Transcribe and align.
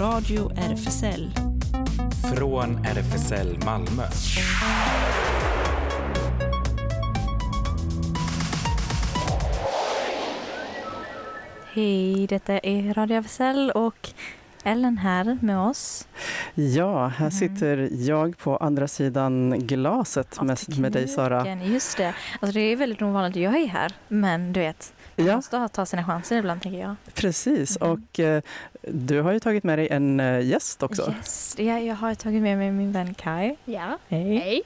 Radio 0.00 0.50
RFSL. 0.56 1.30
Från 2.36 2.84
RFSL 2.84 3.58
Malmö. 3.64 4.04
Hej, 11.72 12.26
detta 12.26 12.58
är 12.58 12.94
Radio 12.94 13.16
RFSL 13.18 13.70
och 13.74 14.08
Ellen 14.64 14.98
här 14.98 15.38
med 15.40 15.58
oss. 15.58 16.08
Ja, 16.54 17.06
här 17.06 17.20
Mm. 17.26 17.30
sitter 17.30 17.88
jag 17.92 18.38
på 18.38 18.56
andra 18.56 18.88
sidan 18.88 19.58
glaset 19.58 20.42
med, 20.42 20.58
med 20.78 20.92
dig 20.92 21.08
Sara. 21.08 21.56
Just 21.64 21.96
det. 21.96 22.14
Alltså 22.40 22.54
det 22.58 22.60
är 22.60 22.76
väldigt 22.76 23.02
ovanligt 23.02 23.36
att 23.36 23.42
jag 23.42 23.56
är 23.62 23.66
här, 23.66 23.92
men 24.08 24.52
du 24.52 24.60
vet, 24.60 24.92
man 25.16 25.26
Ja, 25.26 25.36
måste 25.36 25.68
ta 25.68 25.86
sina 25.86 26.04
chanser 26.04 26.38
ibland 26.38 26.62
tänker 26.62 26.78
jag. 26.80 26.94
precis. 27.14 27.78
Mhm. 27.80 27.90
Och 27.90 28.20
eh, 28.20 28.42
du 28.82 29.20
har 29.22 29.32
ju 29.32 29.40
tagit 29.40 29.64
med 29.64 29.78
dig 29.78 29.88
en 29.90 30.20
eh, 30.20 30.40
gäst 30.40 30.82
också. 30.82 31.14
Yes, 31.18 31.54
ja, 31.58 31.78
jag 31.78 31.94
har 31.94 32.14
tagit 32.14 32.42
med 32.42 32.58
mig 32.58 32.70
min 32.70 32.92
vän 32.92 33.14
Kai. 33.14 33.56
Ja. 33.64 33.98
Hej. 34.08 34.36
Hej. 34.38 34.62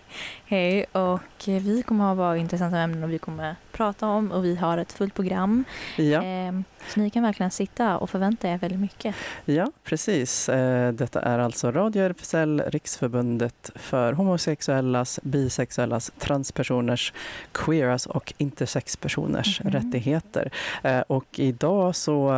Hej, 0.47 0.85
och 0.93 1.49
eh, 1.49 1.63
vi 1.63 1.83
kommer 1.83 2.05
ha 2.05 2.15
bara 2.15 2.37
intressanta 2.37 2.79
ämnen 2.79 3.05
och 3.05 3.11
vi 3.13 3.19
kommer 3.19 3.57
prata 3.73 4.07
om 4.07 4.33
och 4.33 4.45
vi 4.45 4.57
har 4.57 4.79
ett 4.79 4.93
fullt 4.93 5.15
program. 5.15 5.65
Ja, 5.97 6.23
Ehm, 6.23 6.65
så 6.89 7.01
ni 7.01 7.11
kan 7.11 7.23
verkligen 7.23 7.51
sitta 7.51 7.97
och 7.99 8.11
förvänta 8.11 8.49
er 8.49 8.59
väldigt 8.59 8.81
mycket. 8.81 9.15
ja 9.45 9.67
precis. 9.85 10.49
Eh, 10.49 10.93
Detta 10.93 11.21
är 11.21 11.39
alltså 11.39 11.71
Radio 11.71 12.03
RFSL, 12.03 12.63
Riksförbundet 12.67 13.71
för 13.75 14.13
homosexuellas, 14.13 15.21
bisexuellas, 15.23 16.13
transpersoners, 16.19 17.13
queeras 17.53 18.07
och 18.07 18.33
intersexpersoners 18.39 19.61
Mhm. 19.61 19.71
rättigheter. 19.73 20.51
Och 21.07 21.27
idag 21.39 21.97
så 21.97 22.29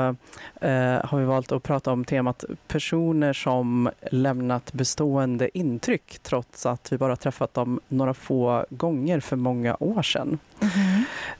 har 1.04 1.18
vi 1.18 1.24
valt 1.24 1.52
att 1.52 1.62
prata 1.64 1.92
om 1.92 2.04
temat 2.04 2.44
personer 2.68 3.32
som 3.32 3.90
lämnat 4.10 4.72
bestående 4.72 5.58
intryck 5.58 6.18
trots 6.22 6.66
att 6.66 6.92
vi 6.92 6.98
bara 6.98 7.16
träffat 7.16 7.54
dem 7.54 7.80
några 7.88 8.14
få 8.14 8.66
gånger 8.70 9.20
för 9.20 9.36
många 9.36 9.76
år 9.80 10.02
sedan. 10.02 10.38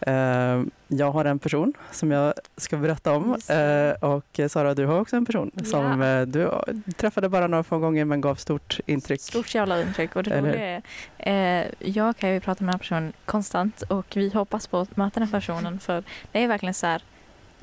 Eh, 0.00 0.62
Jag 0.89 1.11
har 1.12 1.25
en 1.25 1.39
person 1.39 1.72
som 1.91 2.11
jag 2.11 2.34
ska 2.56 2.77
berätta 2.77 3.12
om. 3.12 3.33
Eh, 3.48 4.08
och 4.11 4.41
Sara, 4.50 4.75
du 4.75 4.86
har 4.86 5.00
också 5.00 5.17
en 5.17 5.27
person 5.27 5.50
som 5.64 6.00
Ja. 6.00 6.20
eh, 6.20 6.27
du 6.27 6.50
träffade 6.97 7.28
bara 7.28 7.47
några 7.47 7.62
få 7.64 7.78
gånger 7.78 8.05
men 8.05 8.20
gav 8.20 8.34
stort 8.34 8.80
intryck. 8.86 9.20
Stort 9.20 9.55
jävla 9.55 9.83
intryck. 9.83 10.17
Och 10.17 10.22
det 10.22 10.30
Eller- 10.34 10.83
är, 11.19 11.75
jag 11.78 12.17
kan 12.17 12.30
ju 12.34 12.41
prata 12.41 12.64
med 12.64 12.69
den 12.69 12.75
här 12.75 12.78
personen 12.78 13.12
konstant 13.25 13.83
och 13.83 14.06
vi 14.17 14.30
hoppas 14.34 14.67
på 14.67 14.78
att 14.78 14.97
möta 14.97 15.20
den 15.20 15.28
här 15.28 15.41
personen 15.41 15.78
för 15.78 16.05
det 16.33 16.45
är 16.45 16.48
verkligen 16.48 16.75
så 16.75 16.86
här, 16.86 17.02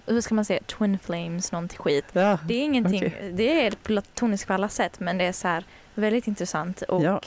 hur 0.05 0.21
ska 0.21 0.35
man 0.35 0.45
säga, 0.45 0.59
twin 0.65 0.99
flames, 1.03 1.51
någonting 1.51 1.79
skit. 1.79 2.05
Ja, 2.13 2.37
Det 2.47 2.53
är 2.53 2.63
ingenting, 2.63 2.97
Okej. 3.07 3.31
det 3.33 3.65
är 3.65 3.71
platoniskt 3.71 4.47
på 4.47 4.53
alla 4.53 4.69
sätt 4.69 4.99
men 4.99 5.17
det 5.17 5.25
är 5.25 5.31
så 5.31 5.47
här 5.47 5.63
väldigt 5.95 6.27
intressant 6.27 6.81
och 6.81 7.03
Ja, 7.03 7.21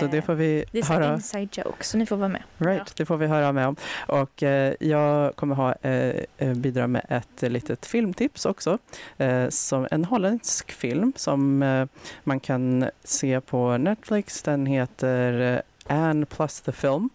så 0.00 0.06
det 0.06 0.16
eh, 0.18 0.24
får 0.24 0.34
vi 0.34 0.64
det 0.72 0.78
är 0.78 0.84
höra. 0.84 1.14
inside 1.14 1.48
joke 1.52 1.84
så 1.84 1.98
ni 1.98 2.06
får 2.06 2.16
vara 2.16 2.28
med. 2.28 2.42
Right, 2.58 2.96
det 2.96 3.06
får 3.06 3.16
vi 3.16 3.26
höra 3.26 3.52
med 3.52 3.66
om. 3.66 3.76
Och 4.06 4.42
eh, 4.42 4.74
jag 4.80 5.36
kommer 5.36 5.54
ha, 5.54 5.74
eh, 5.82 6.14
eh, 6.38 6.54
bidra 6.54 6.86
med 6.86 7.06
ett 7.08 7.42
litet 7.52 7.86
filmtips 7.86 8.46
också. 8.46 8.78
Eh, 9.18 9.48
som 9.48 9.88
en 9.90 10.04
holländsk 10.04 10.72
film 10.72 11.12
som 11.16 11.62
eh, 11.62 11.86
man 12.24 12.40
kan 12.40 12.90
se 13.04 13.40
på 13.40 13.76
Netflix. 13.78 14.42
Den 14.42 14.66
heter 14.66 15.62
Anne 15.88 16.26
plus 16.26 16.60
the 16.60 16.72
film. 16.72 17.10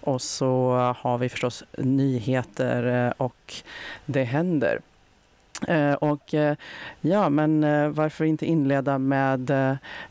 Och 0.00 0.22
så 0.22 0.72
har 0.98 1.18
vi 1.18 1.28
förstås 1.28 1.64
nyheter 1.78 3.06
eh, 3.06 3.12
och 3.16 3.54
det 4.06 4.24
händer. 4.24 4.80
Eh, 5.68 5.92
och 5.92 6.34
eh, 6.34 6.56
ja, 7.00 7.28
men 7.28 7.60
varför 7.94 8.24
inte 8.24 8.46
inleda 8.46 8.98
med 8.98 9.50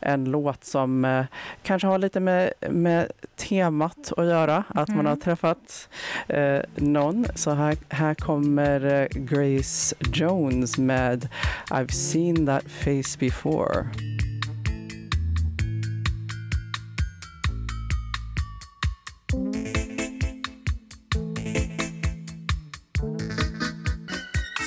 en 0.00 0.24
låt 0.24 0.64
som 0.64 1.24
kanske 1.62 1.88
har 1.88 1.98
lite 1.98 2.20
med, 2.20 2.52
med 2.70 3.10
temat 3.36 4.12
att 4.16 4.26
göra, 4.26 4.64
att 4.68 4.88
man 4.88 5.06
har 5.06 5.12
Mhm. 5.12 5.20
träffat 5.20 5.88
eh, 6.28 6.60
någon. 6.76 7.26
Så 7.34 7.50
här, 7.50 7.76
här 7.88 8.14
kommer 8.14 9.08
Grace 9.10 9.94
Jones 10.12 10.78
med 10.78 11.28
I've 11.70 11.90
seen 11.92 12.46
that 12.46 12.64
face 12.64 13.18
before. 13.18 13.86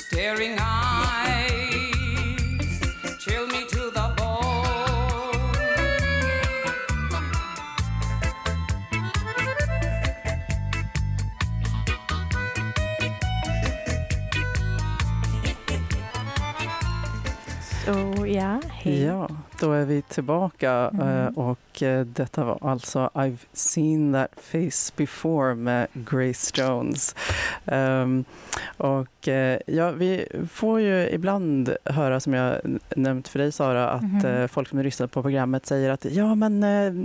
Staring 0.08 0.58
eyes 0.58 1.84
chill 3.20 3.46
me 3.46 3.60
to 3.70 3.90
the 3.94 4.06
bone. 4.16 4.36
Så 17.84 18.26
ja, 18.26 18.60
hej. 18.72 19.02
Ja, 19.02 19.25
då 19.60 19.72
är 19.72 19.84
vi 19.84 20.02
tillbaka 20.02 20.90
Mm. 20.92 21.08
eh, 21.26 21.26
och 21.38 21.82
eh, 21.82 22.04
detta 22.06 22.44
var 22.44 22.58
alltså 22.60 23.10
I've 23.14 23.38
seen 23.52 24.12
that 24.12 24.30
face 24.40 24.92
before 24.96 25.54
med 25.54 25.86
Grace 25.92 26.52
Jones. 26.62 27.14
Ehm, 27.66 28.24
och 28.76 29.28
eh, 29.28 29.58
ja, 29.66 29.90
vi 29.90 30.26
får 30.52 30.80
ju 30.80 31.08
ibland 31.08 31.76
höra, 31.84 32.20
som 32.20 32.34
jag 32.34 32.56
nämnt 32.96 33.28
för 33.28 33.38
dig 33.38 33.52
Sara, 33.52 33.90
att 33.90 34.24
eh, 34.24 34.46
folk 34.46 34.68
som 34.68 34.78
lyssnar 34.78 35.06
på 35.06 35.22
programmet 35.22 35.66
säger 35.66 35.90
att 35.90 36.04
ja 36.04 36.34
men 36.34 36.60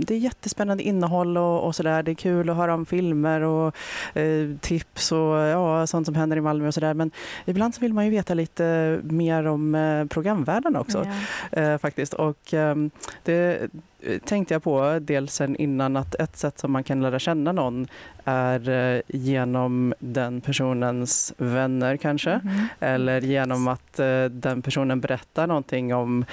det 0.06 0.14
är 0.14 0.18
jättespännande 0.18 0.82
innehåll 0.82 1.36
och, 1.38 1.64
och 1.66 1.74
sådär. 1.76 2.02
Det 2.02 2.10
är 2.10 2.14
kul 2.14 2.50
att 2.50 2.56
höra 2.56 2.74
om 2.74 2.86
filmer 2.86 3.40
och 3.40 3.76
eh, 4.16 4.48
tips 4.60 5.12
och 5.12 5.18
ja, 5.38 5.86
sånt 5.86 6.06
som 6.06 6.14
händer 6.14 6.36
i 6.36 6.40
Malmö 6.40 6.68
och 6.68 6.74
sådär. 6.74 6.94
Men 6.94 7.10
ibland 7.44 7.74
så 7.74 7.80
vill 7.80 7.92
man 7.94 8.04
ju 8.04 8.10
veta 8.10 8.34
lite 8.34 9.00
mer 9.02 9.46
om 9.46 9.74
eh, 9.74 10.04
programvärlden 10.06 10.76
också 10.76 11.06
Ja. 11.50 11.58
eh, 11.60 11.78
faktiskt. 11.78 12.14
Och 12.14 12.36
ehm, 12.50 12.90
det 13.22 13.68
eh, 14.00 14.18
tänkte 14.18 14.54
jag 14.54 14.62
på 14.62 14.98
dels 15.00 15.34
sen 15.34 15.56
innan 15.56 15.96
att 15.96 16.14
ett 16.14 16.36
sätt 16.36 16.58
som 16.58 16.72
man 16.72 16.84
kan 16.84 17.02
lära 17.02 17.18
känna 17.18 17.52
någon 17.52 17.86
är 18.24 18.68
eh, 18.68 19.00
genom 19.08 19.94
den 19.98 20.40
personens 20.40 21.34
vänner 21.36 21.96
kanske. 21.96 22.40
Mhm. 22.44 22.66
Eller 22.80 23.20
genom 23.20 23.68
att 23.68 23.98
eh, 23.98 24.24
den 24.24 24.62
personen 24.62 25.00
berättar 25.00 25.46
någonting 25.46 25.94
om 25.94 26.24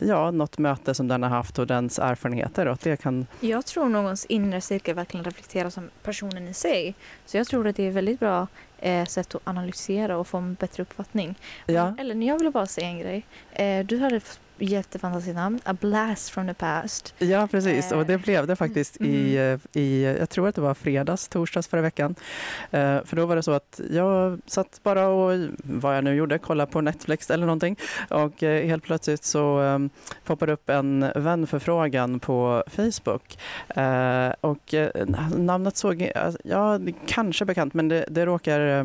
ja, 0.00 0.30
något 0.30 0.58
möte 0.58 0.94
som 0.94 1.08
den 1.08 1.22
har 1.22 1.30
haft 1.30 1.58
och 1.58 1.66
dens 1.66 1.98
erfarenheter. 1.98 2.66
Och 2.68 2.78
det 2.82 2.96
kan, 2.96 3.26
Jag 3.40 3.66
tror 3.66 3.88
någons 3.88 4.24
inre 4.24 4.60
cirkel 4.60 4.94
verkligen 4.94 5.24
reflekterar 5.24 5.70
som 5.70 5.90
personen 6.02 6.48
i 6.48 6.54
sig. 6.54 6.94
Så 7.26 7.36
jag 7.36 7.46
tror 7.46 7.68
att 7.68 7.76
det 7.76 7.86
är 7.86 7.90
väldigt 7.90 8.20
bra 8.20 8.46
sätt 9.08 9.34
att 9.34 9.40
analysera 9.44 10.18
och 10.18 10.26
få 10.26 10.38
en 10.38 10.54
bättre 10.54 10.82
uppfattning. 10.82 11.34
ja, 11.66 11.94
Eller 11.98 12.14
jag 12.26 12.38
vill 12.38 12.50
bara 12.50 12.66
säga 12.66 12.88
en 12.88 12.98
grej. 12.98 13.26
Du 13.84 13.98
hade 13.98 14.20
jättefantastiskt 14.58 15.34
namn. 15.36 15.60
A 15.64 15.76
blast 15.80 16.30
from 16.30 16.46
the 16.46 16.54
past. 16.54 17.14
ja, 17.18 17.48
precis. 17.50 17.92
Och 17.92 18.06
det 18.06 18.18
blev 18.18 18.46
det 18.46 18.56
faktiskt 18.56 18.96
i, 19.00 19.36
Mm. 19.38 19.60
eh, 19.74 19.80
i, 19.82 20.16
jag 20.18 20.30
tror 20.30 20.48
att 20.48 20.54
det 20.54 20.60
var 20.60 20.74
fredags, 20.74 21.28
torsdags 21.28 21.68
förra 21.68 21.80
veckan. 21.80 22.14
Eh, 22.70 23.04
för 23.04 23.16
då 23.16 23.26
var 23.26 23.36
det 23.36 23.42
så 23.42 23.52
att 23.52 23.80
jag 23.90 24.38
satt 24.46 24.80
bara 24.82 25.08
och, 25.08 25.48
vad 25.64 25.96
jag 25.96 26.04
nu 26.04 26.14
gjorde, 26.14 26.38
kollade 26.38 26.72
på 26.72 26.80
Netflix 26.80 27.30
eller 27.30 27.46
någonting. 27.46 27.76
Och 28.10 28.42
eh, 28.42 28.66
helt 28.66 28.84
plötsligt 28.84 29.24
så 29.24 29.62
eh, 29.62 29.78
poppade 30.24 30.52
upp 30.52 30.70
en 30.70 31.06
vänförfrågan 31.14 32.20
på 32.20 32.64
Facebook. 32.66 33.38
Eh, 33.68 34.32
och 34.40 34.74
eh, 34.74 35.06
namnet 35.36 35.76
såg, 35.76 36.10
alltså, 36.14 36.40
ja, 36.44 36.78
kanske 37.06 37.44
bekant, 37.44 37.74
men 37.74 37.88
det, 37.88 38.04
det, 38.08 38.26
råkar, 38.26 38.60
eh, 38.60 38.84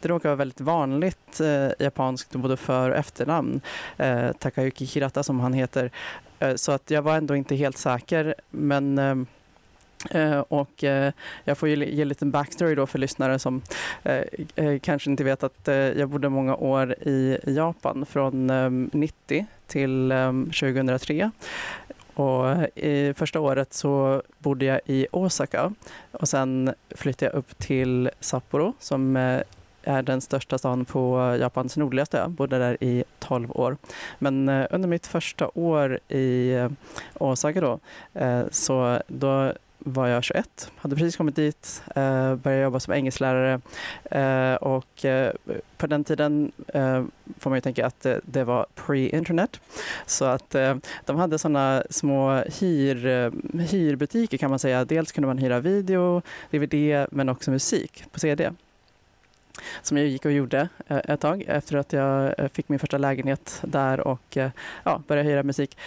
det 0.00 0.08
råkar 0.08 0.28
vara 0.28 0.36
väldigt 0.36 0.60
vanligt 0.60 1.40
eh, 1.40 1.68
japanskt, 1.78 2.32
både 2.32 2.56
för 2.56 2.90
och 2.90 2.96
efternamn. 2.96 3.60
Eh, 3.96 4.32
Takayuki 4.32 4.86
Hirata 5.06 5.22
som 5.22 5.40
han 5.40 5.52
heter. 5.52 5.90
Eh, 6.40 6.54
så 6.54 6.72
att 6.72 6.90
jag 6.90 7.02
var 7.02 7.16
ändå 7.16 7.36
inte 7.36 7.54
helt 7.54 7.78
säker, 7.78 8.34
men 8.50 8.98
eh, 8.98 9.16
eh, 10.22 10.38
och 10.38 10.84
jag 11.44 11.58
får 11.58 11.68
ge, 11.68 11.76
ge 11.76 12.02
en 12.02 12.08
liten 12.08 12.30
backstory 12.30 12.74
då 12.74 12.86
för 12.86 12.98
lyssnare 12.98 13.38
som 13.38 13.62
kanske 14.80 15.10
inte 15.10 15.24
vet 15.24 15.42
att 15.42 15.68
jag 15.96 16.08
bodde 16.08 16.28
många 16.28 16.56
år 16.56 16.92
i 16.92 17.38
Japan 17.46 18.06
från 18.06 18.50
eh, 18.50 18.70
90 18.70 19.46
till 19.66 20.12
2003. 20.60 21.30
Och 22.14 22.46
i 22.74 23.14
första 23.16 23.40
året 23.40 23.74
så 23.74 24.22
bodde 24.38 24.64
jag 24.64 24.80
i 24.86 25.06
Osaka 25.12 25.72
och 26.12 26.28
sen 26.28 26.74
flyttade 26.90 27.30
jag 27.32 27.38
upp 27.38 27.58
till 27.58 28.10
Sapporo 28.20 28.74
som 28.78 29.16
är 29.86 30.02
den 30.02 30.20
största 30.20 30.58
stan 30.58 30.84
på 30.84 31.36
Japans 31.40 31.76
nordligaste 31.76 32.18
ö. 32.18 32.28
Bodde 32.28 32.58
där 32.58 32.76
i 32.80 33.04
12 33.18 33.50
år. 33.50 33.76
Men 34.18 34.48
eh, 34.48 34.66
under 34.70 34.88
mitt 34.88 35.06
första 35.06 35.50
år 35.54 35.98
i 36.08 36.52
eh, 36.52 36.70
Osaka 37.14 37.60
då, 37.60 37.78
eh, 38.14 38.42
så 38.50 39.02
då 39.08 39.52
var 39.78 40.06
jag 40.06 40.24
21, 40.24 40.70
hade 40.76 40.96
precis 40.96 41.16
kommit 41.16 41.36
dit, 41.36 41.82
eh, 41.94 42.34
började 42.34 42.62
jobba 42.62 42.80
som 42.80 42.94
engelsklärare 42.94 43.60
eh, 44.04 44.54
och 44.54 45.04
eh, 45.04 45.32
på 45.76 45.86
den 45.86 46.04
tiden 46.04 46.52
får 47.38 47.50
man 47.50 47.56
ju 47.56 47.60
tänka 47.60 47.86
att 47.86 48.06
det, 48.22 48.44
var 48.44 48.66
pre-internet. 48.74 49.60
Så 50.06 50.24
att 50.24 50.50
de 51.04 51.16
hade 51.16 51.38
sådana 51.38 51.82
små 51.90 52.34
hyr, 52.34 53.30
hyrbutiker 53.60 54.38
kan 54.38 54.50
man 54.50 54.58
säga. 54.58 54.84
Dels 54.84 55.12
kunde 55.12 55.28
man 55.28 55.38
hyra 55.38 55.60
video, 55.60 56.22
DVD 56.50 57.06
men 57.10 57.28
också 57.28 57.50
musik 57.50 58.04
på 58.12 58.20
CD 58.20 58.50
som 59.82 59.96
jag 59.96 60.06
gick 60.06 60.24
och 60.24 60.32
gjorde 60.32 60.68
eh, 60.86 60.96
ett 61.04 61.20
tag 61.20 61.44
efter 61.46 61.76
att 61.76 61.92
jag 61.92 62.34
eh, 62.38 62.48
fick 62.48 62.68
min 62.68 62.78
första 62.78 62.98
lägenhet 62.98 63.62
där 63.62 64.00
och 64.00 64.36
eh, 64.36 64.50
ja, 64.84 65.02
började 65.06 65.28
hyra 65.28 65.42
musik. 65.42 65.78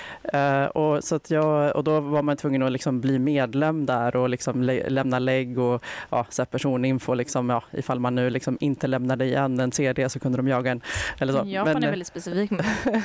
Och, 0.74 1.04
så 1.04 1.16
att 1.16 1.31
jag, 1.31 1.75
och 1.75 1.83
då 1.83 2.00
var 2.00 2.21
man 2.21 2.38
tvungen 2.38 2.63
att 2.63 2.71
liksom 2.71 3.01
bli 3.01 3.19
medlem 3.19 3.86
där 3.86 4.16
och 4.16 4.30
liksom 4.30 4.63
lä 4.63 4.89
lämna 4.89 5.19
lägg 5.19 5.60
och 5.60 5.83
ja, 6.10 6.25
så 6.30 6.45
personinfo. 6.45 7.13
Liksom, 7.13 7.50
ja, 7.50 7.63
ifall 7.71 8.00
man 8.00 8.16
nu 8.16 8.30
liksom 8.30 8.57
inte 8.60 8.88
lämnade 8.88 9.25
igen 9.25 9.60
en 9.60 9.71
CD 9.71 10.10
så 10.10 10.19
kunde 10.19 10.38
de 10.38 10.48
jaga 10.48 10.71
en. 10.71 10.81
Eller 11.19 11.33
så. 11.33 11.44
Japan 11.45 11.74
Men, 11.74 11.83
är 11.83 11.89
väldigt 11.89 12.07
specifik. 12.07 12.51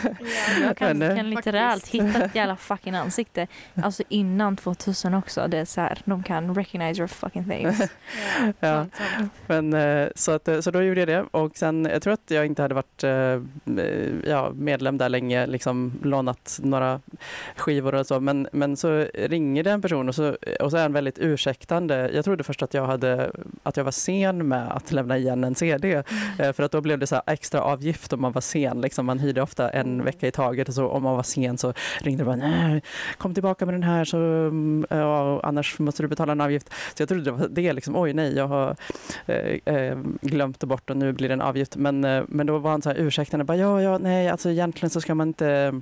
jag 0.62 0.76
kan, 0.76 0.98
Men, 0.98 1.16
kan 1.16 1.30
litterärt 1.30 1.88
hitta 1.88 2.24
ett 2.24 2.34
jävla 2.34 2.56
fucking 2.56 2.94
ansikte. 2.94 3.46
Alltså 3.82 4.02
innan 4.08 4.56
2000 4.56 5.14
också. 5.14 5.48
Det 5.48 5.58
är 5.58 5.64
så 5.64 5.80
här, 5.80 5.98
de 6.04 6.22
kan 6.22 6.54
recognize 6.54 7.00
your 7.00 7.08
fucking 7.08 7.44
face. 7.44 7.88
ja. 8.60 8.86
Men, 9.46 9.74
så, 10.14 10.32
att, 10.32 10.48
så 10.60 10.70
då 10.70 10.82
gjorde 10.82 11.00
jag 11.00 11.08
det 11.08 11.24
och 11.30 11.56
sen, 11.56 11.88
jag 11.92 12.02
tror 12.02 12.12
att 12.12 12.30
jag 12.30 12.46
inte 12.46 12.62
hade 12.62 12.74
varit 12.74 13.04
eh, 13.04 13.40
ja, 14.30 14.52
medlem 14.54 14.98
där 14.98 15.08
länge, 15.08 15.46
liksom 15.46 15.92
lånat 16.02 16.60
några 16.62 17.00
skivor 17.56 17.94
och 17.94 18.06
så, 18.06 18.20
men, 18.20 18.48
men 18.52 18.76
så 18.76 19.06
ringer 19.14 19.62
det 19.62 19.70
en 19.70 19.82
person 19.82 20.08
och 20.08 20.14
så, 20.14 20.36
och 20.60 20.70
så 20.70 20.76
är 20.76 20.82
han 20.82 20.92
väldigt 20.92 21.18
ursäktande. 21.18 22.10
Jag 22.14 22.24
trodde 22.24 22.44
först 22.44 22.62
att 22.62 22.74
jag, 22.74 22.86
hade, 22.86 23.30
att 23.62 23.76
jag 23.76 23.84
var 23.84 23.92
sen 23.92 24.48
med 24.48 24.72
att 24.72 24.92
lämna 24.92 25.18
igen 25.18 25.44
en 25.44 25.54
CD. 25.54 26.02
Eh, 26.38 26.52
för 26.52 26.62
att 26.62 26.72
då 26.72 26.80
blev 26.80 26.98
det 26.98 27.06
så 27.06 27.22
extra 27.26 27.60
avgift 27.60 28.12
om 28.12 28.20
man 28.20 28.32
var 28.32 28.40
sen. 28.40 28.80
Liksom, 28.80 29.06
man 29.06 29.18
hyrde 29.18 29.42
ofta 29.42 29.70
en 29.70 29.86
mm. 29.86 30.04
vecka 30.04 30.26
i 30.26 30.30
taget 30.30 30.68
och 30.68 30.74
så 30.74 30.88
om 30.88 31.02
man 31.02 31.16
var 31.16 31.22
sen 31.22 31.58
så 31.58 31.72
ringde 31.98 32.24
man 32.24 32.38
nej, 32.38 32.82
kom 33.18 33.34
tillbaka 33.34 33.66
med 33.66 33.74
den 33.74 33.82
här 33.82 34.04
så 34.04 34.18
ja, 34.88 35.40
annars 35.42 35.78
måste 35.78 36.02
du 36.02 36.08
betala 36.08 36.32
en 36.32 36.40
avgift. 36.40 36.72
Så 36.94 37.02
jag 37.02 37.08
trodde 37.08 37.24
det 37.24 37.30
var 37.30 37.48
det, 37.48 37.72
liksom, 37.72 37.96
oj 37.96 38.12
nej, 38.12 38.36
jag 38.36 38.48
har 38.48 38.76
eh, 39.26 39.74
eh 39.74 39.98
glömt 40.44 40.64
bort 40.64 40.90
och 40.90 40.96
nu 40.96 41.12
blir 41.12 41.28
det 41.28 41.34
en 41.34 41.40
avgift. 41.40 41.76
Men, 41.76 42.04
eh, 42.04 42.24
men 42.28 42.46
då 42.46 42.58
var 42.58 42.70
han 42.70 42.82
så 42.82 42.88
här 42.88 42.96
ursäktande, 42.96 43.44
bara, 43.44 43.56
ja, 43.56 43.82
ja, 43.82 43.98
nej, 43.98 44.28
alltså 44.28 44.50
egentligen 44.50 44.90
så 44.90 45.00
ska 45.00 45.14
man 45.14 45.28
inte 45.28 45.80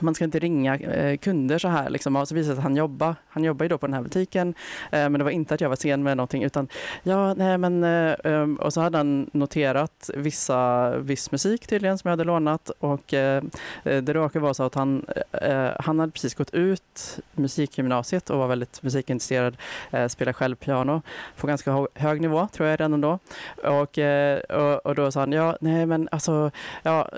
man 0.00 0.14
ska 0.14 0.24
inte 0.24 0.38
ringa 0.38 0.76
eh, 0.76 1.16
kunder 1.16 1.58
så 1.58 1.68
här. 1.68 1.90
Liksom. 1.90 2.16
Och 2.16 2.28
så 2.28 2.34
visade 2.34 2.54
det 2.54 2.58
att 2.58 2.62
han 2.62 2.76
jobbar. 2.76 3.14
Han 3.28 3.44
jobbar 3.44 3.64
ju 3.64 3.68
då 3.68 3.78
på 3.78 3.86
den 3.86 3.94
här 3.94 4.02
butiken. 4.02 4.54
Eh, 4.90 5.08
men 5.08 5.12
det 5.12 5.24
var 5.24 5.30
inte 5.30 5.54
att 5.54 5.60
jag 5.60 5.68
var 5.68 5.76
sen 5.76 6.02
med 6.02 6.16
någonting 6.16 6.42
utan 6.42 6.68
ja, 7.02 7.34
nej 7.34 7.58
men 7.58 7.84
eh, 7.84 8.12
eh 8.24 8.46
och 8.58 8.72
så 8.72 8.80
hade 8.80 8.98
han 8.98 9.30
noterat 9.32 10.10
vissa, 10.14 10.90
viss 10.98 11.32
musik 11.32 11.66
tydligen 11.66 11.98
som 11.98 12.08
jag 12.08 12.12
hade 12.12 12.24
lånat 12.24 12.70
och 12.70 13.14
eh, 13.14 13.42
eh 13.84 14.02
det 14.02 14.12
råkade 14.12 14.42
vara 14.42 14.54
så 14.54 14.62
att 14.62 14.74
han, 14.74 15.06
eh, 15.32 15.50
eh, 15.50 15.72
han 15.78 15.98
hade 15.98 16.12
precis 16.12 16.34
gått 16.34 16.54
ut 16.54 17.18
musikgymnasiet 17.32 18.30
och 18.30 18.38
var 18.38 18.46
väldigt 18.46 18.82
musikintresserad. 18.82 19.56
Eh, 19.90 20.08
spelade 20.08 20.32
själv 20.32 20.56
piano 20.56 21.02
på 21.36 21.46
ganska 21.46 21.86
hög 21.94 22.20
nivå 22.20 22.48
tror 22.52 22.68
jag 22.68 22.80
redan 22.80 23.00
då. 23.00 23.18
Och, 23.64 23.98
och, 24.58 24.86
och 24.86 24.94
då 24.94 25.12
sa 25.12 25.20
han 25.20 25.32
ja, 25.32 25.56
nej 25.60 25.86
men 25.86 26.08
alltså, 26.12 26.50
ja, 26.82 27.08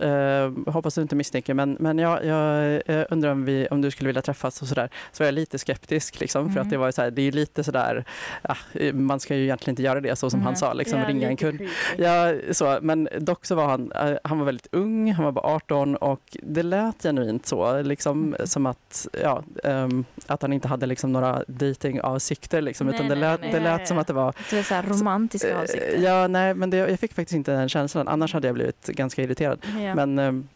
hoppas 0.67 0.95
du 0.95 1.03
inte 1.03 1.17
misstänker 1.17 1.55
men, 1.55 1.77
men 1.81 1.99
ja, 1.99 2.23
jag 2.23 2.68
jag 2.69 3.07
undrar 3.11 3.31
om, 3.31 3.45
vi, 3.45 3.69
om 3.71 3.81
du 3.81 3.91
skulle 3.91 4.09
vilja 4.09 4.23
träffas 4.23 4.63
och 4.63 4.69
sådär. 4.69 4.91
Så 5.13 5.23
var 5.23 5.27
jag 5.27 5.35
lite 5.35 5.59
skeptisk 5.59 6.21
liksom, 6.21 6.43
mm. 6.43 6.53
för 6.53 6.61
att 6.61 6.65
mm. 6.65 6.71
det 6.71 6.79
var 6.79 6.91
så 6.91 7.03
här, 7.03 7.11
det 7.11 7.23
är 7.23 7.33
lite 7.33 7.65
sådär, 7.65 8.05
ja, 8.43 8.57
man 8.93 9.21
ska 9.21 9.37
ju 9.37 9.43
egentligen 9.43 9.73
inte 9.73 9.83
göra 9.83 10.01
det 10.01 10.17
så 10.17 10.31
som 10.31 10.41
mm. 10.41 10.47
han 10.47 10.57
sa, 10.57 10.73
liksom, 10.73 10.99
ja, 11.01 11.09
ringa 11.09 11.29
en 11.29 11.37
kund. 11.37 11.61
Ja, 11.99 12.35
så, 12.53 12.79
men 12.83 13.09
dock 13.19 13.47
så 13.47 13.55
var 13.55 13.67
han, 13.67 13.93
eh, 13.93 14.17
han 14.25 14.39
var 14.39 14.47
väldigt 14.47 14.69
ung, 14.73 15.13
han 15.13 15.25
var 15.25 15.33
bara 15.33 15.55
18 15.55 15.97
och 15.97 16.37
det 16.43 16.63
lät 16.63 17.03
genuint 17.03 17.47
så, 17.47 17.83
liksom, 17.83 18.35
mm. 18.35 18.47
som 18.47 18.67
att, 18.67 19.09
ja, 19.23 19.43
um, 19.65 20.05
att 20.27 20.43
han 20.43 20.53
inte 20.53 20.69
hade 20.69 20.87
liksom 20.87 21.13
några 21.13 21.45
datingavsikter 21.47 22.63
liksom, 22.63 22.87
nej, 22.87 22.97
utan 22.97 23.09
det 23.09 23.15
lät, 23.15 23.41
nej, 23.41 23.53
nej. 23.53 23.61
det 23.61 23.71
lät 23.71 23.89
som 23.89 23.99
att 23.99 24.07
det 24.07 24.13
var... 24.13 24.35
Det 24.51 24.63
så 24.63 24.75
här 24.75 24.83
romantiska 24.83 25.51
eh, 25.51 25.61
avsikter. 25.61 25.99
Ja, 25.99 26.29
nej, 26.29 26.55
men 26.55 26.71
det, 26.71 26.77
jag 26.77 27.01
fick 27.01 27.15
faktiskt 27.15 27.37
inte 27.37 27.53
den 27.53 27.69
känslan, 27.69 28.09
annars 28.09 28.33
hade 28.33 28.49
jag 28.49 28.55
blivit 28.55 28.87
ganska 28.87 29.23
irriterad. 29.23 29.59
Ja. 29.81 29.95
Men 29.95 30.19
um, 30.19 30.49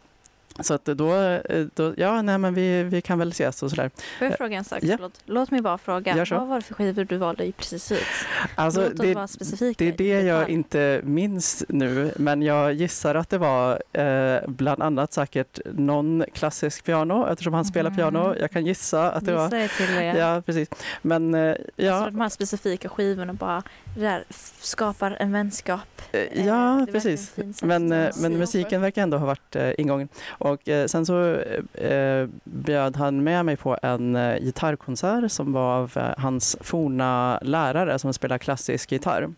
så 0.59 0.73
att 0.73 0.85
då, 0.85 1.15
eh, 1.15 1.65
då, 1.73 1.93
ja, 1.97 2.21
nej, 2.21 2.37
men 2.37 2.53
vi, 2.53 2.83
vi 2.83 3.01
kan 3.01 3.19
väl 3.19 3.29
ses 3.29 3.63
och 3.63 3.69
sådär. 3.69 3.91
Får 4.19 4.27
jag 4.27 4.37
fråga 4.37 4.57
en 4.57 4.63
sak? 4.63 4.79
Ja. 4.81 4.97
Låt 5.25 5.51
mig 5.51 5.61
bara 5.61 5.77
fråga. 5.77 6.25
Vad 6.29 6.47
var 6.47 6.55
det 6.55 6.61
för 6.61 6.73
skivor 6.73 7.03
du 7.03 7.17
valde 7.17 7.45
i 7.45 7.51
precis? 7.51 8.25
Alltså, 8.55 8.81
Låt 8.81 8.97
det, 8.97 9.13
vara 9.13 9.27
specifika. 9.27 9.83
Det 9.83 9.89
är 9.89 9.97
det 9.97 10.21
jag 10.21 10.49
inte 10.49 11.01
minns 11.03 11.63
nu, 11.69 12.11
men 12.15 12.41
jag 12.41 12.73
gissar 12.73 13.15
att 13.15 13.29
det 13.29 13.37
var 13.37 13.83
eh, 13.93 14.47
bland 14.47 14.81
annat 14.81 15.13
säkert 15.13 15.59
någon 15.73 16.23
klassisk 16.33 16.83
piano, 16.83 17.27
eftersom 17.31 17.53
han 17.53 17.63
mm. 17.63 17.71
spelar 17.71 17.91
piano. 17.91 18.35
Jag 18.39 18.51
kan 18.51 18.65
gissa 18.65 19.11
att 19.11 19.25
det 19.25 19.31
Gissa 19.31 19.49
var... 19.49 19.77
till 19.77 19.95
det. 19.95 20.03
Ja, 20.03 20.41
precis. 20.45 20.69
Men, 21.01 21.33
eh, 21.33 21.55
ja. 21.75 21.99
Så 21.99 22.05
de 22.05 22.21
här 22.21 22.29
specifika 22.29 22.89
skivorna 22.89 23.33
bara 23.33 23.63
där 23.97 24.23
skapar 24.59 25.17
en 25.19 25.31
vänskap. 25.31 26.01
Eh, 26.11 26.45
ja, 26.45 26.87
precis. 26.91 27.35
Men, 27.61 27.91
eh, 27.91 28.09
men 28.17 28.37
musiken 28.37 28.81
verkar 28.81 29.03
ändå 29.03 29.17
ha 29.17 29.25
varit 29.25 29.55
eh, 29.55 29.71
ingången. 29.77 30.09
Och 30.43 30.69
eh, 30.69 30.87
sen 30.87 31.05
så 31.05 31.35
eh, 31.73 32.27
bjöd 32.43 32.95
han 32.95 33.23
med 33.23 33.45
mig 33.45 33.57
på 33.57 33.77
en 33.81 34.15
eh, 34.15 34.39
gitarrkonsert 34.39 35.31
som 35.31 35.53
var 35.53 35.75
av 35.75 35.91
eh, 35.95 36.13
hans 36.17 36.57
forna 36.61 37.39
lärare 37.41 37.99
som 37.99 38.13
spelar 38.13 38.37
klassisk 38.37 38.91
gitarr. 38.91 39.29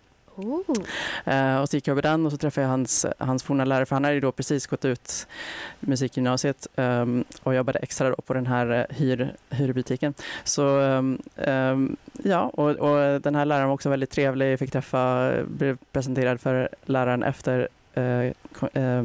Uh, 1.27 1.61
och 1.61 1.69
så 1.69 1.77
gick 1.77 1.87
jag 1.87 1.93
över 1.93 2.01
den 2.01 2.25
och 2.25 2.31
så 2.31 2.37
träffade 2.37 2.65
jag 2.65 2.69
hans, 2.69 3.05
hans 3.17 3.43
forna 3.43 3.65
lärare, 3.65 3.85
för 3.85 3.95
han 3.95 4.03
hade 4.03 4.13
ju 4.13 4.19
då 4.19 4.31
precis 4.31 4.67
gått 4.67 4.85
ut 4.85 5.27
musikgymnasiet 5.79 6.67
um, 6.75 7.23
och 7.43 7.55
jobbade 7.55 7.79
extra 7.79 8.09
då 8.09 8.15
på 8.15 8.33
den 8.33 8.47
här 8.47 8.87
hyr, 8.89 9.33
hyrbutiken. 9.49 10.13
Så 10.43 10.79
um, 10.79 11.21
um, 11.35 11.97
ja, 12.23 12.41
och, 12.41 12.69
och, 12.69 13.21
den 13.21 13.35
här 13.35 13.45
läraren 13.45 13.67
var 13.67 13.73
också 13.73 13.89
väldigt 13.89 14.11
trevlig. 14.11 14.51
Jag 14.51 14.59
fick 14.59 14.71
träffa, 14.71 15.31
blev 15.47 15.77
presenterad 15.91 16.41
för 16.41 16.69
läraren 16.85 17.23
efter 17.23 17.59
eh, 17.59 17.65
eh, 17.65 17.74
Eh, 17.95 18.31
eh, 18.73 19.03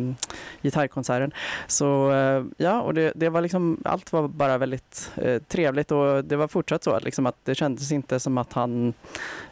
gitarrkonserten. 0.62 1.32
Så 1.66 2.12
eh, 2.12 2.44
ja, 2.56 2.80
och 2.80 2.94
det, 2.94 3.12
det, 3.14 3.28
var 3.28 3.40
liksom, 3.40 3.80
allt 3.84 4.12
var 4.12 4.28
bara 4.28 4.58
väldigt 4.58 5.12
eh, 5.16 5.42
trevligt 5.42 5.92
och 5.92 6.24
det 6.24 6.36
var 6.36 6.48
fortsatt 6.48 6.84
så 6.84 6.98
liksom 6.98 7.26
att 7.26 7.36
det 7.44 7.54
kändes 7.54 7.92
inte 7.92 8.20
som 8.20 8.38
att 8.38 8.52
han 8.52 8.94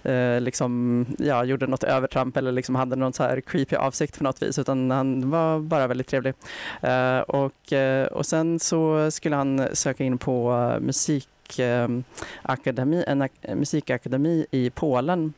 eh, 0.03 0.41
liksom, 0.41 1.07
ja, 1.19 1.45
gjorde 1.45 1.67
något 1.67 1.85
övertramp 1.85 2.37
eller 2.37 2.53
liksom 2.53 2.75
hade 2.75 2.97
någon 2.97 3.13
så 3.13 3.23
här 3.23 3.41
creepy 3.41 3.77
avsikt 3.77 4.19
på 4.19 4.25
något 4.25 4.43
vis 4.43 4.59
utan 4.59 4.91
han 4.91 5.31
var 5.31 5.61
bara 5.61 5.87
väldigt 5.87 6.07
trevlig. 6.07 6.35
Eh, 6.81 7.19
och, 7.19 7.73
eh, 7.73 8.07
och 8.07 8.27
sen 8.27 8.59
så 8.59 9.11
skulle 9.11 9.37
han 9.37 9.69
söka 9.73 10.05
in 10.05 10.19
på 10.19 10.73
musikakademi, 10.81 13.05
en 13.07 13.29
musikakademi 13.55 14.47
i 14.51 14.71
Polen 14.71 15.33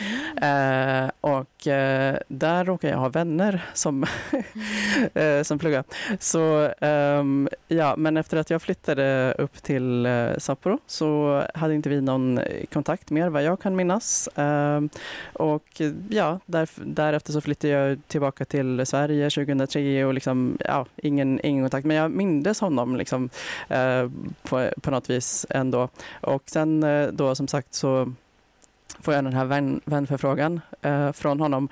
Mm. 0.00 1.04
Eh, 1.04 1.10
och 1.20 1.66
eh, 1.66 2.16
där 2.28 2.64
råkar 2.64 2.88
jag 2.88 2.98
ha 2.98 3.08
vänner 3.08 3.64
som, 3.74 4.04
eh, 5.14 5.42
som 5.42 5.58
pluggar. 5.58 5.84
Så 6.18 6.72
ehm, 6.80 7.48
ja, 7.68 7.94
men 7.96 8.16
efter 8.16 8.36
att 8.36 8.50
jag 8.50 8.62
flyttade 8.62 9.34
upp 9.38 9.62
till 9.62 10.06
eh, 10.06 10.28
Sapporo 10.38 10.78
så 10.86 11.42
hade 11.54 11.74
inte 11.74 11.88
vi 11.88 12.00
någon 12.00 12.40
kontakt 12.72 13.10
mer 13.10 13.28
vad 13.28 13.42
jag 13.42 13.60
kan 13.60 13.76
minnas. 13.76 14.28
Ehm, 14.34 14.88
och 15.32 15.80
ja, 16.08 16.40
där, 16.46 16.68
därefter 16.76 17.32
så 17.32 17.40
flyttade 17.40 17.72
jag 17.72 17.98
tillbaka 18.08 18.44
till 18.44 18.86
Sverige 18.86 19.30
2003 19.30 20.04
och 20.04 20.14
liksom, 20.14 20.58
ja, 20.60 20.86
ingen, 20.96 21.40
ingen 21.42 21.64
kontakt. 21.64 21.86
Men 21.86 21.96
jag 21.96 22.10
mindes 22.10 22.60
honom 22.60 22.96
liksom, 22.96 23.30
eh, 23.68 24.10
på, 24.42 24.70
på 24.82 24.90
något 24.90 25.10
vis 25.10 25.46
ändå. 25.50 25.88
Och 26.20 26.42
sen 26.46 26.82
eh, 26.82 27.08
då 27.08 27.34
som 27.34 27.48
sagt 27.48 27.74
så 27.74 28.12
får 29.04 29.14
jag 29.14 29.24
den 29.24 29.32
här 29.32 29.44
vän, 29.44 29.80
vänförfrågan 29.84 30.60
eh, 30.82 31.12
från 31.12 31.40
honom. 31.40 31.68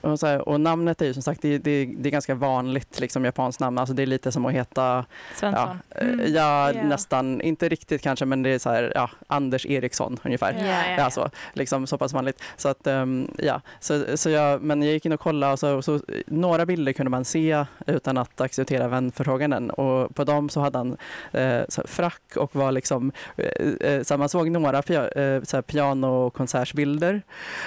Och, 0.00 0.20
så 0.20 0.26
här, 0.26 0.48
och, 0.48 0.60
namnet 0.60 1.02
är 1.02 1.06
ju 1.06 1.14
som 1.14 1.22
sagt 1.22 1.42
det, 1.42 1.58
det, 1.58 1.94
det 1.98 2.08
är 2.08 2.10
ganska 2.10 2.34
vanligt 2.34 3.00
liksom, 3.00 3.24
japanskt 3.24 3.60
namn. 3.60 3.78
Alltså, 3.78 3.94
det 3.94 4.02
är 4.02 4.06
lite 4.06 4.32
som 4.32 4.46
att 4.46 4.52
heta 4.52 5.04
Svensson. 5.34 5.78
Ja, 5.88 6.00
eh, 6.00 6.08
mm. 6.08 6.34
ja 6.34 6.72
yeah. 6.72 6.86
nästan, 6.86 7.40
inte 7.40 7.68
riktigt 7.68 8.02
kanske 8.02 8.24
men 8.24 8.42
det 8.42 8.50
är 8.50 8.58
så 8.58 8.70
här, 8.70 8.92
ja, 8.94 9.10
Anders 9.26 9.66
Eriksson 9.66 10.18
ungefär. 10.24 10.52
Yeah, 10.52 10.66
yeah, 10.66 10.98
ja, 10.98 11.10
så, 11.10 11.30
liksom, 11.52 11.86
så 11.86 11.98
pass 11.98 12.12
vanligt. 12.12 12.42
Så 12.56 12.68
att, 12.68 12.86
um, 12.86 13.30
ja, 13.38 13.60
så, 13.80 14.16
så 14.16 14.30
jag, 14.30 14.62
men 14.62 14.82
jag 14.82 14.92
gick 14.92 15.06
in 15.06 15.12
och 15.12 15.20
kollade 15.20 15.52
och 15.52 15.58
så, 15.58 15.82
så, 15.82 16.00
några 16.26 16.66
bilder 16.66 16.92
kunde 16.92 17.10
man 17.10 17.24
se 17.24 17.64
utan 17.86 18.16
att 18.16 18.40
acceptera 18.40 18.88
vänförfrågan. 18.88 19.70
Och 19.70 20.14
på 20.14 20.24
dem 20.24 20.48
så 20.48 20.60
hade 20.60 20.78
han 20.78 20.96
eh, 21.32 21.62
så 21.68 21.82
frack 21.86 22.36
och 22.36 22.56
var 22.56 22.72
liksom, 22.72 23.12
eh, 23.36 23.90
eh 23.92 24.02
så 24.02 24.16
man 24.16 24.28
såg 24.28 24.50
några 24.50 24.82
pia, 24.82 25.08
eh, 25.08 25.42
så 25.42 25.62
piano 25.62 26.06
och 26.06 26.34
konsertbilder. 26.56 27.22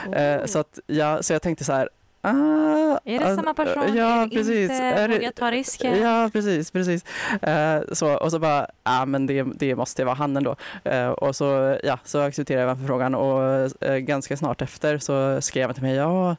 Oh. 0.08 0.46
så, 0.46 0.60
att, 0.60 0.80
ja, 0.88 1.24
så 1.24 1.34
jag 1.34 1.42
tänkte 1.42 1.64
så 1.64 1.74
här, 1.74 1.90
Ah, 2.22 3.00
Är 3.06 3.20
det 3.20 3.26
ah, 3.32 3.36
samma 3.36 3.54
person? 3.54 3.96
Ja, 3.96 4.24
är 4.24 4.28
precis. 4.28 4.72
inte? 4.72 4.74
Är 4.84 5.08
det- 5.08 5.32
ta 5.32 5.52
risker? 5.52 5.96
Ja, 5.96 6.30
precis. 6.34 6.72
precis. 6.72 7.06
Eh, 7.42 7.82
så, 7.92 8.14
och 8.18 8.32
så 8.32 8.40
bara, 8.40 8.68
ja 8.84 9.06
men 9.06 9.26
det, 9.26 9.44
det 9.44 9.76
måste 9.76 10.06
vara 10.06 10.16
han 10.16 10.38
ändå. 10.38 10.56
Eh, 10.84 11.08
och 11.10 11.36
så, 11.36 11.78
ja, 11.84 12.00
så 12.04 12.20
accepterade 12.20 12.68
jag 12.68 12.78
förfrågan 12.78 13.16
och 13.16 13.44
eh, 13.84 13.98
ganska 13.98 14.38
snart 14.38 14.62
efter 14.62 14.98
så 14.98 15.42
skrev 15.42 15.66
han 15.66 15.74
till 15.74 15.84
mig, 15.84 15.96
ja, 15.96 16.36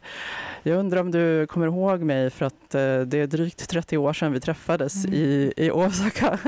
jag 0.62 0.78
undrar 0.78 1.00
om 1.00 1.11
du 1.11 1.47
kommer 1.47 1.66
ihåg 1.66 2.00
mig 2.00 2.30
för 2.30 2.47
att 2.47 2.75
eh, 2.75 3.00
det 3.00 3.19
är 3.21 3.26
drygt 3.26 3.69
30 3.69 3.99
år 3.99 4.12
sedan 4.12 4.33
vi 4.33 4.40
träffades 4.40 5.04
Mm. 5.04 5.14
i, 5.16 5.52
i 5.57 5.71
Osaka. 5.71 6.26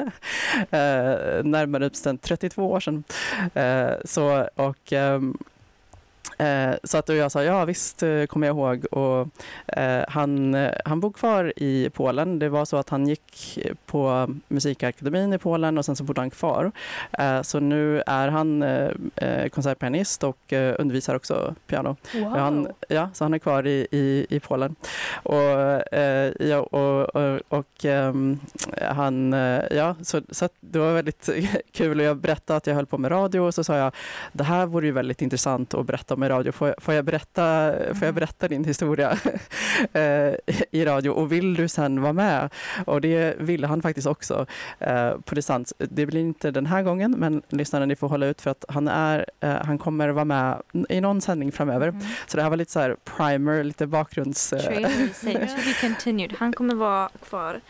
eh, 0.71 1.45
närmare 1.45 1.91
bestämt 1.91 2.23
32 2.23 2.71
år 2.71 2.81
sedan. 2.81 3.05
Eh, 3.55 3.91
så, 4.05 4.49
och 4.57 4.93
ehm, 4.93 5.37
Eh, 6.43 6.75
så 6.85 6.99
att 6.99 7.09
jag 7.09 7.33
sa 7.33 7.43
ja 7.43 7.65
visst 7.65 8.03
eh, 8.03 8.25
kommer 8.25 8.47
jag 8.47 8.57
ihåg 8.57 8.85
och 8.85 9.29
eh, 9.67 10.05
han, 10.09 10.55
eh, 10.55 10.73
han 10.85 11.01
bor 11.01 11.11
kvar 11.13 11.53
i 11.57 11.91
Polen. 11.95 12.39
Det 12.39 12.49
var 12.49 12.65
så 12.65 12.77
att 12.77 12.89
han 12.89 13.09
gick 13.09 13.59
på 13.87 14.29
musikakademin 14.49 15.33
i 15.33 15.39
Polen 15.39 15.79
och 15.79 15.85
sen 15.85 15.97
så 15.97 16.05
bodde 16.05 16.21
han 16.21 16.31
kvar. 16.31 16.73
Eh, 17.19 17.43
så 17.43 17.61
nu 17.61 18.03
är 18.07 18.29
han 18.29 18.63
eh, 18.63 19.49
konsertpianist 19.49 20.25
och 20.25 20.53
undervisar 20.79 21.15
också 21.15 21.55
piano. 21.67 21.97
Wow. 22.15 22.37
Han, 22.37 22.69
ja, 22.89 23.11
så 23.15 23.25
han 23.25 23.35
är 23.35 23.39
kvar 23.39 23.67
i, 23.67 23.87
i, 23.91 24.27
i 24.31 24.41
Polen. 24.41 24.75
Och, 25.13 25.83
ja, 26.39 26.59
och, 26.59 27.17
och, 27.17 27.41
och 27.49 27.85
ehm, 27.85 28.39
han, 28.81 29.33
ja, 29.71 29.95
så, 30.03 30.21
så 30.31 30.49
det 30.61 30.79
var 30.79 30.95
väldigt 30.95 31.29
kul 31.73 32.01
och 32.01 32.07
jag 32.07 32.17
berättade 32.17 32.57
att 32.57 32.67
jag 32.67 32.75
höll 32.75 32.87
på 32.87 32.99
med 32.99 33.11
radio 33.11 33.41
och 33.41 33.55
så 33.55 33.65
sa 33.65 33.77
jag 33.77 33.93
det 34.33 34.45
här 34.45 34.67
vore 34.67 34.87
ju 34.87 34.93
väldigt 34.93 35.23
intressant 35.23 35.75
att 35.75 35.87
berätta 35.87 36.15
om 36.15 36.23
i 36.23 36.29
radio. 36.33 36.53
Får 36.53 36.69
jag, 36.69 36.83
får 36.83 36.95
jag, 36.95 37.05
berätta, 37.05 37.73
får 37.73 38.07
jag 38.07 38.13
Mm. 38.13 38.15
berätta 38.15 38.49
din 38.49 38.65
historia 38.65 39.11
eh, 39.93 40.35
i 40.71 40.85
radio 40.85 41.11
och 41.11 41.33
vill 41.33 41.55
du 41.55 41.69
sen 41.69 42.03
vara 42.03 42.13
med? 42.13 42.49
Och 42.87 43.01
det 43.01 43.35
ville 43.39 43.67
han 43.67 43.83
faktiskt 43.83 44.07
också 44.07 44.47
eh, 44.79 45.11
på 45.25 45.35
distans. 45.35 45.75
Det 45.79 46.07
blir 46.07 46.21
inte 46.21 46.51
den 46.51 46.67
här 46.67 46.83
gången 46.83 47.15
men 47.19 47.43
lyssnarna 47.49 47.87
ni 47.87 47.97
får 47.97 48.09
hålla 48.09 48.27
ut 48.27 48.41
för 48.41 48.51
att 48.51 48.65
han, 48.69 48.89
är, 48.89 49.27
eh, 49.41 49.55
han 49.65 49.79
kommer 49.79 50.09
vara 50.09 50.25
med 50.25 50.63
i 50.89 51.01
någon 51.01 51.21
sändning 51.21 51.53
framöver. 51.53 51.89
Mm. 51.89 52.01
Så 52.27 52.37
det 52.37 52.43
här 52.43 52.51
var 52.51 52.57
lite 52.57 52.73
så 52.73 52.81
här 52.81 52.97
primer, 53.05 53.65
lite 53.65 53.87
bakgrunds... 53.87 54.51
be 54.51 55.75
continued. 55.81 56.35
Han 56.39 56.53
kommer 56.53 56.75
vara 56.75 57.09
kvar. 57.29 57.61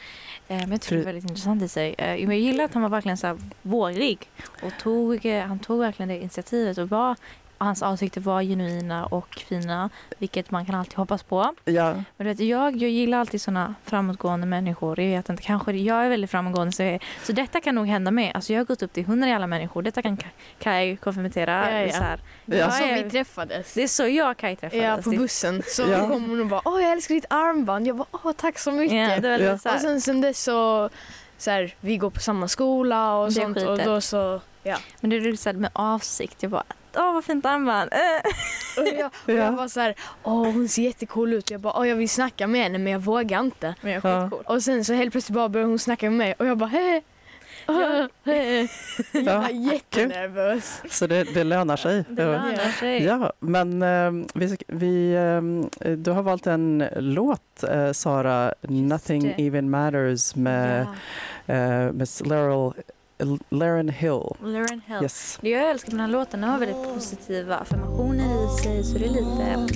Men 0.49 0.71
jag 0.71 0.81
tycker 0.81 0.97
det 0.97 1.03
är 1.03 1.05
väldigt 1.05 1.25
intressant 1.25 1.63
i 1.63 1.69
sig. 1.69 1.95
Jag 1.99 2.35
gillar 2.35 2.65
att 2.65 2.75
han 2.75 2.83
var 2.83 2.89
verkligen 2.89 3.17
så 3.17 3.39
våglig. 3.63 4.31
Och 4.63 4.73
tog, 4.81 5.25
han 5.25 5.59
tog 5.59 5.81
verkligen 5.81 6.09
det 6.09 6.19
initiativet 6.19 6.79
och 6.79 6.89
var 6.89 7.17
hans 7.65 7.83
avsikter 7.83 8.21
var 8.21 8.43
genuina 8.43 9.07
och 9.07 9.45
fina, 9.49 9.91
vilket 10.19 10.51
man 10.51 10.67
kan 10.67 10.75
alltid 10.75 10.95
hoppas 10.95 11.23
på. 11.23 11.55
Ja, 11.65 11.93
Men 11.95 12.05
du 12.17 12.25
vet, 12.25 12.41
jag, 12.41 12.77
jag 12.77 12.91
gillar 12.91 13.19
alltid 13.19 13.41
såna 13.43 13.75
framåtgående 13.85 14.47
människor. 14.47 15.01
Jag 15.01 15.17
vet 15.17 15.29
inte, 15.29 15.43
kanske 15.43 15.73
jag 15.73 16.05
är 16.05 16.09
väldigt 16.09 16.31
framåtgående. 16.31 16.73
Så, 16.73 16.83
jag, 16.83 17.03
så 17.25 17.33
detta 17.33 17.61
kan 17.61 17.75
nog 17.75 17.87
hända 17.87 18.11
med. 18.11 18.33
Alltså 18.35 18.53
jag 18.53 18.61
har 18.61 18.65
gått 18.65 18.83
upp 18.83 18.93
till 18.93 19.05
hundra 19.05 19.29
jävla 19.29 19.47
människor. 19.47 19.83
Detta 19.83 20.03
kan 20.03 20.17
Ka- 20.19 20.25
Kaj 20.59 20.97
konfirmera. 20.97 21.71
Ja, 21.81 21.87
ja. 21.87 21.93
Så 21.93 22.03
här. 22.03 22.21
Det 22.47 22.57
Ja. 22.57 22.79
är- 22.79 23.05
vi 23.05 23.11
träffades. 23.11 23.75
Det 23.75 23.83
är 23.83 23.89
så 23.89 24.07
jag 24.07 24.31
och 24.31 24.37
Kaj 24.37 24.57
träffades. 24.57 24.85
Ja, 24.85 24.99
på 25.05 25.11
bussen. 25.11 25.63
Så 25.67 25.83
Ja. 25.83 25.99
kom 26.09 26.31
hon 26.31 26.41
och 26.41 26.47
bara 26.47 26.61
åh 26.65 26.83
jag 26.83 26.93
älskar 26.93 27.15
ditt 27.15 27.27
armband. 27.31 27.87
Jag 27.87 27.97
bara 27.97 28.07
åh 28.13 28.33
tack 28.33 28.59
så 28.59 28.71
mycket. 28.73 29.11
Ja, 29.11 29.21
det 29.21 29.29
var 29.31 29.39
lite 29.39 29.51
Ja. 29.51 29.59
så 29.59 29.69
här. 29.69 29.77
Och 29.77 29.81
sen, 29.83 30.01
sen 30.01 30.21
dess 30.21 30.43
så, 30.45 30.91
så 31.39 31.51
här, 31.51 31.75
vi 31.81 31.97
går 31.97 32.11
på 32.11 32.21
samma 32.21 32.49
skola 32.49 33.15
och 33.15 33.27
Det 33.27 33.33
sånt 33.33 33.57
och 33.57 33.63
skitet. 33.63 33.85
då 33.87 34.01
så, 34.01 34.41
ja. 34.63 34.77
Men 35.01 35.11
det 35.11 35.17
är 35.17 35.37
så 35.37 35.49
här 35.49 35.57
med 35.57 35.71
avsikt. 35.73 36.43
Jag 36.43 36.51
bara, 36.51 36.63
åh 36.97 37.15
vad 37.15 37.25
fint 37.25 37.47
armband. 37.47 37.91
Och 38.79 38.87
jag, 38.99 39.07
och 39.07 39.13
Ja. 39.31 39.35
jag 39.35 39.53
var 39.53 39.69
så 39.69 39.81
här, 39.81 39.95
åh 40.23 40.45
hon 40.45 40.69
ser 40.69 40.83
jättecool 40.83 41.33
ut. 41.33 41.51
Jag 41.51 41.61
bara, 41.61 41.79
åh 41.79 41.89
jag 41.89 41.97
vill 41.97 42.09
snacka 42.09 42.47
med 42.47 42.63
henne 42.63 42.79
men 42.79 42.93
jag 42.93 43.01
vågar 43.01 43.41
inte. 43.41 43.75
Men 43.81 43.93
jag 43.93 44.05
Ja. 44.05 44.11
är. 44.23 44.51
Och 44.51 44.63
sen 44.63 44.85
så 44.85 44.93
helt 44.95 45.13
plötsligt 45.13 45.35
bara 45.35 45.49
började 45.49 45.71
hon 45.71 45.79
snacka 45.79 46.11
med 46.11 46.19
mig 46.19 46.35
och 46.39 46.47
jag 46.47 46.59
bara, 46.59 46.69
hej. 46.69 47.03
Ja. 47.67 48.09
Jag 48.25 48.69
Ja, 49.13 49.39
var 49.41 49.49
jättenervös. 49.49 50.83
så 50.91 51.07
det, 51.07 51.25
det 51.35 51.45
lönar 51.45 51.77
sig. 51.77 52.05
Det 52.09 52.25
lönar 52.25 52.71
sig. 52.81 53.05
Ja, 53.05 53.33
men 53.41 53.83
eh, 53.83 54.27
vi, 54.35 54.57
vi, 54.67 55.13
eh, 55.15 55.91
du 55.91 56.11
har 56.11 56.23
valt 56.23 56.47
en 56.47 56.85
låt, 56.97 57.63
eh, 57.69 57.93
Sara, 57.93 58.55
Nothing 58.61 59.23
det. 59.37 59.43
Even 59.47 59.71
Matters 59.71 60.35
med, 60.37 60.87
Ja. 61.47 61.55
med 61.93 62.09
Laurel, 62.25 62.73
Lauren 63.49 63.89
Hill. 63.89 64.37
Lauren 64.43 64.81
Hill. 64.87 65.03
Yes. 65.03 65.39
Det 65.43 65.51
jag 65.51 65.71
älskar 65.71 65.91
med 65.91 65.99
den 65.99 66.11
här 66.11 66.19
låten, 66.19 66.41
den 66.41 66.51
har 66.51 66.59
väldigt 66.59 66.95
positiva 66.95 67.57
affirmationer 67.57 68.45
i 68.45 68.63
sig 68.63 68.85
så 68.85 68.99
det 68.99 69.05
är 69.05 69.09
lite, 69.09 69.75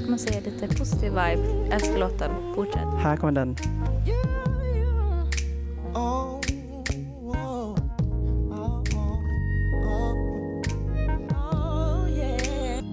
ska 0.00 0.10
man 0.10 0.18
säga, 0.18 0.40
lite 0.40 0.76
positiv 0.76 1.08
vibe. 1.08 1.64
Jag 1.64 1.74
älskar 1.74 1.98
låten. 1.98 2.30
Fortsätt. 2.54 2.88
Här 3.02 3.16
kommer 3.16 3.32
den. 3.32 3.56
Yeah. 4.06 4.40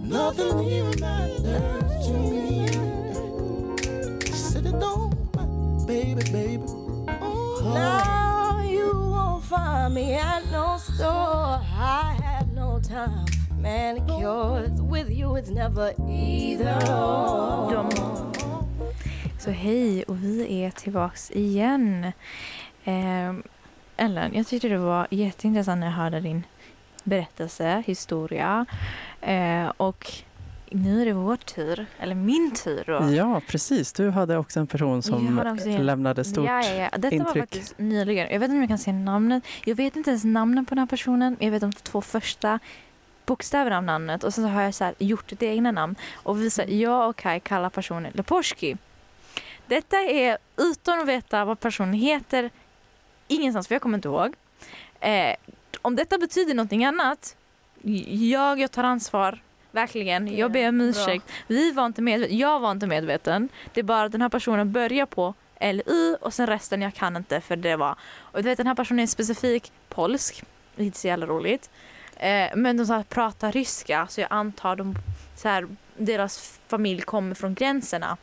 Nothing 0.07 0.67
even 0.71 0.99
matters 1.01 2.07
to 2.07 2.13
me. 2.13 2.67
Sit 4.33 4.65
it 4.65 4.79
down, 4.79 5.11
baby, 5.85 6.23
baby. 6.31 6.76
Won't 9.87 9.95
find 9.95 10.07
me 10.07 10.13
at 10.15 10.43
no 10.51 10.77
store. 10.77 11.61
I 11.79 12.17
have 12.23 12.53
no 12.53 12.79
time 12.79 13.25
for 13.47 13.53
manicures. 13.53 14.81
With 14.81 15.09
you, 15.09 15.35
it's 15.35 15.49
never 15.49 15.93
either 16.09 16.75
or. 16.91 17.89
Så 19.39 19.51
hej 19.51 20.03
och 20.03 20.23
vi 20.23 20.63
är 20.63 20.71
tillbaks 20.71 21.31
igen. 21.31 22.03
Eh, 22.83 23.33
Ellen, 23.97 24.33
jag 24.33 24.47
tyckte 24.47 24.67
det 24.69 24.77
var 24.77 25.07
jätteintressant 25.09 25.79
när 25.79 25.87
jag 25.87 25.93
hörde 25.93 26.19
din 26.19 26.43
berättelse, 27.03 27.83
historia. 27.85 28.65
Eh, 29.21 29.67
och 29.77 30.11
nu 30.71 31.01
är 31.01 31.05
det 31.05 31.13
vår 31.13 31.35
tur, 31.35 31.85
eller 31.99 32.15
min 32.15 32.51
tur 32.55 32.83
då. 32.87 33.13
Ja, 33.13 33.41
precis. 33.47 33.93
Du 33.93 34.09
hade 34.09 34.37
också 34.37 34.59
en 34.59 34.67
person 34.67 35.03
som 35.03 35.39
också 35.39 35.69
lämnade 35.69 36.23
stort 36.23 36.45
ja, 36.45 36.63
ja, 36.63 36.73
ja. 36.73 36.89
Detta 36.97 37.09
var 37.09 37.13
intryck. 37.13 37.43
faktiskt 37.43 37.77
nyligen. 37.77 38.27
Jag 38.31 38.39
vet 38.39 38.49
inte 38.49 38.55
om 38.55 38.61
jag 38.61 38.69
kan 38.69 38.77
säga 38.77 38.95
namnet. 38.97 39.43
Jag 39.65 39.75
vet 39.75 39.95
inte 39.95 40.09
ens 40.09 40.23
namnet 40.23 40.67
på 40.67 40.75
den 40.75 40.79
här 40.79 40.87
personen. 40.87 41.37
Jag 41.39 41.51
vet 41.51 41.61
de 41.61 41.71
två 41.73 42.01
första 42.01 42.59
bokstäverna 43.25 43.77
av 43.77 43.83
namnet. 43.83 44.23
Och 44.23 44.33
sen 44.33 44.43
så 44.43 44.47
har 44.47 44.61
jag 44.61 44.73
så 44.73 44.83
här 44.83 44.93
gjort 44.97 45.31
ett 45.31 45.43
egna 45.43 45.71
namn. 45.71 45.95
Och 46.13 46.41
vi, 46.41 46.49
så 46.49 46.61
här, 46.61 46.69
jag 46.69 47.09
och 47.09 47.15
Kai 47.15 47.39
kallar 47.39 47.69
personen 47.69 48.11
Leporski. 48.15 48.77
Detta 49.67 49.97
är 49.97 50.37
utan 50.57 50.99
att 50.99 51.07
veta 51.07 51.45
vad 51.45 51.59
personen 51.59 51.93
heter. 51.93 52.49
Ingenstans, 53.27 53.67
för 53.67 53.75
jag 53.75 53.81
kommer 53.81 53.97
inte 53.97 54.07
ihåg. 54.07 54.35
Eh, 54.99 55.35
om 55.81 55.95
detta 55.95 56.17
betyder 56.17 56.53
någonting 56.53 56.85
annat. 56.85 57.35
Jag, 58.07 58.59
jag 58.59 58.71
tar 58.71 58.83
ansvar. 58.83 59.39
Verkligen. 59.77 60.37
Jag 60.37 60.51
ber 60.51 60.69
om 60.69 60.81
ursäkt. 60.81 61.25
Vi 61.47 61.71
var 61.71 61.85
inte 61.85 62.01
medveten. 62.01 62.37
Jag 62.37 62.59
var 62.59 62.71
inte 62.71 62.87
medveten. 62.87 63.49
Det 63.73 63.79
är 63.79 63.83
bara 63.83 64.03
att 64.03 64.11
den 64.11 64.21
här 64.21 64.29
personen 64.29 64.71
börjar 64.71 65.05
på 65.05 65.33
LU 65.61 66.15
och 66.21 66.33
sen 66.33 66.47
resten 66.47 66.81
jag 66.81 66.93
kan 66.93 67.15
inte 67.17 67.41
för 67.41 67.55
det 67.55 67.75
var. 67.75 67.95
Och 68.17 68.43
du 68.43 68.49
vet 68.49 68.57
den 68.57 68.67
här 68.67 68.75
personen 68.75 68.99
är 68.99 69.07
specifik 69.07 69.71
polsk. 69.89 70.43
Inte 70.77 70.97
så 70.99 71.07
jävla 71.07 71.25
roligt. 71.25 71.69
Eh, 72.15 72.49
men 72.55 72.77
de 72.77 72.85
så 72.85 72.93
här, 72.93 73.03
pratar 73.03 73.51
ryska 73.51 74.07
så 74.09 74.21
jag 74.21 74.27
antar 74.31 74.75
de 74.75 74.95
så 75.35 75.49
här, 75.49 75.67
deras 75.97 76.59
familj 76.67 77.01
kommer 77.01 77.35
från 77.35 77.53
gränserna. 77.53 78.17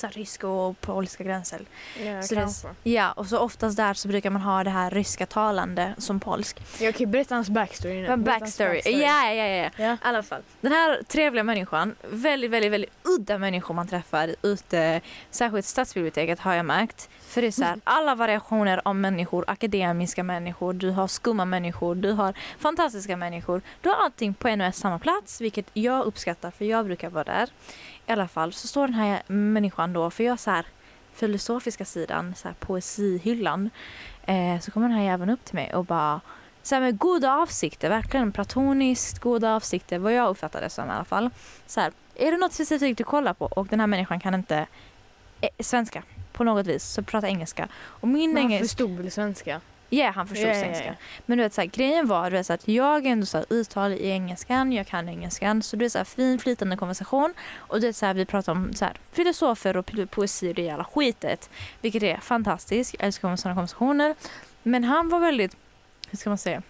Så 0.00 0.06
här, 0.06 0.12
ryska 0.14 0.48
och 0.48 0.80
polska 0.80 1.24
gränser. 1.24 1.60
Ja, 2.04 2.22
Så 2.22 2.34
det- 2.34 2.40
kanske. 2.40 2.68
Ja, 2.82 3.12
och 3.12 3.26
så 3.26 3.38
oftast 3.38 3.76
där 3.76 3.94
så 3.94 4.08
brukar 4.08 4.30
man 4.30 4.42
ha 4.42 4.64
det 4.64 4.70
här 4.70 4.90
ryska 4.90 5.26
talande 5.26 5.94
som 5.98 6.20
polsk. 6.20 6.60
Jag 6.80 6.94
kan 6.94 7.00
ju 7.00 7.06
berätta 7.06 7.34
hans 7.34 7.48
backstory 7.50 8.02
nu. 8.02 8.08
Hans 8.08 8.24
backstory. 8.24 8.80
Ja, 8.84 9.32
ja, 9.32 9.32
ja. 9.34 9.46
ja. 9.46 9.70
Ja. 9.76 9.92
I 9.92 9.98
alla 10.00 10.22
fall. 10.22 10.42
Den 10.60 10.72
här 10.72 11.02
trevliga 11.02 11.44
människan, 11.44 11.94
väldigt, 12.10 12.50
väldigt, 12.50 12.72
väldigt 12.72 12.90
udda 13.02 13.38
människor 13.38 13.74
man 13.74 13.88
träffar 13.88 14.34
ute, 14.42 15.00
särskilt 15.30 15.66
stadsbiblioteket 15.66 16.40
har 16.40 16.54
jag 16.54 16.66
märkt. 16.66 17.08
För 17.20 17.40
det 17.42 17.46
är 17.46 17.52
så 17.52 17.64
här, 17.64 17.80
alla 17.84 18.14
variationer 18.14 18.80
av 18.84 18.96
människor, 18.96 19.44
akademiska 19.48 20.22
människor, 20.22 20.72
du 20.72 20.90
har 20.90 21.06
skumma 21.08 21.44
människor, 21.44 21.94
du 21.94 22.12
har 22.12 22.34
fantastiska 22.58 23.16
människor. 23.16 23.62
Du 23.80 23.88
har 23.88 23.96
allting 23.96 24.34
på 24.34 24.48
en 24.48 24.60
och 24.60 24.74
samma 24.74 24.98
plats, 24.98 25.40
vilket 25.40 25.66
jag 25.72 26.04
uppskattar 26.04 26.50
för 26.50 26.64
jag 26.64 26.84
brukar 26.86 27.10
vara 27.10 27.24
där. 27.24 27.48
I 28.10 28.12
alla 28.12 28.28
fall 28.28 28.52
så 28.52 28.68
står 28.68 28.86
den 28.86 28.94
här 28.94 29.22
människan 29.26 29.92
då, 29.92 30.10
för 30.10 30.24
jag 30.24 30.38
så 30.38 30.50
här 30.50 30.66
filosofiska 31.12 31.84
sidan, 31.84 32.34
så 32.36 32.48
här 32.48 32.54
poesihyllan, 32.54 33.70
eh, 34.24 34.60
så 34.60 34.70
kommer 34.70 34.88
den 34.88 34.96
här 34.96 35.04
jäveln 35.04 35.30
upp 35.30 35.44
till 35.44 35.54
mig 35.54 35.74
och 35.74 35.84
bara 35.84 36.20
så 36.62 36.74
här 36.74 36.82
med 36.82 36.98
goda 36.98 37.34
avsikter, 37.34 37.88
verkligen 37.88 38.32
platoniskt 38.32 39.18
goda 39.18 39.54
avsikter, 39.54 39.98
vad 39.98 40.12
jag 40.12 40.28
uppfattar 40.28 40.60
det 40.60 40.70
som 40.70 40.88
i 40.88 40.90
alla 40.90 41.04
fall. 41.04 41.30
Så 41.66 41.80
här, 41.80 41.92
är 42.14 42.30
det 42.30 42.36
något 42.36 42.52
specifikt 42.52 42.98
du 42.98 43.04
kollar 43.04 43.34
på 43.34 43.44
och 43.44 43.66
den 43.66 43.80
här 43.80 43.86
människan 43.86 44.20
kan 44.20 44.34
inte 44.34 44.66
eh, 45.40 45.48
svenska 45.58 46.02
på 46.32 46.44
något 46.44 46.66
vis, 46.66 46.84
så 46.84 47.02
pratar 47.02 47.28
engelska. 47.28 47.68
Och 47.76 48.08
min 48.08 48.38
engelska, 48.38 48.64
förstod 48.64 48.90
väl 48.90 49.10
svenska? 49.10 49.60
Ja, 49.92 50.10
han 50.10 50.26
förstod 50.26 50.48
Ja, 50.48 50.54
ja, 50.54 50.60
svenska. 50.60 50.84
ja. 50.86 50.94
Men 51.26 51.38
du 51.38 51.44
vet, 51.44 51.54
så 51.54 51.60
här, 51.60 51.68
grejen 51.68 52.06
var 52.06 52.30
du 52.30 52.36
vet, 52.36 52.46
så 52.46 52.52
att 52.52 52.68
jag 52.68 53.06
är 53.06 53.10
ändå 53.10 53.26
så 53.26 53.38
här, 53.38 53.46
uttal 53.50 53.92
i 53.92 54.08
engelskan, 54.10 54.72
jag 54.72 54.86
kan 54.86 55.08
engelskan. 55.08 55.62
Så 55.62 55.76
det 55.76 55.84
är 55.84 55.88
så 55.88 55.98
här, 55.98 56.04
fin 56.04 56.38
flytande 56.38 56.76
konversation. 56.76 57.34
Och 57.56 57.80
det 57.80 57.88
är 57.88 57.92
så 57.92 58.06
här, 58.06 58.14
vi 58.14 58.24
pratar 58.26 58.52
om 58.52 58.72
så 58.74 58.84
här, 58.84 58.94
filosofer 59.12 59.76
och 59.76 59.86
po- 59.90 60.06
poesi 60.06 60.50
och 60.50 60.54
det 60.54 60.62
jävla 60.62 60.84
skitet. 60.84 61.50
Vilket 61.80 62.02
är 62.02 62.16
fantastiskt. 62.16 62.94
Jag 62.98 63.06
älskar 63.06 63.36
sådana 63.36 63.54
konversationer. 63.54 64.14
Men 64.62 64.84
han 64.84 65.08
var 65.08 65.20
väldigt, 65.20 65.56
hur 66.10 66.18
ska 66.18 66.30
man 66.30 66.38
säga? 66.38 66.62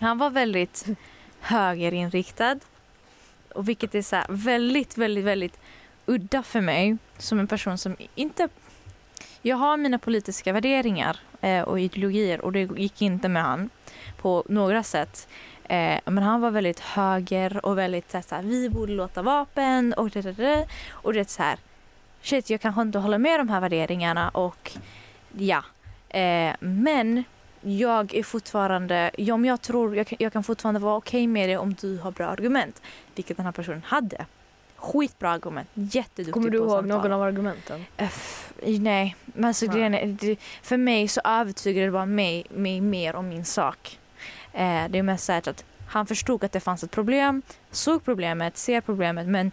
Han 0.00 0.18
var 0.18 0.30
väldigt 0.30 0.86
högerinriktad. 1.40 2.58
Och 3.54 3.68
vilket 3.68 3.94
är 3.94 4.02
så 4.02 4.16
här, 4.16 4.26
väldigt, 4.28 4.98
väldigt, 4.98 5.24
väldigt 5.24 5.58
udda 6.06 6.42
för 6.42 6.60
mig 6.60 6.96
som 7.18 7.38
en 7.40 7.46
person 7.46 7.78
som 7.78 7.96
inte... 8.14 8.48
Jag 9.42 9.56
har 9.56 9.76
mina 9.76 9.98
politiska 9.98 10.52
värderingar 10.52 11.20
Eh, 11.44 11.62
och 11.62 11.80
ideologier 11.80 12.40
och 12.40 12.52
det 12.52 12.60
gick 12.60 13.02
inte 13.02 13.28
med 13.28 13.42
han 13.42 13.70
på 14.16 14.44
några 14.48 14.82
sätt. 14.82 15.28
Eh, 15.64 15.98
men 16.04 16.18
han 16.18 16.40
var 16.40 16.50
väldigt 16.50 16.80
höger 16.80 17.66
och 17.66 17.78
väldigt 17.78 18.10
så 18.10 18.16
här, 18.16 18.22
så 18.22 18.34
här, 18.34 18.42
vi 18.42 18.70
borde 18.70 18.92
låta 18.92 19.22
vapen 19.22 19.94
och 19.94 20.10
det, 20.10 20.22
det, 20.22 20.32
det. 20.32 20.66
Och 20.90 21.12
det 21.12 21.20
är 21.20 21.24
så 21.24 21.42
här, 21.42 21.58
shit 22.22 22.50
jag 22.50 22.60
kanske 22.60 22.82
inte 22.82 22.98
håller 22.98 23.18
med 23.18 23.40
de 23.40 23.48
här 23.48 23.60
värderingarna 23.60 24.28
och 24.28 24.72
ja. 25.32 25.64
Eh, 26.08 26.54
men 26.60 27.24
jag 27.60 28.14
är 28.14 28.22
fortfarande, 28.22 29.10
ja, 29.18 29.38
jag 29.38 29.62
tror, 29.62 29.96
jag 29.96 30.06
kan, 30.06 30.16
jag 30.20 30.32
kan 30.32 30.44
fortfarande 30.44 30.80
vara 30.80 30.96
okej 30.96 31.26
med 31.26 31.48
det 31.48 31.56
om 31.56 31.74
du 31.74 31.98
har 31.98 32.10
bra 32.10 32.26
argument. 32.26 32.82
Vilket 33.14 33.36
den 33.36 33.46
här 33.46 33.52
personen 33.52 33.82
hade. 33.86 34.26
Skitbra 34.92 35.30
argument, 35.30 35.68
jätteduktig 35.74 36.34
Kommer 36.34 36.50
du 36.50 36.58
på 36.58 36.64
ihåg 36.64 36.70
samtala. 36.72 37.02
någon 37.02 37.12
av 37.12 37.22
argumenten? 37.22 37.84
Öff, 37.98 38.52
nej, 38.66 39.16
men 39.24 39.44
alltså 39.44 39.66
Nej. 39.66 39.74
grejen 39.74 39.94
är, 39.94 40.36
för 40.62 40.76
mig 40.76 41.08
så 41.08 41.20
övertygade 41.24 41.86
det 41.86 41.92
bara 41.92 42.06
mig, 42.06 42.46
mig 42.50 42.80
mer 42.80 43.16
om 43.16 43.28
min 43.28 43.44
sak. 43.44 43.98
Eh, 44.52 44.84
det 44.90 44.98
är 44.98 45.02
mest 45.02 45.24
så 45.24 45.32
att 45.32 45.64
han 45.88 46.06
förstod 46.06 46.44
att 46.44 46.52
det 46.52 46.60
fanns 46.60 46.84
ett 46.84 46.90
problem, 46.90 47.42
såg 47.70 48.04
problemet, 48.04 48.56
ser 48.56 48.80
problemet 48.80 49.26
men 49.26 49.52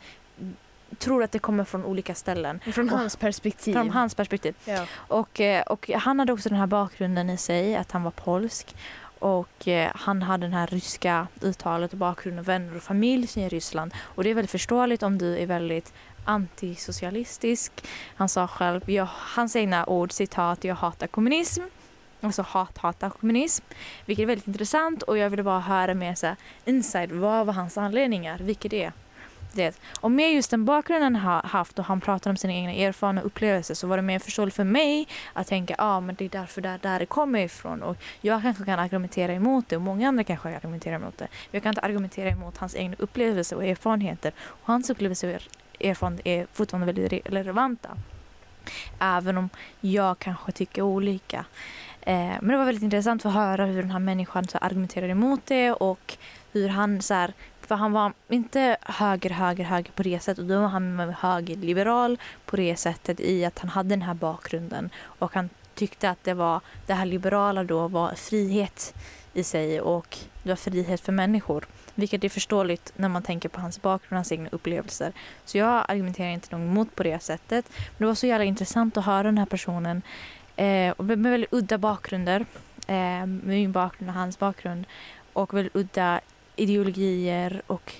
tror 0.98 1.24
att 1.24 1.32
det 1.32 1.40
kommer 1.40 1.64
från 1.64 1.86
olika 1.86 2.16
ställen. 2.16 2.60
Från 2.74 2.90
Och- 2.90 2.98
hans 3.00 3.16
perspektiv. 3.16 3.74
Från 3.74 3.90
hans 3.90 4.16
perspektiv. 4.16 4.56
Ja. 4.66 4.86
Och, 4.94 5.42
eh, 5.42 5.62
och 5.62 5.90
han 5.96 6.20
hade 6.20 6.34
också 6.34 6.50
den 6.50 6.58
här 6.58 6.68
bakgrunden 6.68 7.30
i 7.30 7.38
sig, 7.38 7.76
att 7.76 7.92
han 7.92 8.04
var 8.04 8.12
polsk. 8.12 8.76
Och 9.22 9.68
eh, 9.68 9.92
han 9.96 10.22
hade 10.22 10.46
den 10.46 10.54
här 10.54 10.68
ryska 10.68 11.28
uttalet 11.42 11.92
och 11.92 11.98
bakgrunden, 11.98 12.44
vänner 12.44 12.75
och 12.75 12.84
familj 12.84 13.28
som 13.28 13.42
är 13.42 13.46
i 13.46 13.50
Ryssland. 13.50 13.94
Och 14.00 14.24
det 14.24 14.30
är 14.30 14.34
väldigt 14.34 14.51
förståeligt 14.51 15.04
om 15.04 15.18
du 15.18 15.38
är 15.38 15.46
väldigt 15.46 15.94
antisocialistisk. 16.25 17.72
Han 18.16 18.30
sa 18.30 18.48
själv, 18.48 18.90
jag, 18.90 19.08
hans 19.12 19.56
egna 19.56 19.86
ord, 19.86 20.12
citat, 20.12 20.63
jag 20.63 20.75
hatar 20.75 21.08
kommunism. 21.08 21.62
Alltså 22.22 22.42
hat, 22.42 22.78
hatar 22.78 23.10
kommunism. 23.10 23.66
Vilket 24.06 24.24
är 24.24 24.28
väldigt 24.28 24.48
intressant 24.48 25.04
och 25.04 25.18
jag 25.18 25.30
ville 25.30 25.44
bara 25.44 25.60
höra 25.60 25.94
mer 25.94 26.16
så 26.16 26.28
här, 26.28 26.36
inside, 26.66 27.12
vad 27.12 27.46
var 27.46 27.54
hans 27.54 27.78
anledningar? 27.78 28.40
Vilket 28.40 28.74
är 28.74 28.94
det? 29.53 29.79
Och 30.00 30.12
med 30.12 30.34
just 30.34 30.51
den 30.51 30.65
bakgrunden 30.65 31.15
han 31.15 31.34
har 31.34 31.50
haft 31.50 31.79
och 31.79 31.86
han 31.86 32.01
pratar 32.01 32.29
om 32.29 32.38
sina 32.38 32.53
egna 32.53 32.74
erfarenheter 32.74 33.25
och 33.25 33.31
upplevelser 33.31 33.74
så 33.74 33.88
var 33.88 33.98
det 33.98 34.03
mer 34.03 34.20
förståeligt 34.20 34.55
för 34.55 34.63
mig 34.63 35.08
att 35.34 35.48
tänka 35.48 35.75
ja 35.77 35.84
ah, 35.84 36.00
men 36.00 36.15
det 36.15 36.25
är 36.25 36.29
därför 36.29 36.62
där, 36.62 36.79
där 36.81 37.00
det 37.00 37.05
kommer 37.05 37.39
ifrån 37.39 37.84
och 37.84 37.98
jag 38.22 38.41
kanske 38.41 38.65
kan 38.65 38.79
argumentera 38.79 39.34
emot 39.34 39.70
det 39.70 39.75
och 39.75 39.81
många 39.81 40.08
andra 40.08 40.24
kanske 40.24 40.55
argumenterar 40.55 40.96
emot 40.96 41.17
det. 41.17 41.27
Jag 41.51 41.63
kan 41.63 41.70
inte 41.70 41.81
argumentera 41.81 42.29
emot 42.29 42.58
hans 42.58 42.75
egna 42.75 42.96
upplevelser 43.00 43.55
och 43.55 43.65
erfarenheter 43.65 44.34
och 44.41 44.67
hans 44.67 44.89
upplevelser 44.89 45.36
och 45.36 45.86
erfarenheter 45.86 46.31
är 46.31 46.48
fortfarande 46.53 46.93
väldigt 46.93 47.27
relevanta. 47.29 47.89
Även 49.00 49.38
om 49.38 49.50
jag 49.79 50.20
kanske 50.20 50.51
tycker 50.51 50.81
olika. 50.81 51.46
Eh, 52.01 52.13
men 52.15 52.48
det 52.48 52.58
var 52.58 52.65
väldigt 52.65 52.84
intressant 52.84 53.25
att 53.25 53.34
höra 53.34 53.65
hur 53.65 53.81
den 53.81 53.91
här 53.91 54.00
människan 54.00 54.48
så 54.48 54.58
emot 54.62 55.46
det 55.46 55.72
och 55.72 56.17
hur 56.51 56.70
han 56.70 57.01
så 57.01 57.13
här, 57.13 57.34
för 57.72 57.75
han 57.75 57.92
var 57.92 58.13
inte 58.30 58.78
höger, 58.82 59.30
höger, 59.30 59.63
höger 59.63 59.92
på 59.92 60.04
det 60.04 60.20
sättet. 60.20 60.40
Och 60.40 60.46
då 60.46 60.62
var 60.62 60.68
han 60.68 61.00
högerliberal 61.00 62.18
på 62.46 62.56
det 62.56 62.75
sättet 62.75 63.20
i 63.20 63.46
att 63.46 63.60
han 63.60 63.70
hade 63.70 63.90
den 63.90 64.01
här 64.01 64.13
bakgrunden. 64.13 64.90
Och 65.01 65.34
han 65.34 65.50
tyckte 65.75 66.10
att 66.10 66.24
det 66.24 66.34
var 66.34 66.62
det 66.88 66.94
här 66.94 67.06
liberala 67.06 67.63
då 67.63 67.88
var 67.88 68.16
frihet 68.16 68.94
i 69.34 69.44
sig 69.44 69.82
och 69.82 70.18
det 70.44 70.50
var 70.50 70.56
frihet 70.56 71.01
för 71.01 71.12
människor. 71.12 71.66
Vilket 71.96 72.24
är 72.24 72.30
förståeligt 72.30 72.94
när 72.96 73.10
man 73.10 73.24
tänker 73.24 73.50
på 73.50 73.62
hans 73.62 73.82
bakgrund 73.82 74.12
och 74.12 74.18
hans 74.18 74.32
egna 74.32 74.50
upplevelser. 74.51 75.13
Så 75.46 75.58
jag 75.58 75.86
argumenterar 75.88 76.30
inte 76.30 76.56
någon 76.58 76.68
emot 76.68 76.96
på 76.96 77.04
det 77.04 77.24
sättet. 77.24 77.66
Men 77.70 77.98
det 77.98 78.06
var 78.06 78.16
så 78.16 78.28
jävla 78.28 78.46
intressant 78.46 78.98
att 78.98 79.06
höra 79.06 79.24
den 79.24 79.38
här 79.38 79.46
personen 79.46 80.01
eh, 80.56 80.92
och 80.92 81.06
med 81.06 81.20
väldigt 81.20 81.53
udda 81.53 81.77
bakgrunder. 81.77 82.46
Eh, 82.88 83.25
min 83.25 83.72
bakgrund 83.72 84.10
och 84.10 84.16
hans 84.16 84.40
bakgrund. 84.40 84.86
Och 85.34 85.53
väldigt 85.53 85.75
udda 85.75 86.22
ideologier 86.55 87.61
och 87.68 87.94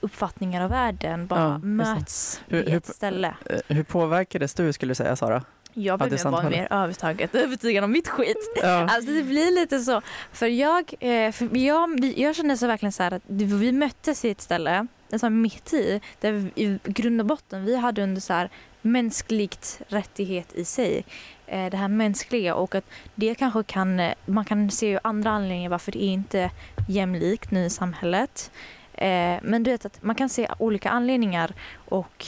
uppfattningar 0.00 0.64
av 0.64 0.70
världen 0.70 1.26
bara 1.26 1.40
Ja, 1.40 1.58
möts 1.58 2.40
Hur- 2.48 2.58
vid 2.58 2.68
hur- 2.68 2.76
ett 2.76 2.86
ställe. 2.86 3.34
Eh, 3.50 3.58
Hur 3.76 3.82
påverkades 3.82 4.54
du 4.54 4.72
skulle 4.72 4.90
du 4.90 4.94
säga 4.94 5.16
Sara? 5.16 5.44
Jag 5.74 5.98
behöver 5.98 6.16
vara 6.16 6.22
samtalet. 6.22 6.50
mer 6.58 6.72
övertaget 6.72 7.34
övertygad 7.34 7.84
om 7.84 7.92
mitt 7.92 8.08
skit. 8.08 8.36
Ja. 8.62 8.68
Alltså 8.90 9.10
det 9.12 9.22
blir 9.22 9.54
lite 9.60 9.78
så. 9.80 10.02
För 10.32 10.46
jag, 10.46 10.94
eh, 11.00 11.32
för 11.32 11.56
jag, 11.56 12.04
jag 12.16 12.36
känner 12.36 12.56
så 12.56 12.66
verkligen 12.66 12.92
så 12.92 13.02
här 13.02 13.12
att 13.12 13.22
vi 13.26 13.72
möttes 13.72 14.24
i 14.24 14.30
ett 14.30 14.40
ställe, 14.40 14.86
alltså 15.12 15.30
mitt 15.30 15.72
i, 15.72 16.00
där 16.20 16.32
vi, 16.32 16.62
i 16.64 16.78
grund 16.84 17.20
och 17.20 17.26
botten 17.26 17.64
vi 17.64 17.76
hade 17.76 18.02
under 18.02 18.20
så 18.20 18.32
här 18.32 18.50
mänskligt 18.82 19.80
rättighet 19.88 20.52
i 20.54 20.64
sig. 20.64 21.04
Eh, 21.46 21.70
det 21.70 21.76
här 21.76 21.88
mänskliga 21.88 22.54
och 22.54 22.74
att 22.74 22.84
det 23.14 23.34
kanske 23.34 23.62
kan, 23.62 24.00
man 24.26 24.44
kan 24.44 24.70
se 24.70 24.86
ju 24.88 24.98
andra 25.02 25.30
anledningar 25.30 25.70
varför 25.70 25.92
det 25.92 25.98
inte 25.98 26.50
jämlikt 26.88 27.50
nu 27.50 27.64
i 27.64 27.70
samhället. 27.70 28.50
Eh, 28.92 29.38
men 29.42 29.62
du 29.62 29.70
vet 29.70 29.84
att 29.84 30.02
man 30.02 30.14
kan 30.14 30.28
se 30.28 30.48
olika 30.58 30.90
anledningar 30.90 31.54
och 31.74 32.26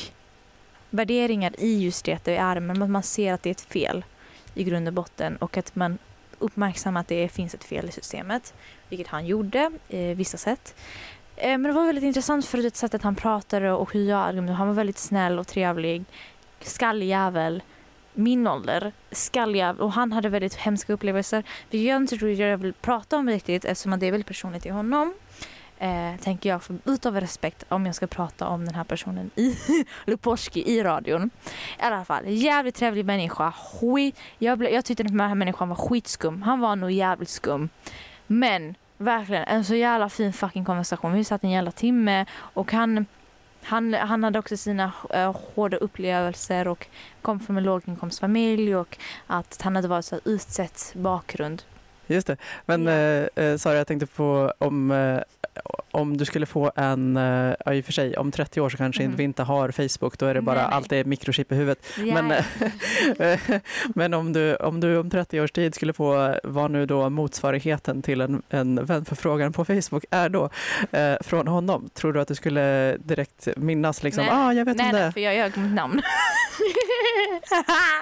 värderingar 0.90 1.55
i 1.59 1.85
just 1.85 2.05
det 2.05 2.12
att 2.12 2.25
det 2.25 2.37
är 2.37 2.61
men 2.61 2.83
att 2.83 2.90
man 2.90 3.03
ser 3.03 3.33
att 3.33 3.42
det 3.42 3.51
är 3.51 3.55
ett 3.55 3.61
fel 3.61 4.05
i 4.55 4.64
grund 4.64 4.88
och 4.88 4.94
botten 4.94 5.37
och 5.37 5.57
att 5.57 5.77
man 5.77 5.99
uppmärksammar 6.38 7.01
att 7.01 7.09
det 7.09 7.29
finns 7.29 7.55
ett 7.55 7.64
fel 7.64 7.88
i 7.88 7.92
systemet. 7.92 8.55
Vilket 8.88 9.07
han 9.07 9.27
gjorde 9.27 9.70
i 9.88 10.14
vissa 10.14 10.37
sätt. 10.38 10.75
Eh, 11.37 11.49
Men 11.49 11.62
det 11.62 11.73
var 11.73 11.87
väldigt 11.87 12.05
intressant 12.05 12.46
för 12.46 12.59
det 12.59 12.77
sättet 12.77 13.03
han 13.03 13.14
pratade 13.14 13.73
och 13.73 13.92
hur 13.92 14.09
jag 14.09 14.20
argumenterade. 14.20 14.59
Han 14.59 14.66
var 14.66 14.75
väldigt 14.75 14.99
snäll 14.99 15.38
och 15.38 15.46
trevlig. 15.46 16.05
Skalljävel. 16.61 17.62
Min 18.14 18.46
ålder. 18.46 18.92
Skalljävel. 19.11 19.83
Och 19.83 19.92
han 19.92 20.12
hade 20.12 20.29
väldigt 20.29 20.55
hemska 20.55 20.92
upplevelser. 20.92 21.44
Vilket 21.70 21.88
jag 21.88 21.96
inte 21.96 22.16
tror 22.16 22.31
jag 22.31 22.59
vill 22.59 22.73
prata 22.73 23.16
om 23.16 23.29
riktigt 23.29 23.64
eftersom 23.64 23.99
det 23.99 24.07
är 24.07 24.11
väldigt 24.11 24.27
personligt 24.27 24.66
i 24.66 24.68
honom. 24.68 25.14
Eh, 25.79 26.20
tänker 26.20 26.49
jag 26.49 26.62
för, 26.62 26.77
utav 26.85 27.20
respekt 27.20 27.64
om 27.68 27.87
jag 27.87 27.94
ska 27.94 28.07
prata 28.07 28.49
om 28.49 28.64
den 28.64 28.75
här 28.75 28.85
personen 28.85 29.31
i 29.35 29.57
Luposki 30.07 30.73
i 30.73 30.83
radion. 30.83 31.31
I 31.79 31.83
alla 31.83 32.05
fall, 32.05 32.23
jävligt 32.27 32.75
trevlig 32.75 33.05
människa. 33.05 33.53
Skit, 33.53 34.18
jag, 34.38 34.59
ble, 34.59 34.70
jag 34.70 34.85
tyckte 34.85 35.03
den 35.03 35.20
här 35.20 35.35
människan 35.35 35.68
var 35.68 35.77
skitskum. 35.77 36.42
Han 36.42 36.61
var 36.61 36.77
nog 36.77 36.90
jävligt 36.90 37.29
skum. 37.29 37.68
Men 38.27 38.75
verkligen 38.99 39.44
en 39.44 39.64
så 39.64 39.75
jävla 39.75 40.09
fin 40.09 40.33
fucking 40.33 40.64
konversation. 40.64 41.12
Vi 41.12 41.25
satt 41.25 41.44
en 41.44 41.51
jävla 41.51 41.73
timme 41.73 42.27
och 42.33 42.73
han, 42.73 43.07
han, 43.62 43.94
han 43.94 44.25
hade 44.25 44.38
också 44.38 44.57
sina 44.57 44.92
uh, 45.14 45.37
hårda 45.55 45.77
upplevelser 45.77 46.68
och 46.68 46.87
kom 47.23 47.40
från 47.40 47.57
en 47.57 47.64
låginkomstfamilj 47.64 48.77
och 48.77 48.99
att 49.27 49.62
han 49.62 49.77
hade 49.77 49.88
varit 49.88 50.05
så 50.05 50.20
utsatt 50.25 50.92
bakgrund. 50.96 51.62
Just 52.14 52.27
det. 52.27 52.37
Men 52.66 52.85
Ja. 52.87 52.92
eh, 52.92 53.44
eh, 53.44 53.57
Sara, 53.57 53.75
jag 53.77 53.87
tänkte 53.87 54.07
på 54.07 54.53
om, 54.59 54.90
eh, 54.90 55.18
om 55.90 56.16
du 56.16 56.25
skulle 56.25 56.46
få 56.46 56.73
en, 56.77 57.16
eh, 57.16 57.55
ja, 57.66 57.75
i 57.75 57.81
och 57.81 57.85
för 57.85 57.92
sig 57.92 58.16
om 58.16 58.33
30 58.33 58.61
år 58.61 58.70
så 58.70 58.77
kanske 58.77 59.03
Mhm. 59.03 59.16
vi 59.16 59.25
inte 59.25 59.42
har 59.42 59.70
Facebook, 59.70 60.18
då 60.18 60.27
är 60.27 60.35
det 60.35 60.40
bara 60.42 60.57
Nej, 60.57 60.64
nej. 60.64 60.75
allt 60.77 60.92
är 60.92 61.05
mikrochip 61.05 61.53
i 61.53 61.55
huvudet. 61.55 61.79
Men, 61.96 62.31
Ja, 63.18 63.25
eh, 63.25 63.40
men 63.94 64.14
om, 64.14 64.33
du, 64.33 64.57
om 64.57 64.81
du 64.81 64.96
om 64.99 65.11
30 65.11 65.40
års 65.40 65.53
tid 65.53 65.75
skulle 65.75 65.92
få 65.92 66.35
vad 66.44 66.70
nu 66.70 66.87
då 66.87 67.11
motsvarigheten 67.11 68.03
till 68.03 68.20
en, 68.20 68.42
en 68.51 68.85
vänförfrågan 68.85 69.53
på 69.53 69.64
Facebook 69.64 70.05
är 70.11 70.29
då 70.29 70.51
eh, 70.92 71.14
från 71.20 71.49
honom, 71.49 71.90
tror 71.94 72.12
du 72.12 72.20
att 72.20 72.29
du 72.29 72.35
skulle 72.35 72.96
direkt 72.96 73.49
minnas 73.57 74.03
liksom, 74.03 74.25
Nej. 74.25 74.35
ah, 74.35 74.53
jag 74.53 74.64
vet 74.64 74.77
nej, 74.77 74.87
om 74.87 74.92
det. 74.92 75.03
nej, 75.03 75.12
för 75.12 75.20
jag 75.20 75.35
gör 75.37 75.46
mitt 75.57 75.73
namn. 75.75 76.01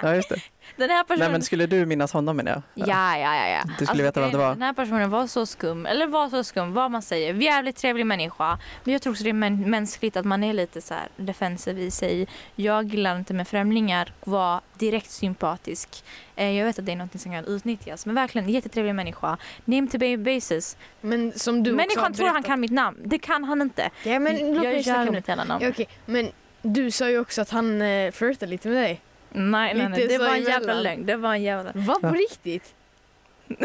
Ja, 0.03 0.15
just 0.15 0.29
det. 0.29 0.37
Den 0.77 0.91
här 0.91 1.03
personen... 1.05 1.19
Nej, 1.21 1.31
men 1.33 1.43
skulle 1.43 1.67
du 1.67 1.87
minnas 1.87 2.13
honom 2.13 2.37
menar 2.37 2.53
jag? 2.53 2.89
Ja, 2.89 3.19
ja, 3.19 3.37
ja. 3.37 3.49
ja. 3.49 3.63
Du 3.79 3.87
skulle 3.87 4.03
veta 4.03 4.21
vem 4.21 4.31
det 4.31 4.39
var. 4.39 4.49
Den 4.51 4.63
här 4.63 4.73
personen 4.73 5.11
var 5.11 5.27
så 5.27 5.47
skum, 5.47 5.87
eller 5.87 6.07
var 6.07 6.29
så 6.29 6.45
skum, 6.45 6.73
vad 6.75 6.91
man 6.91 7.03
säger. 7.03 7.35
Jävligt 7.35 7.77
trevlig 7.77 8.07
människa. 8.07 8.59
Men 8.85 8.93
jag 8.93 9.03
tror 9.03 9.13
också 9.13 9.25
det 9.25 9.31
är 9.31 9.35
mä- 9.35 9.67
mänskligt 9.67 10.17
att 10.17 10.25
man 10.25 10.45
är 10.45 10.53
lite 10.53 10.81
så 10.81 10.95
här 10.95 11.09
defensiv 11.17 11.79
i 11.79 11.91
sig. 11.91 12.27
Jag 12.55 12.85
gillar 12.85 13.17
inte 13.17 13.35
med 13.35 13.49
främlingar, 13.49 14.13
var 14.25 14.61
direkt 14.79 15.11
sympatisk. 15.11 16.05
Eh, 16.37 16.51
Jag 16.51 16.65
vet 16.67 16.79
att 16.79 16.87
det 16.87 16.93
är 16.93 16.97
något 16.97 17.21
som 17.21 17.33
kan 17.33 17.45
utnyttjas. 17.45 18.07
Men 18.07 18.15
verkligen 18.15 18.49
jättetrevlig 18.49 18.95
människa. 18.95 19.37
Name 19.65 19.89
to 19.89 19.99
baby 19.99 20.35
basis. 20.35 20.77
Men 21.01 21.33
som 21.39 21.63
du 21.63 21.73
Människan 21.73 22.13
tror 22.13 22.29
han 22.29 22.43
kan 22.43 22.61
mitt 22.61 22.71
namn. 22.73 22.99
Det 23.05 23.19
kan 23.19 23.45
han 23.45 23.63
inte. 23.63 23.91
Ja 24.05 24.19
men 24.19 24.55
låt 24.55 24.65
jag 24.65 24.73
mig 24.75 24.85
snacka 24.85 25.05
gör 25.05 25.13
mitt 25.13 25.29
hela 25.29 25.45
namn. 25.45 25.65
Ja, 25.65 25.71
okej, 25.71 25.89
men 26.07 26.31
du 26.73 26.91
sa 26.91 27.11
ju 27.11 27.19
också 27.19 27.43
att 27.43 27.51
han 27.51 27.83
eh, 27.83 28.13
flörtade 28.13 28.51
lite 28.51 28.69
med 28.69 28.77
dig. 28.85 29.01
Nej, 29.33 29.75
nej, 29.75 29.89
nej. 29.89 30.01
Lite 30.01 30.13
Det 30.13 30.19
så 30.19 30.25
var 30.25 30.35
en 30.35 30.43
jävla 30.43 30.57
emellan. 30.57 30.83
lögn. 30.83 31.07
Det 31.07 31.17
var 31.17 31.35
en 31.35 31.43
jävla... 31.43 31.73
Va? 31.75 31.97
På 32.01 32.07
Ja. 32.07 32.13
riktigt? 32.13 32.75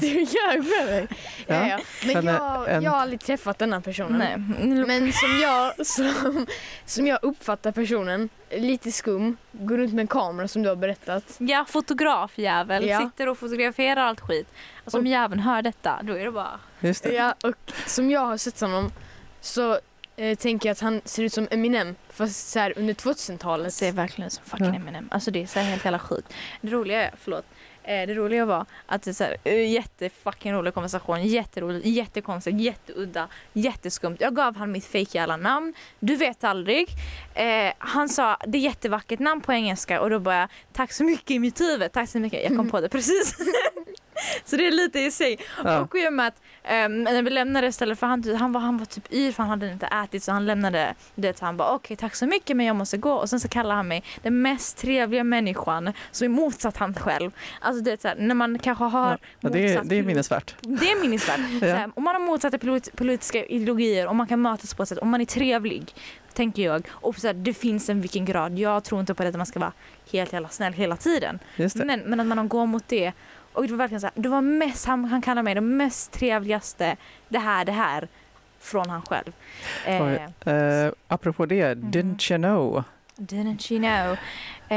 Du 0.00 0.06
ljög 0.06 0.58
med 0.64 0.86
mig. 0.86 1.08
Ja. 1.46 1.54
Ja, 1.54 1.68
Ja, 1.68 1.78
Men 2.06 2.24
men, 2.24 2.34
jag, 2.34 2.70
en- 2.70 2.82
jag 2.82 2.90
har 2.90 2.98
aldrig 2.98 3.20
träffat 3.20 3.58
den 3.58 3.72
här 3.72 3.80
personen. 3.80 4.18
Nej. 4.18 4.86
Men 4.86 5.12
som 5.12 5.38
jag, 5.42 5.86
som, 5.86 6.46
som 6.86 7.06
jag 7.06 7.18
uppfattar 7.22 7.72
personen, 7.72 8.28
lite 8.50 8.92
skum, 8.92 9.36
går 9.52 9.78
runt 9.78 9.94
med 9.94 10.02
en 10.02 10.06
kamera 10.06 10.48
som 10.48 10.62
du 10.62 10.68
har 10.68 10.76
berättat. 10.76 11.24
Ja, 11.38 11.64
fotografjävel. 11.68 12.88
Ja. 12.88 13.00
Sitter 13.00 13.28
och 13.28 13.38
fotograferar 13.38 14.02
allt 14.02 14.20
skit. 14.20 14.48
Alltså 14.84 14.98
om 14.98 15.06
jäveln 15.06 15.40
hör 15.40 15.62
detta, 15.62 16.00
då 16.02 16.12
är 16.12 16.24
det 16.24 16.32
bara... 16.32 16.60
Just 16.80 17.02
det. 17.04 17.12
Ja, 17.12 17.34
och 17.42 17.72
som 17.86 18.10
jag 18.10 18.20
har 18.26 18.36
sett 18.36 18.60
honom 18.60 18.92
så 19.40 19.78
eh, 20.22 20.34
tänker 20.36 20.68
jag 20.68 20.72
att 20.72 20.80
han 20.80 21.00
ser 21.04 21.22
ut 21.22 21.32
som 21.32 21.48
Eminem 21.50 21.94
fast 22.10 22.48
så 22.50 22.58
här 22.58 22.72
under 22.78 22.94
2000-talet. 22.94 23.66
Det 23.66 23.70
ser 23.70 23.92
verkligen 23.92 24.26
ut 24.26 24.32
som 24.32 24.44
fucking 24.44 24.66
Ja. 24.66 24.74
Eminem. 24.74 25.08
Alltså 25.10 25.30
det 25.30 25.42
är 25.42 25.46
så 25.46 25.58
här 25.58 25.70
helt 25.70 25.84
jävla 25.84 25.98
sjukt. 25.98 26.32
Det 26.60 26.70
roliga 26.70 27.02
är, 27.06 27.14
förlåt, 27.18 27.44
eh, 27.82 28.06
det 28.06 28.14
roliga 28.14 28.44
var 28.44 28.66
att 28.86 29.02
det 29.02 29.10
är 29.10 29.14
så 29.14 29.24
här, 29.24 29.36
eh, 29.44 29.70
jättefucking 29.72 30.52
rolig 30.52 30.74
konversation, 30.74 31.22
jätterolig, 31.26 31.86
jättekonstigt, 31.86 32.60
jätteudda, 32.60 33.28
jätteskumt. 33.52 34.16
Jag 34.20 34.34
gav 34.36 34.56
han 34.56 34.72
mitt 34.72 34.84
fake 34.84 35.18
jävla 35.18 35.36
namn, 35.36 35.74
du 36.00 36.16
vet 36.16 36.44
aldrig. 36.44 36.88
Eh, 37.34 37.72
han 37.78 38.08
sa 38.08 38.36
det 38.46 38.58
är 38.58 38.62
jättevackert 38.62 39.18
namn 39.20 39.40
på 39.40 39.52
engelska 39.52 40.00
och 40.00 40.10
då 40.10 40.18
bara 40.18 40.38
jag, 40.38 40.48
tack 40.72 40.92
så 40.92 41.04
mycket 41.04 41.30
i 41.30 41.38
mitt 41.38 41.60
huvud, 41.60 41.92
tack 41.92 42.08
så 42.08 42.18
mycket. 42.18 42.42
Jag 42.44 42.56
kom 42.56 42.70
på 42.70 42.80
det 42.80 42.88
precis. 42.88 43.36
så 44.44 44.56
det 44.56 44.66
är 44.66 44.70
lite 44.72 45.00
i 45.00 45.10
sig. 45.10 45.38
Ja. 45.64 45.80
Och 45.80 45.94
i 45.98 46.08
och 46.08 46.12
med 46.12 46.26
att 46.26 46.40
ehm, 46.64 47.02
när 47.02 47.22
vi 47.22 47.30
lämnade 47.30 47.72
stället 47.72 47.98
för 47.98 48.06
han, 48.06 48.34
han, 48.36 48.52
var, 48.52 48.60
han 48.60 48.78
var 48.78 48.86
typ 48.86 49.12
yr 49.12 49.32
för 49.32 49.42
han 49.42 49.50
hade 49.50 49.72
inte 49.72 49.86
ätit 49.86 50.22
så 50.22 50.32
han 50.32 50.46
lämnade 50.46 50.94
det 51.14 51.40
han 51.40 51.56
bara 51.56 51.74
okej 51.74 51.96
tack 51.96 52.14
så 52.14 52.26
mycket 52.26 52.56
men 52.56 52.66
jag 52.66 52.76
måste 52.76 52.96
gå 52.96 53.12
och 53.12 53.30
sen 53.30 53.40
så 53.40 53.48
kallar 53.48 53.74
han 53.74 53.88
mig 53.88 54.04
den 54.22 54.42
mest 54.42 54.78
trevliga 54.78 55.24
människan 55.24 55.92
som 56.10 56.24
är 56.24 56.28
motsatt 56.28 56.76
han 56.76 56.94
själv. 56.94 57.30
Alltså 57.60 57.84
det 57.84 57.92
är 57.92 57.96
så 57.96 58.08
här, 58.08 58.16
när 58.18 58.34
man 58.34 58.58
kanske 58.58 58.84
har 58.84 59.18
Ja, 59.40 59.48
det, 59.48 59.72
är, 59.74 59.84
det 59.84 59.96
är 59.98 60.02
minnesvärt. 60.02 60.54
det 60.60 60.90
är 60.90 61.00
minnesvärt. 61.00 61.40
Så 61.60 61.66
Ja. 61.66 61.90
Om 61.94 62.04
man 62.04 62.14
har 62.14 62.20
motsatta 62.20 62.58
polit- 62.58 62.96
politiska 62.96 63.44
ideologier, 63.44 64.06
om 64.06 64.16
man 64.16 64.26
kan 64.26 64.42
mötas 64.42 64.74
på 64.74 64.82
ett 64.82 64.88
sätt, 64.88 64.98
om 64.98 65.08
man 65.08 65.20
är 65.20 65.24
trevlig, 65.24 65.94
tänker 66.34 66.62
jag. 66.62 66.88
Och 66.90 67.16
så 67.16 67.26
här, 67.26 67.34
det 67.34 67.54
finns 67.54 67.88
en 67.88 68.00
vilken 68.00 68.24
grad. 68.24 68.58
Jag 68.58 68.84
tror 68.84 69.00
inte 69.00 69.14
på 69.14 69.22
det 69.22 69.28
att 69.28 69.34
man 69.36 69.46
ska 69.46 69.60
vara 69.60 69.72
helt 70.12 70.32
jävla 70.32 70.48
snäll 70.48 70.72
hela 70.72 70.96
tiden. 70.96 71.38
Men, 71.86 72.00
men 72.00 72.20
att 72.20 72.26
man 72.26 72.48
går 72.48 72.66
mot 72.66 72.88
det. 72.88 73.12
Och 73.52 73.62
det 73.62 73.70
var 73.70 73.78
verkligen 73.78 74.00
så 74.00 74.06
här, 74.06 74.22
det 74.22 74.28
var 74.28 74.40
mest, 74.40 74.86
han, 74.86 75.04
han 75.04 75.22
kallar 75.22 75.42
mig 75.42 75.54
det 75.54 75.60
mest 75.60 76.12
trevligaste, 76.12 76.96
det 77.28 77.38
här, 77.38 77.64
det 77.64 77.72
här, 77.72 78.08
från 78.60 78.90
han 78.90 79.02
själv. 79.02 79.32
Eh, 79.86 80.12
eh, 80.54 80.92
apropå 81.08 81.46
det, 81.46 81.74
Mhm. 81.78 81.90
didn't 81.90 82.32
you 82.32 82.38
know? 82.42 82.84
Didn't 83.16 83.72
you 83.72 83.80
know? 83.82 84.16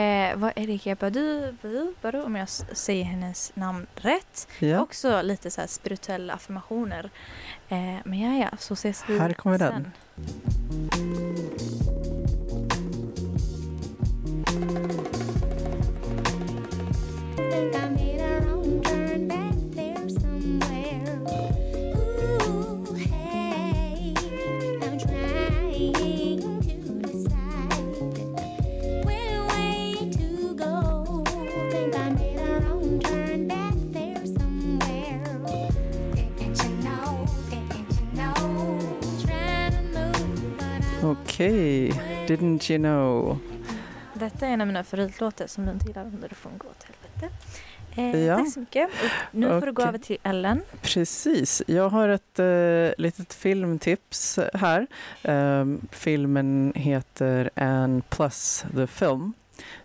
Eh, 0.02 0.36
vad 0.38 0.52
Erika 0.56 0.96
Badu, 0.96 1.52
Badu, 1.62 1.94
Badu, 2.02 2.22
om 2.22 2.36
jag 2.36 2.50
säger 2.50 3.04
hennes 3.04 3.52
namn 3.56 3.88
rätt. 3.96 4.48
Ja, 4.60 4.80
Också 4.80 5.22
lite 5.22 5.52
så 5.52 5.62
här 5.62 5.68
spirituella 5.68 6.34
affirmationer. 6.34 7.10
Eh, 7.70 7.78
men 8.06 8.20
ja, 8.20 8.48
ja, 8.52 8.58
så 8.58 8.74
ses 8.74 9.04
vi 9.08 9.20
Här 9.20 9.34
kommer 9.34 9.58
den. 9.58 9.72
sen. 9.74 9.92
think 17.36 18.00
I 18.02 18.55
okej. 41.12 41.90
Didn't 42.28 42.72
you 42.72 42.78
know? 42.80 43.38
Detta 44.14 44.48
är 44.48 44.52
en 44.52 44.62
av 44.62 44.68
mina 44.68 44.84
favoritlåtar 44.84 45.48
som 45.48 45.66
du 45.66 45.72
inte 45.72 45.88
gillar 45.88 46.06
under 46.06 46.30
det 46.30 46.36
får 46.36 46.50
gå 46.58 46.68
åt 46.68 46.84
helvete. 46.84 47.36
Eh, 47.96 48.24
Ja. 48.26 48.38
Tack 48.38 48.54
så 48.54 48.60
mycket. 48.60 48.90
Och 48.90 49.10
nu 49.32 49.48
får 49.60 49.66
du 49.66 49.72
gå 49.72 49.82
över 49.82 49.98
till 49.98 50.18
Ellen. 50.24 50.62
Precis. 50.82 51.64
Jag 51.68 51.90
har 51.90 52.10
ett 52.10 52.40
eh, 52.40 53.04
litet 53.04 53.34
filmtips 53.34 54.40
här. 54.54 54.88
Ehm, 55.24 55.82
filmen 55.92 56.74
heter 56.76 57.50
Ann 57.56 58.02
plus 58.10 58.66
the 58.76 58.88
film 58.88 59.34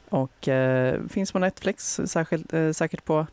och 0.09 0.48
eh, 0.48 1.00
finns 1.09 1.33
på 1.33 1.38
Netflix, 1.38 2.00
särskilt, 2.06 2.52
eh, 2.52 2.70
säkert 2.70 3.04
på 3.04 3.26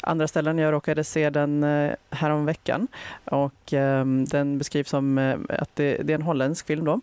andra 0.00 0.28
ställen. 0.28 0.58
Jag 0.58 0.72
råkade 0.72 1.04
se 1.04 1.30
den 1.30 1.64
eh, 1.64 1.92
härom 2.10 2.44
veckan 2.44 2.88
och 3.24 3.72
ehm, 3.72 4.24
den 4.24 4.58
beskrivs 4.58 4.88
som 4.88 5.18
eh, 5.18 5.36
att 5.48 5.76
det, 5.76 5.96
det 6.02 6.12
är 6.12 6.14
en 6.14 6.22
holländsk 6.22 6.66
film 6.66 6.84
då. 6.84 7.00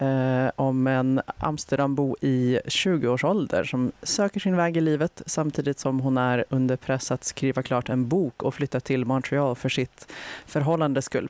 Eh, 0.00 0.50
om 0.56 0.86
en 0.86 1.20
Amsterdambo 1.38 2.16
i 2.20 2.60
20-årsålder 2.64 3.64
som 3.64 3.92
söker 4.02 4.40
sin 4.40 4.56
väg 4.56 4.76
i 4.76 4.80
livet 4.80 5.22
samtidigt 5.26 5.78
som 5.78 6.00
hon 6.00 6.18
är 6.18 6.44
under 6.48 6.76
press 6.76 7.10
att 7.10 7.24
skriva 7.24 7.62
klart 7.62 7.88
en 7.88 8.08
bok 8.08 8.42
och 8.42 8.54
flytta 8.54 8.80
till 8.80 9.04
Montreal 9.04 9.56
för 9.56 9.68
sitt 9.68 10.12
förhållandes 10.46 11.04
skull. 11.04 11.28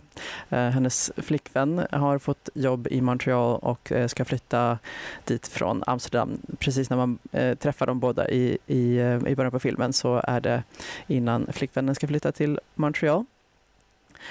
Eh, 0.51 0.69
hennes 0.69 1.13
flickvän 1.17 1.87
har 1.93 2.19
fått 2.19 2.49
jobb 2.55 2.89
i 2.91 3.01
Montreal 3.01 3.59
och 3.63 3.93
eh, 3.93 4.07
ska 4.07 4.25
flytta 4.25 4.79
dit 5.25 5.49
från 5.49 5.83
Amsterdam. 5.87 6.39
Precis 6.59 6.91
när 6.91 6.97
man 6.97 7.19
eh, 7.33 7.55
träffar 7.55 7.87
dem 7.87 8.01
båda 8.01 8.31
i, 8.31 8.59
i, 8.67 8.97
eh, 8.97 9.29
i 9.29 9.37
början 9.37 9.53
på 9.53 9.61
filmen 9.61 9.93
så 9.93 10.21
är 10.25 10.41
det 10.41 10.63
innan 11.07 11.47
flickvännen 11.53 11.95
ska 11.95 12.07
flytta 12.07 12.33
till 12.33 12.61
Montreal. 12.75 13.25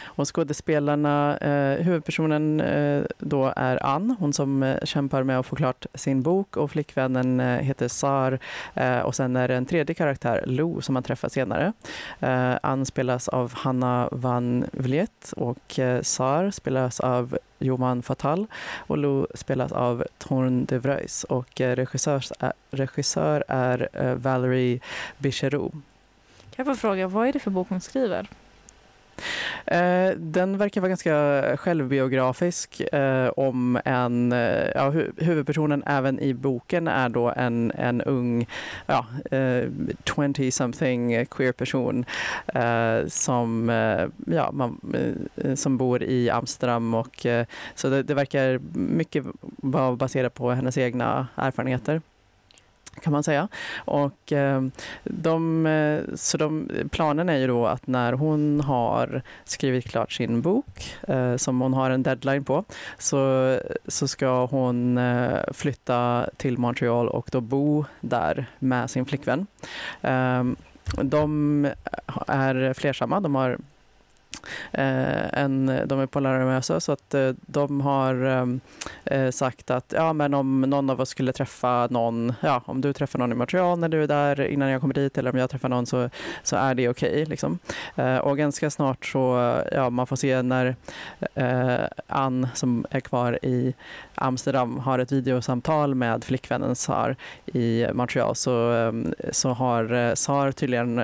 Och 0.03 0.35
skådespelarna, 0.35 1.37
eh, 1.37 1.83
huvudpersonen 1.83 2.61
eh, 2.61 3.03
då 3.17 3.53
är 3.55 3.85
Ann, 3.85 4.15
hon 4.19 4.33
som 4.33 4.63
eh, 4.63 4.77
kämpar 4.83 5.23
med 5.23 5.39
att 5.39 5.45
få 5.45 5.55
klart 5.55 5.85
sin 5.93 6.21
bok 6.21 6.57
och 6.57 6.71
flickvännen 6.71 7.39
eh, 7.39 7.59
heter 7.59 7.87
Sar 7.87 8.39
eh, 8.73 8.99
och 8.99 9.15
sen 9.15 9.35
är 9.35 9.47
det 9.47 9.55
en 9.55 9.65
tredje 9.65 9.95
karaktär, 9.95 10.43
Lo, 10.45 10.81
som 10.81 10.93
man 10.93 11.03
träffar 11.03 11.29
senare. 11.29 11.73
Eh, 12.19 12.55
Ann 12.63 12.85
spelas 12.85 13.27
av 13.27 13.53
Hanna 13.53 14.09
van 14.11 14.65
Vliet 14.71 15.33
och 15.37 15.79
eh, 15.79 16.01
Sar 16.01 16.51
spelas 16.51 16.99
av 16.99 17.37
Johan 17.59 18.01
Fatal 18.01 18.47
och 18.87 18.97
Lou 18.97 19.27
spelas 19.35 19.71
av 19.71 20.03
Torn 20.17 20.65
de 20.65 20.79
Vreus 20.79 21.23
och 21.23 21.61
eh, 21.61 21.69
eh, 21.69 21.75
regissör, 21.75 22.23
är, 22.39 22.53
regissör 22.71 23.43
är 23.47 24.15
Valerie 24.15 24.79
Bicheroux. 25.17 25.73
Kan 26.51 26.65
jag 26.65 26.75
få 26.75 26.75
fråga, 26.75 27.07
vad 27.07 27.27
är 27.27 27.33
det 27.33 27.39
för 27.39 27.51
bok 27.51 27.67
hon 27.69 27.81
skriver? 27.81 28.27
Eh, 29.65 30.09
den 30.17 30.57
verkar 30.57 30.81
vara 30.81 30.89
ganska 30.89 31.57
självbiografisk 31.57 32.81
eh, 32.81 33.29
om 33.29 33.79
en, 33.85 34.31
eh, 34.31 34.69
ja, 34.75 34.89
huvudpersonen 35.17 35.83
även 35.85 36.19
i 36.19 36.33
boken 36.33 36.87
är 36.87 37.09
då 37.09 37.33
en, 37.35 37.71
en 37.75 38.01
ung, 38.01 38.47
ja, 38.85 39.05
20-something 39.29 41.25
queer 41.25 41.51
person 41.51 42.05
som, 43.07 43.69
ja, 44.27 44.51
man, 44.51 44.79
som 45.55 45.77
bor 45.77 46.03
i 46.03 46.29
Amsterdam 46.29 46.93
och 46.93 47.25
så 47.75 47.89
det, 47.89 48.03
det 48.03 48.13
verkar 48.13 48.59
mycket 48.73 49.25
vara 49.43 49.95
baserat 49.95 50.33
på 50.33 50.51
hennes 50.51 50.77
egna 50.77 51.27
erfarenheter 51.35 52.01
kan 52.99 53.13
man 53.13 53.23
säga. 53.23 53.47
Och, 53.77 54.31
eh, 54.31 54.61
de, 55.03 55.65
eh, 55.65 56.15
så 56.15 56.37
de, 56.37 56.69
planen 56.91 57.29
är 57.29 57.37
ju 57.37 57.47
då 57.47 57.65
att 57.65 57.87
när 57.87 58.13
hon 58.13 58.61
har 58.61 59.21
skrivit 59.43 59.89
klart 59.89 60.11
sin 60.11 60.41
bok, 60.41 60.95
eh, 61.07 61.35
som 61.35 61.61
hon 61.61 61.73
har 61.73 61.89
en 61.89 62.03
deadline 62.03 62.43
på, 62.43 62.63
så, 62.97 63.57
så 63.87 64.07
ska 64.07 64.45
hon 64.45 64.99
flytta 65.53 66.29
till 66.37 66.57
Montreal 66.57 67.09
och 67.09 67.29
då 67.31 67.41
bo 67.41 67.85
där 68.01 68.45
med 68.59 68.89
sin 68.89 69.05
flickvän. 69.05 69.47
Ehm, 70.01 70.55
de 71.01 71.65
är 72.27 72.73
flersamma, 72.73 73.19
de 73.19 73.35
har 73.35 73.57
Eh, 74.71 75.39
en, 75.39 75.81
de 75.85 75.99
är 75.99 76.05
polarösa 76.05 76.79
så 76.79 76.91
att 76.91 77.13
eh, 77.13 77.31
de 77.41 77.81
har 77.81 78.25
ehm, 78.25 78.59
eh, 79.05 79.31
sagt 79.31 79.71
att 79.71 79.93
ja, 79.95 80.13
men 80.13 80.33
om 80.33 80.61
någon 80.61 80.89
av 80.89 81.01
oss 81.01 81.09
skulle 81.09 81.33
träffa 81.33 81.87
någon, 81.89 82.33
ja, 82.41 82.61
om 82.65 82.81
du 82.81 82.93
träffar 82.93 83.19
någon 83.19 83.31
i 83.31 83.35
Montreal 83.35 83.79
när 83.79 83.89
du 83.89 84.03
är 84.03 84.07
där 84.07 84.41
innan 84.41 84.69
jag 84.69 84.81
kommer 84.81 84.93
dit 84.93 85.17
eller 85.17 85.31
om 85.31 85.37
jag 85.37 85.49
träffar 85.49 85.69
någon 85.69 85.85
så, 85.85 86.09
så 86.43 86.55
är 86.55 86.75
det 86.75 86.89
okej. 86.89 87.25
liksom. 87.25 87.59
eh, 87.95 88.17
och 88.17 88.37
ganska 88.37 88.69
snart 88.69 89.05
så, 89.05 89.55
ja, 89.71 89.89
man 89.89 90.07
får 90.07 90.15
se 90.15 90.41
när 90.41 90.75
eh, 91.33 91.79
Ann 92.07 92.47
som 92.53 92.85
är 92.89 92.99
kvar 92.99 93.39
i 93.45 93.73
Amsterdam 94.15 94.77
har 94.77 94.99
ett 94.99 95.11
videosamtal 95.11 95.95
med 95.95 96.23
flickvännen 96.23 96.75
Sar 96.75 97.15
i 97.45 97.85
Montreal 97.93 98.35
så, 98.35 98.73
eh, 98.73 98.93
så 99.31 99.49
har 99.49 99.93
eh, 99.93 100.13
Sar 100.13 100.51
tydligen 100.51 101.01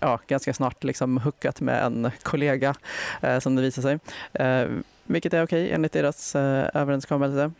ja, 0.00 0.18
ganska 0.26 0.54
snart 0.54 0.84
liksom 0.84 1.18
hookat 1.18 1.60
med 1.60 1.84
en 1.84 2.10
kollega 2.22 2.49
eh, 3.22 3.38
som 3.38 3.56
det 3.56 3.62
visar 3.62 3.82
sig. 3.82 3.98
Eh, 4.32 4.68
vilket 5.04 5.34
är 5.34 5.44
okej 5.44 5.72
enligt 5.72 5.92
deras 5.92 6.34
eh, 6.34 6.68
överenskommelse. 6.74 7.50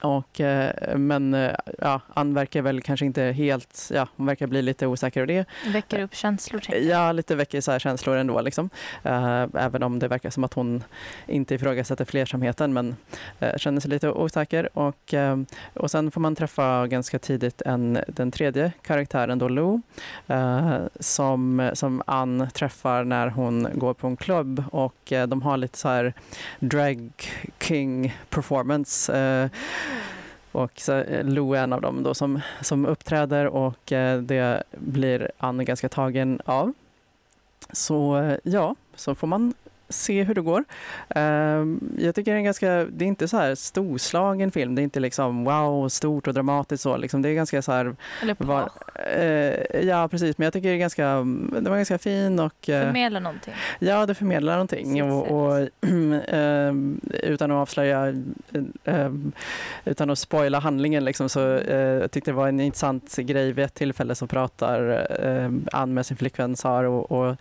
Och, 0.00 0.40
eh, 0.40 0.96
men 0.96 1.34
eh, 1.34 1.54
ja, 1.78 2.00
Ann 2.14 2.34
verkar 2.34 2.62
väl 2.62 2.82
kanske 2.82 3.06
inte 3.06 3.22
helt, 3.22 3.90
ja, 3.94 4.08
hon 4.16 4.26
verkar 4.26 4.46
bli 4.46 4.62
lite 4.62 4.86
osäker 4.86 5.20
och 5.20 5.26
det 5.26 5.44
Väcker 5.66 6.02
upp 6.02 6.14
känslor. 6.14 6.62
Ja, 6.74 7.12
lite 7.12 7.34
väcker 7.34 7.60
så 7.60 7.78
känslor 7.78 8.16
ändå. 8.16 8.40
Liksom. 8.40 8.70
Eh, 9.02 9.46
även 9.54 9.82
om 9.82 9.98
det 9.98 10.08
verkar 10.08 10.30
som 10.30 10.44
att 10.44 10.54
hon 10.54 10.84
inte 11.26 11.54
ifrågasätter 11.54 12.04
flersamheten 12.04 12.72
men 12.72 12.96
känner 13.56 13.80
sig 13.80 13.90
lite 13.90 14.10
osäker. 14.10 14.78
Och, 14.78 15.14
och 15.74 15.90
sen 15.90 16.10
får 16.10 16.20
man 16.20 16.36
träffa 16.36 16.86
ganska 16.86 17.18
tidigt 17.18 17.62
en, 17.62 17.98
den 18.08 18.30
tredje 18.30 18.72
karaktären, 18.82 19.38
då 19.38 19.48
Lou, 19.48 19.80
som, 21.00 21.70
som 21.74 22.02
Ann 22.06 22.48
träffar 22.54 23.04
när 23.04 23.28
hon 23.28 23.68
går 23.74 23.94
på 23.94 24.06
en 24.06 24.16
klubb 24.16 24.64
och 24.72 25.12
de 25.28 25.42
har 25.42 25.56
lite 25.56 25.78
så 25.78 25.88
här 25.88 26.14
drag 26.60 27.10
king 27.58 28.16
performance. 28.30 29.12
Och 30.52 30.72
så, 30.76 30.92
eh, 30.92 31.24
Lou 31.24 31.54
är 31.54 31.62
en 31.62 31.72
av 31.72 31.80
dem 31.80 32.02
då 32.02 32.14
som, 32.14 32.40
som 32.60 32.86
uppträder 32.86 33.46
och 33.46 33.92
eh, 33.92 34.20
det 34.20 34.62
blir 34.70 35.30
Anne 35.38 35.64
ganska 35.64 35.88
tagen 35.88 36.40
av. 36.44 36.72
Så 37.72 38.18
eh, 38.18 38.36
ja, 38.42 38.74
så 38.94 39.14
får 39.14 39.26
man 39.26 39.54
se 39.88 40.22
hur 40.22 40.34
det 40.34 40.40
går. 40.40 40.64
Ehm, 41.08 41.96
jag 41.98 42.14
tycker 42.14 42.30
det 42.30 42.36
är 42.36 42.38
en 42.38 42.44
ganska, 42.44 42.84
det 42.84 43.04
är 43.04 43.06
inte 43.06 43.28
så 43.28 43.36
här 43.36 43.54
storslagen 43.54 44.50
film, 44.50 44.74
det 44.74 44.80
är 44.80 44.84
inte 44.84 45.00
liksom 45.00 45.44
wow, 45.44 45.88
stort 45.88 46.26
och 46.26 46.34
dramatiskt 46.34 46.82
så 46.82 46.96
liksom. 46.96 47.22
Det 47.22 47.28
är 47.28 47.34
ganska 47.34 47.62
så 47.62 47.72
här, 47.72 47.96
Eller 48.22 48.36
var, 48.38 48.70
eh, 49.16 49.80
ja 49.80 50.08
precis, 50.08 50.38
men 50.38 50.44
jag 50.44 50.52
tycker 50.52 50.68
det 50.68 50.74
är 50.74 50.78
ganska, 50.78 51.04
det 51.60 51.70
var 51.70 51.76
ganska 51.76 51.98
fin 51.98 52.40
och 52.40 52.68
eh, 52.68 52.84
Förmedla 52.84 53.20
någonting. 53.20 53.54
Ja, 53.78 54.06
det 54.06 54.14
förmedlar 54.14 54.52
någonting. 54.52 55.02
Och, 55.02 55.30
och, 55.30 55.68
ehm, 56.28 57.00
utan 57.22 57.50
att 57.50 57.56
avslöja, 57.56 58.14
ehm, 58.84 59.32
utan 59.84 60.10
att 60.10 60.18
spoila 60.18 60.58
handlingen 60.58 61.04
liksom, 61.04 61.28
så 61.28 61.56
eh, 61.56 61.76
jag 61.76 62.10
tyckte 62.10 62.30
det 62.30 62.34
var 62.34 62.48
en 62.48 62.60
intressant 62.60 63.16
grej. 63.16 63.52
Vid 63.52 63.64
ett 63.64 63.74
tillfälle 63.74 64.14
så 64.14 64.26
pratar 64.26 65.06
eh, 65.24 65.50
Ann 65.72 65.94
med 65.94 66.06
sin 66.06 66.16
flickvän 66.16 66.56
Sar 66.56 66.84
och, 66.84 67.12
och 67.12 67.36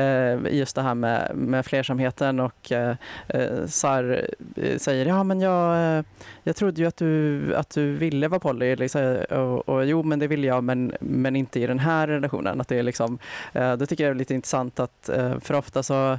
eh, 0.00 0.38
just 0.50 0.76
det 0.76 0.82
här 0.82 0.94
med, 0.94 1.30
med 1.34 1.66
flersamheten 1.98 2.40
och 2.40 2.72
eh, 2.72 2.96
eh, 3.28 3.66
Sar 3.66 4.28
eh, 4.56 4.78
säger 4.78 5.06
ja 5.06 5.24
men 5.24 5.40
jag, 5.40 5.98
eh, 5.98 6.04
jag 6.42 6.56
trodde 6.56 6.80
ju 6.80 6.86
att 6.86 6.96
du, 6.96 7.54
att 7.56 7.70
du 7.70 7.92
ville 7.92 8.28
vara 8.28 8.40
poly 8.40 8.76
liksom, 8.76 9.24
och, 9.30 9.68
och 9.68 9.86
jo 9.86 10.02
men 10.02 10.18
det 10.18 10.26
vill 10.26 10.44
jag 10.44 10.64
men, 10.64 10.92
men 11.00 11.36
inte 11.36 11.60
i 11.60 11.66
den 11.66 11.78
här 11.78 12.06
relationen. 12.06 12.60
Att 12.60 12.68
det, 12.68 12.78
är 12.78 12.82
liksom, 12.82 13.18
eh, 13.52 13.76
det 13.76 13.86
tycker 13.86 14.04
jag 14.04 14.10
är 14.10 14.14
lite 14.14 14.34
intressant 14.34 14.80
att 14.80 15.08
eh, 15.08 15.38
för 15.40 15.54
ofta 15.54 15.82
så 15.82 16.18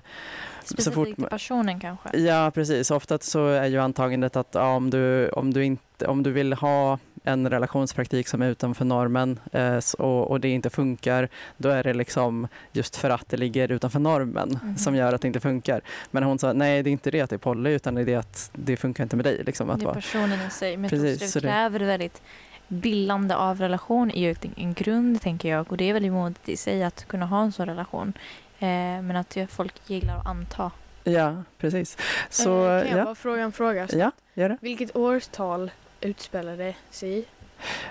Specifikt 0.64 0.96
fort 0.96 1.06
till 1.06 1.16
man- 1.18 1.30
personen 1.30 1.80
kanske. 1.80 2.18
Ja, 2.18 2.52
precis. 2.54 2.92
Ofta 2.92 3.18
så 3.20 3.48
är 3.48 3.68
ju 3.68 3.78
antagandet 3.80 4.36
att 4.36 4.50
ja, 4.52 4.76
om, 4.76 4.90
du, 4.90 5.30
om, 5.30 5.54
du 5.54 5.64
inte, 5.64 6.08
om 6.08 6.24
du 6.24 6.32
vill 6.32 6.54
ha 6.54 7.00
en 7.24 7.50
relationspraktik 7.50 8.28
som 8.28 8.42
är 8.42 8.50
utanför 8.50 8.86
normen 8.86 9.40
eh, 9.52 9.80
och, 9.98 10.32
och 10.32 10.40
det 10.40 10.50
inte 10.50 10.70
funkar, 10.70 11.30
då 11.58 11.70
är 11.70 11.84
det 11.84 11.94
liksom 11.94 12.48
just 12.72 12.96
för 12.96 13.10
att 13.10 13.30
det 13.30 13.38
ligger 13.38 13.72
utanför 13.72 14.00
normen 14.00 14.60
Mhm. 14.64 14.78
som 14.78 14.96
gör 14.96 15.14
att 15.14 15.22
det 15.22 15.28
inte 15.28 15.40
funkar. 15.40 15.82
Men 16.12 16.24
hon 16.24 16.40
sa 16.40 16.54
nej, 16.54 16.84
det 16.84 16.90
är 16.90 16.92
inte 16.92 17.12
det 17.12 17.22
att 17.22 17.30
det 17.30 17.36
är 17.36 17.38
poly, 17.38 17.70
utan 17.70 17.96
det 17.96 18.02
är 18.02 18.06
det 18.06 18.16
att 18.16 18.50
det 18.54 18.78
funkar 18.78 19.04
inte 19.04 19.16
med 19.16 19.26
dig. 19.26 19.44
Liksom, 19.44 19.70
att 19.70 19.80
Det 19.80 19.86
är 19.86 19.94
personen 19.94 20.48
i 20.48 20.50
sig. 20.50 20.78
Men 20.78 20.90
Precis, 20.90 21.34
det 21.34 21.42
kräver 21.42 21.80
väldigt 21.80 22.22
bildande 22.68 23.36
av 23.36 23.60
relation 23.60 24.12
är 24.12 24.22
ju 24.30 24.36
en 24.56 24.74
grund 24.74 25.22
tänker 25.22 25.50
jag. 25.50 25.72
Och 25.72 25.78
det 25.78 25.90
är 25.90 25.94
väldigt 25.94 26.12
modigt 26.12 26.50
i 26.50 26.58
sig 26.58 26.84
att 26.84 27.08
kunna 27.08 27.26
ha 27.26 27.42
en 27.44 27.52
sån 27.52 27.66
relation. 27.66 28.14
Eh, 28.60 28.68
men 29.02 29.16
att 29.16 29.38
folk 29.50 29.90
gillar 29.90 30.18
att 30.18 30.26
anta. 30.28 30.72
Ja, 31.04 31.44
precis. 31.58 31.98
Så 32.30 32.46
kan 32.46 32.74
jag 32.74 32.88
ja, 33.00 33.04
bara 33.06 33.16
fråga 33.16 33.44
en 33.44 33.52
fråga? 33.52 33.88
ja, 33.94 34.12
gör 34.34 34.50
det. 34.50 34.58
Vilket 34.62 34.96
årtal 34.96 35.72
utspelade 36.06 36.76
sig 36.90 37.18
i? 37.18 37.26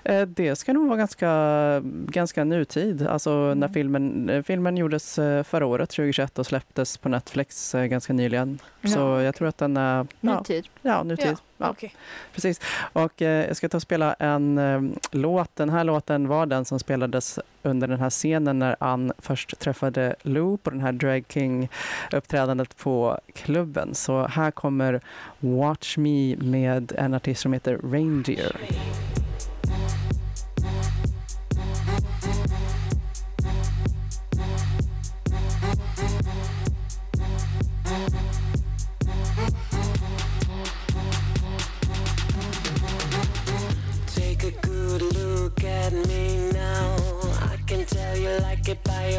Eh, 0.04 0.22
Det 0.22 0.56
ska 0.56 0.72
nog 0.72 0.86
vara 0.88 0.98
ganska, 0.98 1.80
ganska 2.06 2.44
nutid. 2.44 3.06
Alltså 3.06 3.30
när 3.46 3.52
Mm. 3.52 3.72
filmen, 3.72 4.28
eh, 4.30 4.42
filmen 4.42 4.76
gjordes 4.76 5.18
eh, 5.18 5.42
förra 5.42 5.66
året, 5.66 5.90
2021, 5.90 6.38
och 6.38 6.46
släpptes 6.46 6.98
på 6.98 7.08
Netflix 7.08 7.72
ganska 7.72 8.12
nyligen. 8.12 8.58
Så 8.84 8.98
Ja. 8.98 9.22
jag 9.22 9.34
tror 9.34 9.48
att 9.48 9.58
den 9.58 9.76
är 9.76 10.06
ja, 10.20 10.38
Nutid. 10.38 10.66
ja, 10.82 11.02
nutid. 11.02 11.36
Ja, 11.56 11.70
Okej. 11.70 11.94
precis. 12.34 12.60
Och 12.92 13.22
eh, 13.22 13.46
jag 13.46 13.56
ska 13.56 13.68
ta 13.68 13.76
och 13.78 13.82
spela 13.82 14.12
en 14.18 14.58
eh, 14.58 14.80
låt. 15.10 15.56
Den 15.56 15.70
här 15.70 15.84
låten 15.84 16.28
var 16.28 16.46
den 16.46 16.64
som 16.64 16.78
spelades 16.78 17.38
under 17.62 17.88
den 17.88 18.00
här 18.00 18.10
scenen 18.10 18.58
när 18.58 18.76
Ann 18.80 19.12
först 19.18 19.58
träffade 19.58 20.14
Lou 20.22 20.56
på 20.56 20.70
den 20.70 20.80
här 20.80 20.92
Drag 20.92 21.24
King-uppträdandet 21.28 22.76
på 22.76 23.18
klubben. 23.34 23.94
Så 23.94 24.26
här 24.26 24.50
kommer 24.50 25.00
Watch 25.40 25.96
Me 25.96 26.36
med 26.36 26.92
en 26.98 27.14
artist 27.14 27.40
som 27.40 27.52
heter 27.52 27.78
Reindeer. 27.92 28.56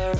Radio 0.03 0.19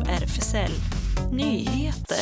RFSL 0.00 0.70
Nyheter. 1.32 2.16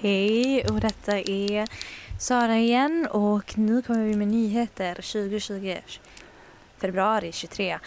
Hej, 0.00 0.64
och 0.64 0.80
detta 0.80 1.18
är 1.18 1.68
Sara 2.20 2.58
igen 2.58 3.08
och 3.10 3.58
nu 3.58 3.82
kommer 3.82 4.04
vi 4.04 4.16
med 4.16 4.28
nyheter 4.28 4.94
2020 4.94 5.76
februari 6.80 7.32
23. 7.32 7.78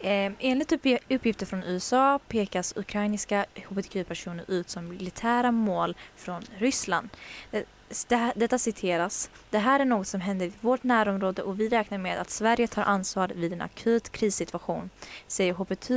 Eh, 0.00 0.32
enligt 0.38 0.72
uppgifter 1.08 1.46
från 1.46 1.64
USA 1.64 2.18
pekas 2.28 2.72
ukrainska 2.76 3.46
hbtq-personer 3.68 4.44
ut 4.48 4.70
som 4.70 4.88
militära 4.88 5.52
mål 5.52 5.96
från 6.16 6.42
Ryssland. 6.58 7.08
Det, 7.50 7.64
det, 8.08 8.32
detta 8.36 8.58
citeras. 8.58 9.30
Det 9.50 9.58
här 9.58 9.80
är 9.80 9.84
något 9.84 10.06
som 10.06 10.20
händer 10.20 10.46
i 10.46 10.52
vårt 10.60 10.82
närområde 10.82 11.42
och 11.42 11.60
vi 11.60 11.68
räknar 11.68 11.98
med 11.98 12.18
att 12.18 12.30
Sverige 12.30 12.66
tar 12.66 12.82
ansvar 12.82 13.32
vid 13.34 13.52
en 13.52 13.60
akut 13.60 14.10
krissituation, 14.12 14.90
säger 15.26 15.52
HBT, 15.52 15.90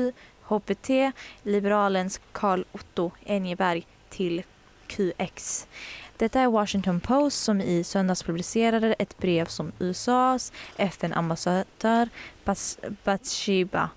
HBT-liberalens 0.43 2.19
Karl-Otto 2.31 3.11
Engeberg 3.25 3.87
till 4.09 4.43
QX. 4.87 5.67
Detta 6.21 6.39
är 6.39 6.47
Washington 6.47 6.99
Post 6.99 7.43
som 7.43 7.61
i 7.61 7.83
söndags 7.83 8.23
publicerade 8.23 8.93
ett 8.93 9.17
brev 9.17 9.45
som 9.45 9.71
USAs 9.79 10.51
FN-ambassadör 10.77 12.09
Bas- 12.45 12.95
Bathsheba 13.03 13.89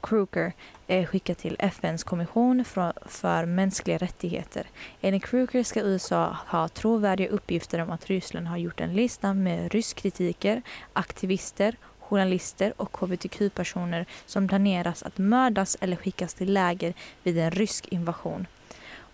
Kruger 0.00 0.52
eh, 0.86 1.06
skickat 1.06 1.38
till 1.38 1.56
FNs 1.58 2.04
kommission 2.04 2.64
för, 2.64 2.92
för 3.06 3.46
mänskliga 3.46 3.98
rättigheter. 3.98 4.66
Enligt 5.00 5.24
Kruger 5.24 5.64
ska 5.64 5.80
USA 5.80 6.36
ha 6.46 6.68
trovärdiga 6.68 7.28
uppgifter 7.28 7.78
om 7.78 7.90
att 7.90 8.06
Ryssland 8.06 8.46
har 8.46 8.56
gjort 8.56 8.80
en 8.80 8.94
lista 8.94 9.34
med 9.34 9.72
rysskritiker, 9.72 10.62
aktivister, 10.92 11.76
journalister 12.00 12.72
och 12.76 12.96
hbtq-personer 12.96 14.06
som 14.26 14.48
planeras 14.48 15.02
att 15.02 15.18
mördas 15.18 15.76
eller 15.80 15.96
skickas 15.96 16.34
till 16.34 16.52
läger 16.52 16.94
vid 17.22 17.38
en 17.38 17.50
rysk 17.50 17.88
invasion. 17.88 18.46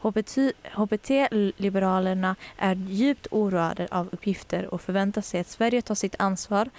HBT-liberalerna 0.00 2.36
är 2.56 2.74
djupt 2.74 3.26
oroade 3.30 3.88
av 3.90 4.08
uppgifter 4.12 4.74
och 4.74 4.80
förväntar 4.80 5.22
sig 5.22 5.40
att 5.40 5.46
Sverige 5.46 5.82
tar 5.82 5.94
sitt 5.94 6.14
ansvar 6.18 6.70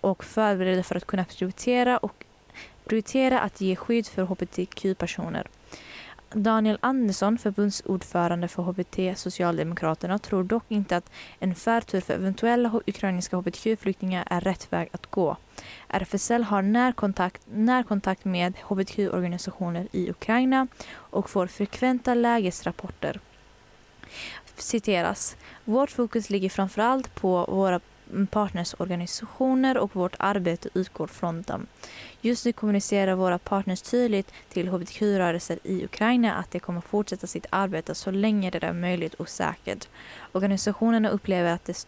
och 0.00 0.24
förbereder 0.24 0.82
för 0.82 0.94
att 0.94 1.06
kunna 1.06 1.24
prioritera 1.24 1.98
och 1.98 2.24
prioritera 2.84 3.40
att 3.40 3.60
ge 3.60 3.76
skydd 3.76 4.06
för 4.06 4.22
hbtq-personer. 4.22 5.46
Daniel 6.34 6.78
Andersson, 6.80 7.38
förbundsordförande 7.38 8.48
för 8.48 8.62
HBT 8.62 9.18
Socialdemokraterna, 9.18 10.18
tror 10.18 10.44
dock 10.44 10.64
inte 10.68 10.96
att 10.96 11.10
en 11.38 11.54
förtur 11.54 12.00
för 12.00 12.14
eventuella 12.14 12.80
ukrainska 12.86 13.36
hbtq-flyktingar 13.36 14.26
är 14.30 14.40
rätt 14.40 14.72
väg 14.72 14.88
att 14.92 15.06
gå. 15.06 15.36
RFSL 15.88 16.42
har 16.42 16.62
närkontakt, 16.62 17.42
närkontakt 17.54 18.24
med 18.24 18.54
hbtq-organisationer 18.68 19.88
i 19.92 20.10
Ukraina 20.10 20.66
och 20.94 21.30
får 21.30 21.46
frekventa 21.46 22.14
lägesrapporter. 22.14 23.20
Citeras. 24.56 25.36
Vårt 25.64 25.90
fokus 25.90 26.30
ligger 26.30 26.48
framförallt 26.48 27.14
på 27.14 27.44
våra 27.44 27.80
partnersorganisationer 28.30 29.78
och 29.78 29.96
vårt 29.96 30.14
arbete 30.18 30.68
utgår 30.74 31.06
från 31.06 31.42
dem. 31.42 31.66
Just 32.20 32.46
nu 32.46 32.52
kommunicerar 32.52 33.14
våra 33.14 33.38
partners 33.38 33.82
tydligt 33.82 34.32
till 34.48 34.68
hbtq-rörelser 34.68 35.58
i 35.62 35.84
Ukraina 35.84 36.34
att 36.34 36.50
de 36.50 36.60
kommer 36.60 36.80
fortsätta 36.80 37.26
sitt 37.26 37.46
arbete 37.50 37.94
så 37.94 38.10
länge 38.10 38.50
det 38.50 38.62
är 38.62 38.72
möjligt 38.72 39.14
och 39.14 39.28
säkert. 39.28 39.88
Organisationerna 40.32 41.08
upplever 41.08 41.52
att 41.52 41.64
det, 41.64 41.86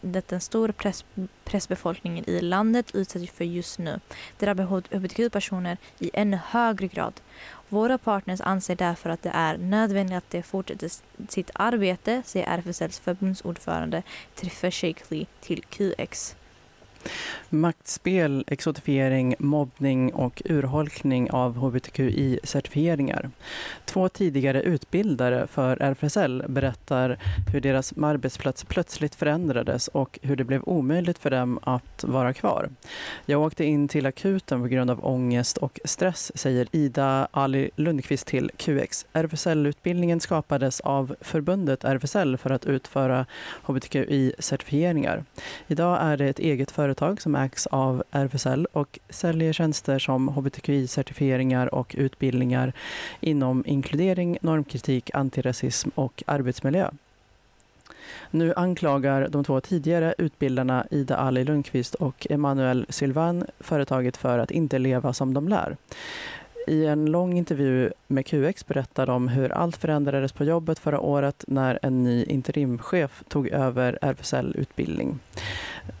det 0.00 0.28
den 0.28 0.40
stora 0.40 0.72
press, 0.72 1.04
pressbefolkningen 1.44 2.30
i 2.30 2.40
landet 2.40 2.94
utsätts 2.94 3.30
för 3.30 3.44
just 3.44 3.78
nu. 3.78 4.00
Drabbar 4.38 4.64
hbtq-personer 4.64 5.76
i 5.98 6.10
ännu 6.14 6.38
högre 6.46 6.86
grad. 6.86 7.20
Våra 7.68 7.98
partners 7.98 8.40
anser 8.40 8.76
därför 8.76 9.10
att 9.10 9.22
det 9.22 9.30
är 9.34 9.58
nödvändigt 9.58 10.18
att 10.18 10.30
de 10.30 10.42
fortsätter 10.42 10.90
sitt 11.28 11.50
arbete, 11.54 12.22
säger 12.24 12.46
RFSLs 12.46 12.98
förbundsordförande 12.98 14.02
Trifa 14.34 14.70
Shakely 14.70 15.26
till 15.40 15.62
QX. 15.62 16.36
Maktspel, 17.50 18.44
exotifiering, 18.46 19.34
mobbning 19.38 20.14
och 20.14 20.42
urholkning 20.44 21.30
av 21.30 21.56
hbtqi-certifieringar. 21.56 23.30
Två 23.84 24.08
tidigare 24.08 24.62
utbildare 24.62 25.46
för 25.46 25.82
RFSL 25.82 26.44
berättar 26.48 27.18
hur 27.52 27.60
deras 27.60 27.92
arbetsplats 27.92 28.64
plötsligt 28.64 29.14
förändrades 29.14 29.88
och 29.88 30.18
hur 30.22 30.36
det 30.36 30.44
blev 30.44 30.62
omöjligt 30.62 31.18
för 31.18 31.30
dem 31.30 31.58
att 31.62 32.04
vara 32.04 32.32
kvar. 32.32 32.70
Jag 33.26 33.42
åkte 33.42 33.64
in 33.64 33.88
till 33.88 34.06
akuten 34.06 34.62
på 34.62 34.66
grund 34.66 34.90
av 34.90 35.06
ångest 35.06 35.58
och 35.58 35.80
stress, 35.84 36.32
säger 36.34 36.66
Ida 36.72 37.28
Ali 37.30 37.70
Lundqvist 37.76 38.26
till 38.26 38.50
QX. 38.56 39.06
RFSL-utbildningen 39.12 40.20
skapades 40.20 40.80
av 40.80 41.16
förbundet 41.20 41.84
RFSL 41.84 42.36
för 42.36 42.50
att 42.50 42.66
utföra 42.66 43.26
hbtqi-certifieringar. 43.66 45.24
Idag 45.66 45.98
är 46.02 46.16
det 46.16 46.26
ett 46.28 46.38
eget 46.38 46.70
företag 46.70 47.22
som 47.22 47.35
ägs 47.44 47.66
av 47.66 48.02
RFSL 48.10 48.66
och 48.72 48.98
säljer 49.08 49.52
tjänster 49.52 49.98
som 49.98 50.28
hbtqi-certifieringar 50.28 51.74
och 51.74 51.94
utbildningar 51.98 52.72
inom 53.20 53.64
inkludering, 53.66 54.38
normkritik, 54.40 55.10
antirasism 55.14 55.90
och 55.94 56.22
arbetsmiljö. 56.26 56.90
Nu 58.30 58.54
anklagar 58.54 59.28
de 59.28 59.44
två 59.44 59.60
tidigare 59.60 60.14
utbildarna 60.18 60.86
Ida 60.90 61.16
Ali 61.16 61.44
Lundqvist 61.44 61.94
och 61.94 62.26
Emanuel 62.30 62.86
Sylvan 62.88 63.46
företaget 63.60 64.16
för 64.16 64.38
att 64.38 64.50
inte 64.50 64.78
leva 64.78 65.12
som 65.12 65.34
de 65.34 65.48
lär. 65.48 65.76
I 66.66 66.86
en 66.86 67.06
lång 67.06 67.38
intervju 67.38 67.92
med 68.06 68.26
QX 68.26 68.66
berättar 68.66 69.06
de 69.06 69.28
hur 69.28 69.52
allt 69.52 69.76
förändrades 69.76 70.32
på 70.32 70.44
jobbet 70.44 70.78
förra 70.78 71.00
året 71.00 71.44
när 71.48 71.78
en 71.82 72.02
ny 72.02 72.24
interimchef 72.24 73.24
tog 73.28 73.48
över 73.48 73.98
RFSL-utbildning. 74.02 75.18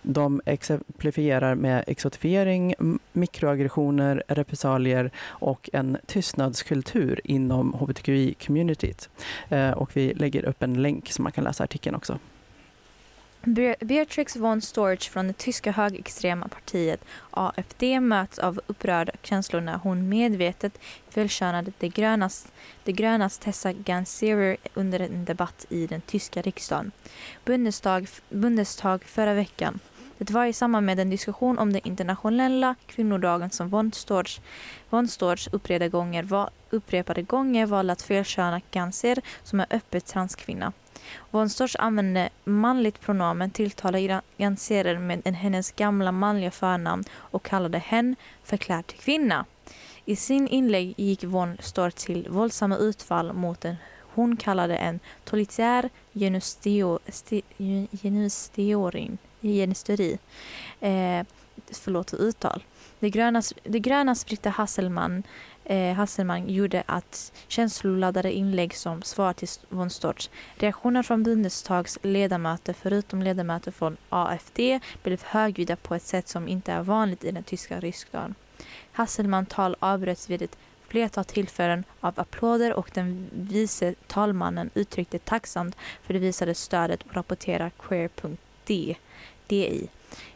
De 0.02 0.40
exemplifierar 0.44 1.54
med 1.54 1.84
exotifiering, 1.86 2.74
mikroaggressioner, 3.12 4.22
repressalier 4.28 5.10
och 5.26 5.70
en 5.72 5.98
tystnadskultur 6.06 7.20
inom 7.24 7.74
hbtqi-communityt. 7.74 9.08
Eh, 9.48 9.70
och 9.70 9.96
vi 9.96 10.14
lägger 10.14 10.44
upp 10.44 10.62
en 10.62 10.82
länk 10.82 11.12
så 11.12 11.22
man 11.22 11.32
kan 11.32 11.44
läsa 11.44 11.64
artikeln 11.64 11.96
också. 11.96 12.18
Beatrix 13.80 14.36
von 14.36 14.60
Storch 14.60 15.10
från 15.10 15.26
det 15.26 15.38
tyska 15.38 15.72
högerextrema 15.72 16.48
partiet 16.48 17.04
AFD 17.30 18.00
möts 18.00 18.38
av 18.38 18.60
upprörda 18.66 19.12
känslor 19.22 19.60
när 19.60 19.76
hon 19.76 20.08
medvetet 20.08 20.78
felkönade 21.10 21.72
de 21.78 21.88
grönas, 21.88 22.46
de 22.84 22.92
grönas 22.92 23.38
Tessa 23.38 23.72
Ganserer 23.72 24.56
under 24.74 25.00
en 25.00 25.24
debatt 25.24 25.66
i 25.68 25.86
den 25.86 26.00
tyska 26.00 26.42
riksdagen. 26.42 26.92
Bundestag, 27.44 28.08
Bundestag 28.28 29.04
förra 29.04 29.34
veckan. 29.34 29.80
Det 30.18 30.30
var 30.30 30.44
i 30.44 30.52
samband 30.52 30.86
med 30.86 31.00
en 31.00 31.10
diskussion 31.10 31.58
om 31.58 31.72
den 31.72 31.80
internationella 31.84 32.74
kvinnodagen 32.86 33.50
som 33.50 33.68
von 33.68 33.92
Storch, 35.08 35.48
upprepade, 35.52 35.88
gånger, 35.88 36.22
var, 36.22 36.50
upprepade 36.70 37.22
gånger 37.22 37.66
valde 37.66 37.92
att 37.92 38.02
felköna 38.02 38.60
Ganser 38.70 39.18
som 39.42 39.60
är 39.60 39.66
öppet 39.70 40.06
transkvinna. 40.06 40.72
Von 41.30 41.50
Storch 41.50 41.76
använde 41.78 42.28
manligt 42.44 43.00
pronomen, 43.00 43.50
tilltalade 43.50 44.20
Ganserer 44.38 44.98
med 44.98 45.26
hennes 45.26 45.72
gamla 45.72 46.12
manliga 46.12 46.50
förnamn 46.50 47.04
och 47.14 47.42
kallade 47.42 47.78
hen 47.78 48.16
förklädd 48.44 48.86
till 48.86 48.98
kvinna. 48.98 49.44
I 50.04 50.16
sin 50.16 50.48
inlägg 50.48 50.94
gick 50.96 51.24
von 51.24 51.56
Storch 51.60 51.94
till 51.94 52.26
våldsamma 52.30 52.76
utfall 52.76 53.32
mot 53.32 53.64
en 53.64 53.76
hon 54.16 54.36
kallade 54.36 54.76
en 54.76 55.00
totalitär 55.24 55.90
genusteo- 56.12 56.98
genisteri. 59.54 60.18
Eh, 60.80 61.26
förlåt 61.72 62.10
för 62.10 62.22
uttal. 62.22 62.62
Det 63.00 63.10
gröna, 63.10 63.42
det 63.62 63.78
gröna 63.78 64.16
Britta 64.26 64.50
Hasselman, 64.50 65.22
eh, 65.64 65.94
Hasselman 65.94 66.48
gjorde 66.48 66.82
att 66.86 67.32
känsloladdade 67.48 68.32
inlägg 68.32 68.76
som 68.76 69.02
svar 69.02 69.32
till 69.32 69.48
von 69.68 69.90
Storch. 69.90 70.30
Reaktioner 70.56 71.02
från 71.02 71.22
Bundestags 71.22 71.98
ledamöter, 72.02 72.72
förutom 72.72 73.22
ledamöter 73.22 73.70
från 73.70 73.96
AFD, 74.08 74.80
blev 75.02 75.22
högljudda 75.24 75.76
på 75.76 75.94
ett 75.94 76.02
sätt 76.02 76.28
som 76.28 76.48
inte 76.48 76.72
är 76.72 76.82
vanligt 76.82 77.24
i 77.24 77.30
den 77.30 77.42
tyska 77.42 77.80
riksdagen. 77.80 78.34
Hasselmans 78.92 79.48
tal 79.48 79.76
avbröts 79.78 80.30
vid 80.30 80.42
ett 80.42 80.58
flertal 80.88 81.24
tillfällen 81.24 81.84
av 82.00 82.20
applåder 82.20 82.72
och 82.72 82.90
den 82.94 83.30
vice 83.32 83.94
talmannen 84.06 84.70
uttryckte 84.74 85.18
tacksamt 85.18 85.76
för 86.02 86.14
det 86.14 86.20
visade 86.20 86.54
stödet 86.54 87.02
och 87.02 87.14
rapporterar 87.14 87.70
DI. 89.46 89.88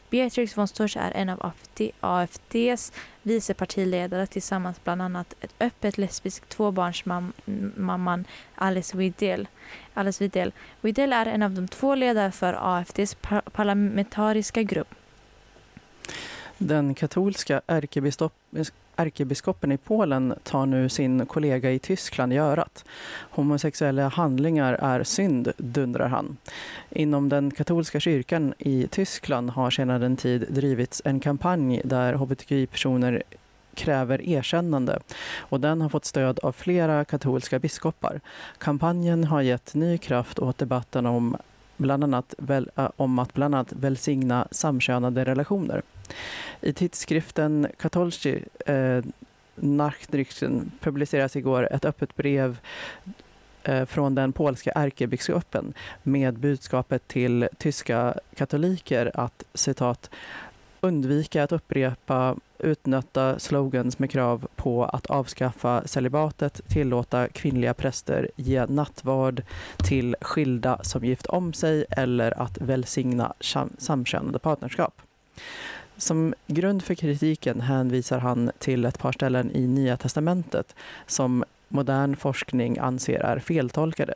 Beatrix 0.09 0.57
von 0.57 0.67
Storch 0.67 0.97
är 0.97 1.11
en 1.11 1.29
av 1.29 1.51
AFDs 1.99 2.91
vice 3.21 3.53
partiledare 3.53 4.27
tillsammans 4.27 4.83
bland 4.83 5.01
annat 5.01 5.35
ett 5.41 5.53
öppet 5.59 5.97
lesbisk 5.97 6.49
tvåbarnsmamman 6.49 8.25
Alice 8.55 8.97
Widell. 8.97 9.47
Alice 9.93 10.23
Widell. 10.23 10.51
Widell 10.81 11.13
är 11.13 11.25
en 11.25 11.43
av 11.43 11.51
de 11.51 11.67
två 11.67 11.95
ledare 11.95 12.31
för 12.31 12.53
AFDs 12.77 13.15
par- 13.15 13.41
parlamentariska 13.41 14.63
grupp. 14.63 14.95
Den 16.57 16.93
katolska 16.95 17.61
ärkebiskopen 17.67 18.65
ärkebiskopen 18.95 19.71
i 19.71 19.77
Polen 19.77 20.33
tar 20.43 20.65
nu 20.65 20.89
sin 20.89 21.25
kollega 21.25 21.71
i 21.71 21.79
Tyskland 21.79 22.33
i 22.33 22.37
örat. 22.37 22.85
Homosexuella 23.31 24.07
handlingar 24.07 24.73
är 24.73 25.03
synd, 25.03 25.51
dundrar 25.57 26.07
han. 26.07 26.37
Inom 26.89 27.29
den 27.29 27.51
katolska 27.51 27.99
kyrkan 27.99 28.53
i 28.57 28.87
Tyskland 28.87 29.49
har 29.49 29.71
sedan 29.71 30.03
en 30.03 30.17
tid 30.17 30.47
drivits 30.49 31.01
en 31.05 31.19
kampanj 31.19 31.81
där 31.83 32.13
hbtqi-personer 32.13 33.23
kräver 33.75 34.21
erkännande 34.21 34.99
och 35.39 35.59
den 35.59 35.81
har 35.81 35.89
fått 35.89 36.05
stöd 36.05 36.39
av 36.39 36.51
flera 36.51 37.05
katolska 37.05 37.59
biskopar. 37.59 38.21
Kampanjen 38.57 39.23
har 39.23 39.41
gett 39.41 39.73
ny 39.73 39.97
kraft 39.97 40.39
åt 40.39 40.57
debatten 40.57 41.05
om 41.05 41.37
bland 41.81 42.03
annat 42.03 42.35
väl, 42.37 42.69
eh, 42.75 42.89
om 42.95 43.19
att 43.19 43.33
bland 43.33 43.55
annat 43.55 43.73
välsigna 43.73 44.47
samkönade 44.51 45.25
relationer. 45.25 45.81
I 46.61 46.73
tidskriften 46.73 47.67
Katolski 47.79 48.43
eh, 48.65 49.03
Nachtrichten 49.55 50.71
publiceras 50.79 51.35
igår 51.35 51.73
ett 51.73 51.85
öppet 51.85 52.15
brev 52.15 52.59
eh, 53.63 53.85
från 53.85 54.15
den 54.15 54.33
polska 54.33 54.71
ärkebiskopen 54.71 55.73
med 56.03 56.39
budskapet 56.39 57.07
till 57.07 57.47
tyska 57.57 58.15
katoliker 58.35 59.11
att 59.13 59.43
citat 59.53 60.09
undvika 60.81 61.43
att 61.43 61.51
upprepa 61.51 62.35
utnötta 62.59 63.39
slogans 63.39 63.99
med 63.99 64.11
krav 64.11 64.47
på 64.55 64.85
att 64.85 65.05
avskaffa 65.05 65.87
celibatet, 65.87 66.61
tillåta 66.67 67.27
kvinnliga 67.27 67.73
präster 67.73 68.29
ge 68.35 68.65
nattvard 68.65 69.43
till 69.77 70.15
skilda 70.21 70.83
som 70.83 71.05
gift 71.05 71.25
om 71.25 71.53
sig 71.53 71.85
eller 71.89 72.41
att 72.41 72.57
välsigna 72.61 73.33
samkönade 73.77 74.39
partnerskap. 74.39 75.01
Som 75.97 76.33
grund 76.47 76.83
för 76.83 76.95
kritiken 76.95 77.61
hänvisar 77.61 78.19
han 78.19 78.51
till 78.59 78.85
ett 78.85 78.99
par 78.99 79.11
ställen 79.11 79.51
i 79.51 79.67
Nya 79.67 79.97
testamentet 79.97 80.75
som 81.07 81.43
modern 81.67 82.15
forskning 82.15 82.77
anser 82.77 83.19
är 83.19 83.39
feltolkade. 83.39 84.13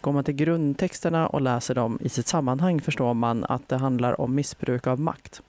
Går 0.00 0.12
man 0.12 0.24
till 0.24 0.34
grundtexterna 0.34 1.26
och 1.26 1.40
läser 1.40 1.74
dem 1.74 1.98
i 2.02 2.08
sitt 2.08 2.26
sammanhang 2.26 2.80
förstår 2.80 3.14
man 3.14 3.44
att 3.44 3.68
det 3.68 3.76
handlar 3.76 4.20
om 4.20 4.34
missbruk 4.34 4.86
av 4.86 5.00
makt. 5.00 5.42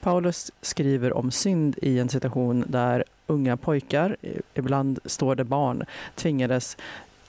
Paulus 0.00 0.50
skriver 0.60 1.12
om 1.12 1.30
synd 1.30 1.78
i 1.82 1.98
en 1.98 2.08
situation 2.08 2.64
där 2.68 3.04
unga 3.26 3.56
pojkar, 3.56 4.16
ibland 4.54 4.98
står 5.04 5.34
det 5.34 5.44
barn, 5.44 5.84
tvingades 6.14 6.76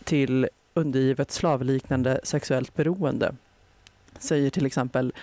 till 0.03 0.47
undergivet 0.73 1.31
slavliknande 1.31 2.19
sexuellt 2.23 2.75
beroende 2.75 3.35
säger 4.19 4.49
till 4.49 4.65
exempel 4.65 5.13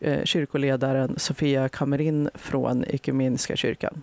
eh, 0.00 0.24
kyrkoledaren 0.24 1.14
Sofia 1.18 1.68
Kamerin 1.68 2.30
från 2.34 2.84
Ekumeniska 2.84 3.56
kyrkan. 3.56 4.02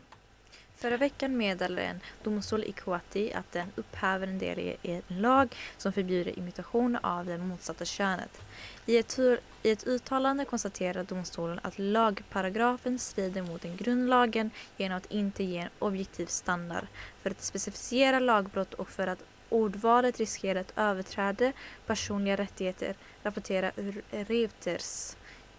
Förra 0.77 0.97
veckan 0.97 1.37
meddelade 1.37 1.81
en 1.81 1.99
domstol 2.23 2.63
i 2.63 2.71
Kuwait 2.71 3.35
att 3.35 3.51
den 3.51 3.67
upphäver 3.75 4.27
en 4.27 4.39
del 4.39 4.59
i 4.59 4.77
en 4.81 5.01
lag 5.07 5.55
som 5.77 5.93
förbjuder 5.93 6.39
imitation 6.39 6.95
av 6.95 7.25
det 7.25 7.37
motsatta 7.37 7.85
könet. 7.85 8.41
I 8.85 8.97
ett, 8.97 9.19
I 9.63 9.71
ett 9.71 9.87
uttalande 9.87 10.45
konstaterar 10.45 11.03
domstolen 11.03 11.59
att 11.63 11.79
lagparagrafen 11.79 12.99
strider 12.99 13.41
mot 13.41 13.61
den 13.61 13.77
grundlagen 13.77 14.51
genom 14.77 14.97
att 14.97 15.11
inte 15.11 15.43
ge 15.43 15.57
en 15.57 15.69
objektiv 15.79 16.25
standard 16.25 16.87
för 17.21 17.29
att 17.29 17.41
specificera 17.43 18.19
lagbrott 18.19 18.73
och 18.73 18.89
för 18.89 19.07
att 19.07 19.23
ordvalet 19.49 20.17
riskerar 20.17 20.61
att 20.61 20.73
överträda 20.75 21.51
personliga 21.85 22.35
rättigheter, 22.35 22.95
rapporterar 23.23 23.71
ur 23.75 24.01
Reuters. 24.11 25.15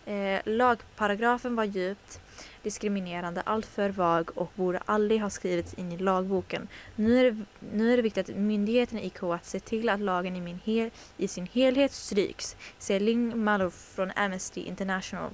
Eh, 0.09 0.41
lagparagrafen 0.45 1.57
var 1.57 1.65
djupt 1.65 2.21
diskriminerande, 2.63 3.41
alltför 3.41 3.91
vag 3.91 4.31
och 4.39 4.53
borde 4.55 4.79
aldrig 4.85 5.21
ha 5.21 5.31
skrivits 5.31 5.75
in 5.75 5.93
i 5.93 5.99
lagboken. 5.99 6.69
Nu 6.97 7.19
är, 7.19 7.31
det, 7.31 7.45
nu 7.73 7.93
är 7.93 7.97
det 7.97 8.03
viktigt 8.03 8.31
att 8.31 8.37
myndigheterna 8.37 9.01
i 9.01 9.11
Kuwait 9.11 9.45
ser 9.45 9.59
till 9.59 9.89
att 9.89 10.01
lagen 10.01 10.37
i, 10.37 10.41
min 10.41 10.61
hel, 10.65 10.91
i 11.17 11.29
sin 11.29 11.47
helhet 11.53 11.93
stryks, 11.93 12.57
säger 12.79 13.01
Ling 13.01 13.45
Malouf 13.45 13.75
från 13.95 14.11
Amnesty 14.17 14.61
International. 14.61 15.31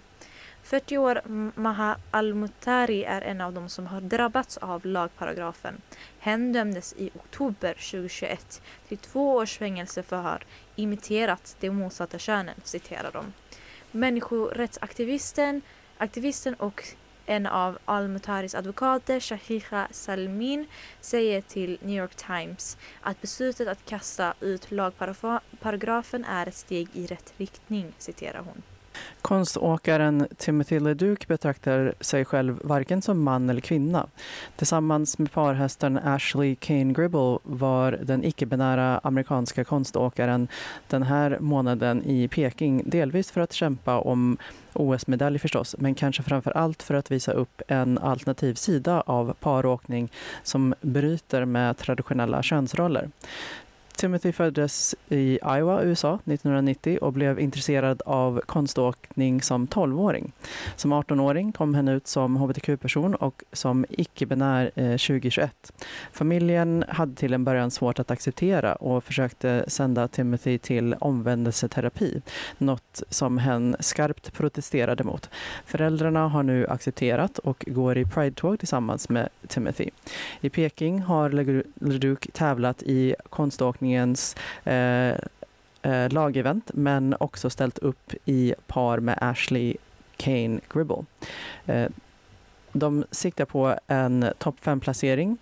40 0.62 0.98
år 0.98 1.20
Maha 1.60 1.96
Al-Mutari 2.10 3.04
är 3.04 3.22
en 3.22 3.40
av 3.40 3.52
dem 3.52 3.68
som 3.68 3.86
har 3.86 4.00
drabbats 4.00 4.56
av 4.56 4.86
lagparagrafen. 4.86 5.80
Hen 6.18 6.52
dömdes 6.52 6.94
i 6.98 7.10
oktober 7.14 7.72
2021 7.72 8.62
till 8.88 8.98
två 8.98 9.34
års 9.34 9.58
fängelse 9.58 10.02
för 10.02 10.16
att 10.16 10.24
ha 10.24 10.38
imiterat 10.76 11.56
det 11.60 11.70
motsatta 11.70 12.18
könen, 12.18 12.54
citerar 12.64 13.10
de. 13.12 13.32
Människorättsaktivisten 13.94 15.62
aktivisten 15.98 16.54
och 16.54 16.82
en 17.26 17.46
av 17.46 17.78
Al-Mutaris 17.84 18.54
advokater, 18.54 19.20
Shahiha 19.20 19.88
Salmin, 19.90 20.66
säger 21.00 21.40
till 21.40 21.78
New 21.82 21.96
York 21.98 22.14
Times 22.14 22.76
att 23.00 23.20
beslutet 23.20 23.68
att 23.68 23.84
kasta 23.84 24.34
ut 24.40 24.70
lagparagrafen 24.70 26.24
är 26.24 26.46
ett 26.46 26.54
steg 26.54 26.88
i 26.92 27.06
rätt 27.06 27.34
riktning, 27.36 27.92
citerar 27.98 28.38
hon. 28.40 28.62
Konståkaren 29.22 30.26
Timothy 30.36 30.80
LeDuc 30.80 31.18
betraktar 31.26 31.94
sig 32.00 32.24
själv 32.24 32.60
varken 32.62 33.02
som 33.02 33.22
man 33.22 33.50
eller 33.50 33.60
kvinna. 33.60 34.06
Tillsammans 34.56 35.18
med 35.18 35.32
parhästen 35.32 35.98
Ashley 35.98 36.54
Kane 36.54 36.92
Gribble 36.92 37.38
var 37.42 37.92
den 37.92 38.24
icke-binära 38.24 39.00
amerikanska 39.02 39.64
konståkaren 39.64 40.48
den 40.88 41.02
här 41.02 41.38
månaden 41.40 42.02
i 42.04 42.28
Peking 42.28 42.82
delvis 42.86 43.30
för 43.30 43.40
att 43.40 43.52
kämpa 43.52 43.98
om 43.98 44.36
OS-medalj 44.72 45.38
förstås, 45.38 45.76
men 45.78 45.94
kanske 45.94 46.22
framför 46.22 46.50
allt 46.50 46.82
för 46.82 46.94
att 46.94 47.10
visa 47.10 47.32
upp 47.32 47.62
en 47.68 47.98
alternativ 47.98 48.54
sida 48.54 49.00
av 49.00 49.34
paråkning 49.40 50.12
som 50.42 50.74
bryter 50.80 51.44
med 51.44 51.78
traditionella 51.78 52.42
könsroller. 52.42 53.10
Timothy 53.96 54.32
föddes 54.32 54.94
i 55.08 55.38
Iowa, 55.44 55.82
USA 55.82 56.14
1990 56.14 56.98
och 57.00 57.12
blev 57.12 57.40
intresserad 57.40 58.02
av 58.06 58.40
konståkning 58.46 59.42
som 59.42 59.66
12-åring. 59.66 60.32
Som 60.76 60.92
18-åring 60.92 61.52
kom 61.52 61.74
han 61.74 61.88
ut 61.88 62.06
som 62.06 62.36
hbtq-person 62.36 63.14
och 63.14 63.42
som 63.52 63.86
icke-binär 63.88 64.70
eh, 64.74 64.84
2021. 64.84 65.72
Familjen 66.12 66.84
hade 66.88 67.14
till 67.14 67.34
en 67.34 67.44
början 67.44 67.70
svårt 67.70 67.98
att 67.98 68.10
acceptera 68.10 68.74
och 68.74 69.04
försökte 69.04 69.64
sända 69.68 70.08
Timothy 70.08 70.58
till 70.58 70.94
omvändelseterapi, 70.94 72.22
något 72.58 73.02
som 73.08 73.38
hen 73.38 73.76
skarpt 73.80 74.32
protesterade 74.32 75.04
mot. 75.04 75.30
Föräldrarna 75.66 76.28
har 76.28 76.42
nu 76.42 76.66
accepterat 76.66 77.38
och 77.38 77.64
går 77.66 77.98
i 77.98 78.04
Pride-tåg 78.04 78.58
tillsammans 78.58 79.08
med 79.08 79.28
Timothy. 79.48 79.90
I 80.40 80.50
Peking 80.50 81.00
har 81.00 81.30
LeDuc 81.84 82.18
tävlat 82.32 82.82
i 82.82 83.14
konståkning 83.30 83.83
konståkningens 83.84 84.36
eh, 84.64 85.16
eh, 85.82 86.12
lagevent 86.12 86.70
men 86.74 87.14
också 87.20 87.50
ställt 87.50 87.78
upp 87.78 88.14
i 88.24 88.54
par 88.66 89.00
med 89.00 89.18
Ashley 89.20 89.76
Kane 90.16 90.60
Gribble. 90.68 91.04
Eh, 91.66 91.88
de 92.72 93.04
siktar 93.10 93.44
på 93.44 93.74
en 93.86 94.26
topp 94.38 94.56
5-placering 94.62 95.38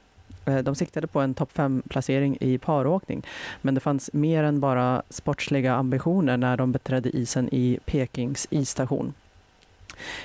eh, 0.47 0.59
de 0.59 0.75
siktade 0.75 1.07
på 1.07 1.21
en 1.21 1.35
topp 1.35 1.51
5-placering 1.55 2.37
i 2.41 2.59
paråkning 2.59 3.23
men 3.63 3.75
det 3.75 3.81
fanns 3.81 4.11
mer 4.13 4.45
än 4.45 4.61
bara 4.61 5.03
sportsliga 5.09 5.75
ambitioner 5.75 6.37
när 6.37 6.57
de 6.57 6.73
beträdde 6.73 7.17
isen 7.17 7.49
i 7.53 7.79
Pekings 7.85 8.47
isstation. 8.51 9.15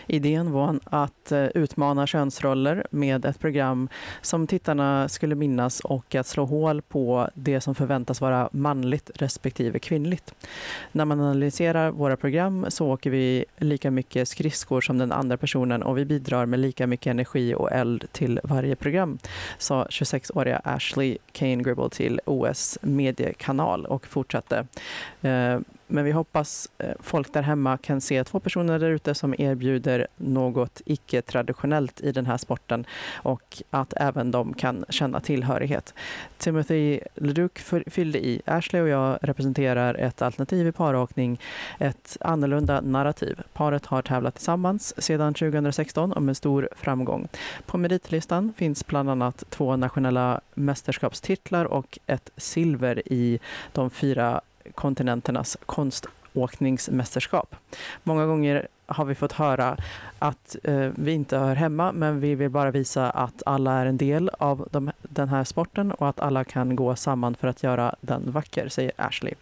Idén 0.08 0.52
var 0.52 0.80
att 0.84 1.32
eh, 1.32 1.46
utmana 1.46 2.08
könsroller 2.08 2.88
med 2.92 3.26
ett 3.26 3.40
program 3.40 3.90
som 4.22 4.48
tittarna 4.48 5.10
skulle 5.10 5.36
minnas 5.36 5.80
och 5.80 6.16
att 6.16 6.28
slå 6.28 6.46
hål 6.46 6.82
på 6.82 7.30
det 7.34 7.62
som 7.62 7.76
förväntas 7.76 8.22
vara 8.22 8.50
manligt 8.52 9.12
respektive 9.16 9.80
kvinnligt. 9.80 10.34
När 10.92 11.06
man 11.06 11.22
analyserar 11.22 11.92
våra 11.92 12.18
program 12.18 12.66
så 12.70 12.88
åker 12.88 13.10
vi 13.10 13.46
lika 13.58 13.92
mycket 13.92 14.28
skridskor 14.28 14.82
som 14.82 14.98
den 14.98 15.12
andra 15.12 15.38
personen 15.38 15.84
och 15.84 15.98
vi 15.98 16.06
bidrar 16.06 16.46
med 16.46 16.60
lika 16.60 16.88
mycket 16.88 17.12
energi 17.12 17.56
och 17.56 17.72
eld 17.72 18.08
till 18.12 18.40
varje 18.44 18.76
program, 18.76 19.18
sa 19.58 19.86
26-åriga 19.86 20.62
Ashley 20.64 21.18
Kane 21.32 21.64
Gribble 21.64 21.90
till 21.90 22.20
OS 22.26 22.78
mediekanal 22.82 23.86
och 23.86 24.08
fortsatte. 24.08 24.68
Eh, 25.22 25.60
men 25.88 26.06
vi 26.06 26.12
hoppas 26.12 26.70
eh, 26.78 26.92
folk 27.00 27.34
där 27.34 27.42
hemma 27.42 27.78
kan 27.78 28.02
se 28.02 28.24
två 28.24 28.40
personer 28.40 28.80
där 28.80 28.90
ute 28.90 29.16
som 29.16 29.36
erbjuder 29.38 30.08
något 30.16 30.82
icke-traditionellt 30.86 32.02
i 32.02 32.12
den 32.12 32.26
här 32.26 32.38
sporten 32.38 32.86
och 33.16 33.64
att 33.70 33.94
även 33.98 34.32
de 34.32 34.54
kan 34.54 34.86
känna 34.90 35.20
tillhörighet. 35.20 35.94
Timothy 36.38 37.00
LeDuc 37.16 37.52
fyllde 37.88 38.26
i. 38.26 38.42
Ashley 38.46 38.82
och 38.82 38.88
jag 38.88 39.20
representerar 39.22 39.96
ett 39.96 40.22
alternativ 40.22 40.68
i 40.68 40.72
paråkning, 40.72 41.40
ett 41.80 42.18
annorlunda 42.22 42.82
narrativ. 42.82 43.42
Paret 43.54 43.86
har 43.86 44.02
tävlat 44.02 44.36
tillsammans 44.36 45.02
sedan 45.02 45.34
2016 45.34 46.14
och 46.14 46.24
med 46.24 46.38
stor 46.38 46.70
framgång. 46.76 47.28
På 47.66 47.78
meritlistan 47.78 48.54
finns 48.58 48.88
bland 48.88 49.10
annat 49.10 49.44
två 49.50 49.76
nationella 49.76 50.42
mästerskapstitlar 50.54 51.66
och 51.66 52.00
ett 52.08 52.30
silver 52.38 53.02
i 53.06 53.40
de 53.74 53.90
fyra 53.90 54.42
kontinenternas 54.76 55.58
konståkningsmästerskap. 55.66 57.56
Många 58.04 58.26
gånger 58.26 58.68
har 58.88 59.06
vi 59.06 59.16
fått 59.16 59.32
höra 59.32 59.78
att 60.20 60.56
eh, 60.64 60.90
vi 60.96 61.12
inte 61.12 61.38
hör 61.38 61.56
hemma 61.56 61.92
men 61.92 62.20
vi 62.20 62.36
vill 62.36 62.50
bara 62.50 62.72
visa 62.72 63.10
att 63.10 63.44
alla 63.46 63.74
är 63.74 63.86
en 63.86 63.98
del 63.98 64.30
av 64.30 64.68
de, 64.72 64.92
den 65.02 65.30
här 65.30 65.44
sporten 65.44 65.92
och 65.92 66.10
att 66.10 66.20
alla 66.20 66.44
kan 66.44 66.76
gå 66.76 66.96
samman 66.96 67.36
för 67.36 67.48
att 67.48 67.64
göra 67.64 67.96
den 68.02 68.32
vacker, 68.32 68.70
säger 68.70 68.92
Ashley. 68.96 69.34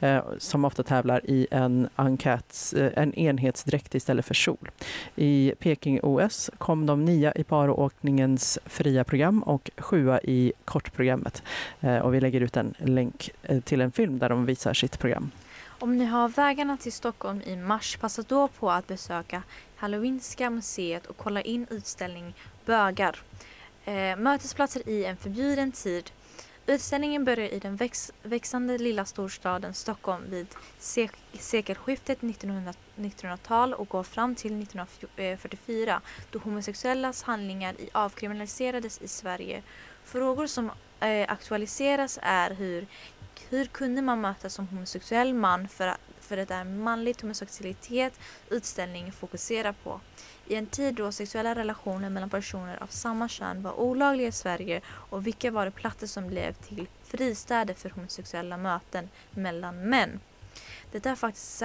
Eh, 0.00 0.20
som 0.38 0.64
ofta 0.64 0.82
tävlar 0.82 1.20
i 1.24 1.46
en, 1.50 1.88
enkäts, 1.96 2.72
eh, 2.72 2.92
en 2.96 3.14
enhetsdräkt 3.14 3.94
istället 3.94 4.26
för 4.26 4.34
kjol. 4.34 4.70
I 5.16 5.52
Peking-OS 5.58 6.50
kom 6.58 6.86
de 6.86 7.04
nia 7.04 7.32
i 7.32 7.44
paråkningens 7.44 8.58
fria 8.66 9.04
program 9.04 9.42
och 9.42 9.70
sjua 9.76 10.20
i 10.20 10.52
kortprogrammet. 10.64 11.42
Eh, 11.80 11.98
och 11.98 12.14
vi 12.14 12.20
lägger 12.20 12.40
ut 12.40 12.56
en 12.56 12.74
länk 12.78 13.30
eh, 13.42 13.60
till 13.60 13.80
en 13.80 13.92
film 13.92 14.18
där 14.18 14.28
de 14.28 14.46
visar 14.46 14.74
sitt 14.74 14.98
program. 14.98 15.30
Om 15.82 15.96
ni 15.96 16.04
har 16.04 16.28
vägarna 16.28 16.76
till 16.76 16.92
Stockholm 16.92 17.42
i 17.42 17.56
mars, 17.56 17.96
passa 17.96 18.22
då 18.22 18.48
på 18.48 18.70
att 18.70 18.86
besöka 18.86 19.42
Halloweenska 19.76 20.50
museet 20.50 21.06
och 21.06 21.16
kolla 21.16 21.42
in 21.42 21.66
utställningen 21.70 22.34
Bögar. 22.64 23.22
Eh, 23.84 24.16
mötesplatser 24.16 24.88
i 24.88 25.04
en 25.04 25.16
förbjuden 25.16 25.72
tid. 25.72 26.10
Utställningen 26.66 27.24
börjar 27.24 27.48
i 27.48 27.58
den 27.58 27.76
väx 27.76 28.12
växande 28.22 28.78
lilla 28.78 29.04
storstaden 29.04 29.74
Stockholm 29.74 30.30
vid 30.30 30.46
sek 30.78 31.12
sekelskiftet 31.32 32.22
1900 32.22 32.72
1900-tal 32.96 33.74
och 33.74 33.88
går 33.88 34.02
fram 34.02 34.34
till 34.34 34.62
1944 34.62 35.92
eh, 35.92 36.00
då 36.30 36.38
homosexuellas 36.38 37.22
handlingar 37.22 37.74
avkriminaliserades 37.92 39.02
i 39.02 39.08
Sverige. 39.08 39.62
Frågor 40.04 40.46
som 40.46 40.70
eh, 41.00 41.32
aktualiseras 41.32 42.18
är 42.22 42.50
hur 42.50 42.86
hur 43.48 43.64
kunde 43.64 44.02
man 44.02 44.20
mötas 44.20 44.54
som 44.54 44.68
homosexuell 44.68 45.34
man 45.34 45.68
för 45.68 45.86
att, 45.86 46.00
för 46.20 46.36
det 46.36 46.50
är 46.50 46.64
manlig 46.64 47.16
homosexualitet 47.22 48.12
utställningen 48.50 49.12
fokuserar 49.12 49.74
på. 49.84 50.00
I 50.46 50.54
en 50.54 50.66
tid 50.66 50.94
då 50.94 51.12
sexuella 51.12 51.54
relationer 51.54 52.10
mellan 52.10 52.30
personer 52.30 52.82
av 52.82 52.86
samma 52.86 53.28
kön 53.28 53.62
var 53.62 53.80
olagliga 53.80 54.28
i 54.28 54.32
Sverige 54.32 54.80
och 54.86 55.26
vilka 55.26 55.50
var 55.50 55.64
det 55.64 55.70
platser 55.70 56.06
som 56.06 56.28
blev 56.28 56.52
till 56.52 56.88
fristäder 57.04 57.74
för 57.74 57.90
homosexuella 57.90 58.56
möten 58.56 59.08
mellan 59.30 59.88
män. 59.88 60.20
Det 60.92 61.06
är 61.06 61.14
faktiskt 61.14 61.62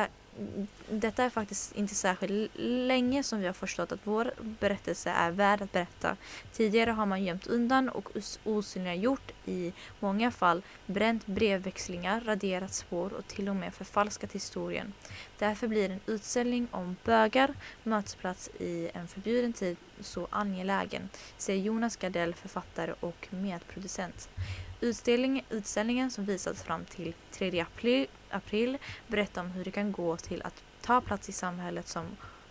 detta 0.90 1.24
är 1.24 1.30
faktiskt 1.30 1.76
inte 1.76 1.96
särskilt 1.96 2.52
länge 2.58 3.24
som 3.24 3.40
vi 3.40 3.46
har 3.46 3.54
förstått 3.54 3.92
att 3.92 4.00
vår 4.04 4.34
berättelse 4.60 5.10
är 5.10 5.32
värd 5.32 5.62
att 5.62 5.72
berätta. 5.72 6.18
Tidigare 6.54 6.92
har 6.92 7.06
man 7.06 7.24
gömt 7.24 7.48
undan 7.48 7.90
och 7.90 8.10
osynliggjort 8.44 9.32
i 9.46 9.74
många 10.00 10.32
fall 10.32 10.62
bränt 10.86 11.26
brevväxlingar, 11.26 12.22
raderat 12.22 12.74
spår 12.74 13.14
och 13.14 13.28
till 13.28 13.50
och 13.50 13.56
med 13.56 13.74
förfalskat 13.74 14.32
historien. 14.32 14.94
Därför 15.40 15.68
blir 15.68 15.90
en 15.90 16.00
utställning 16.06 16.68
om 16.72 16.96
bögar, 17.04 17.54
mötesplats 17.84 18.50
i 18.60 18.90
en 18.94 19.08
förbjuden 19.08 19.54
tid, 19.54 19.78
så 20.00 20.28
angelägen, 20.30 21.10
säger 21.38 21.62
Jonas 21.62 21.96
Gardell, 21.96 22.34
författare 22.34 22.94
och 23.00 23.28
medproducent. 23.30 24.30
Utställning, 24.82 25.46
utställningen 25.50 26.12
som 26.12 26.26
visas 26.26 26.64
fram 26.64 26.86
till 26.86 27.14
3 27.32 27.62
april, 27.62 28.08
april 28.30 28.78
berättar 29.08 29.42
om 29.42 29.52
hur 29.52 29.64
det 29.64 29.72
kan 29.72 29.92
gå 29.92 30.18
till 30.18 30.42
att 30.42 30.64
ta 30.82 31.02
plats 31.02 31.30
i 31.30 31.32
samhället 31.32 31.88
som, 31.88 32.06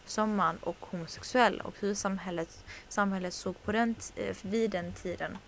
som 0.04 0.36
man 0.36 0.56
och 0.56 0.76
homosexuell 0.80 1.60
och 1.60 1.74
hur 1.78 1.94
samhället, 1.94 2.64
samhället 2.88 3.34
såg 3.34 3.62
på 3.62 3.72
den, 3.72 3.94
eh, 4.16 4.36
vid 4.42 4.70
den 4.70 4.92
tiden. 4.92 5.38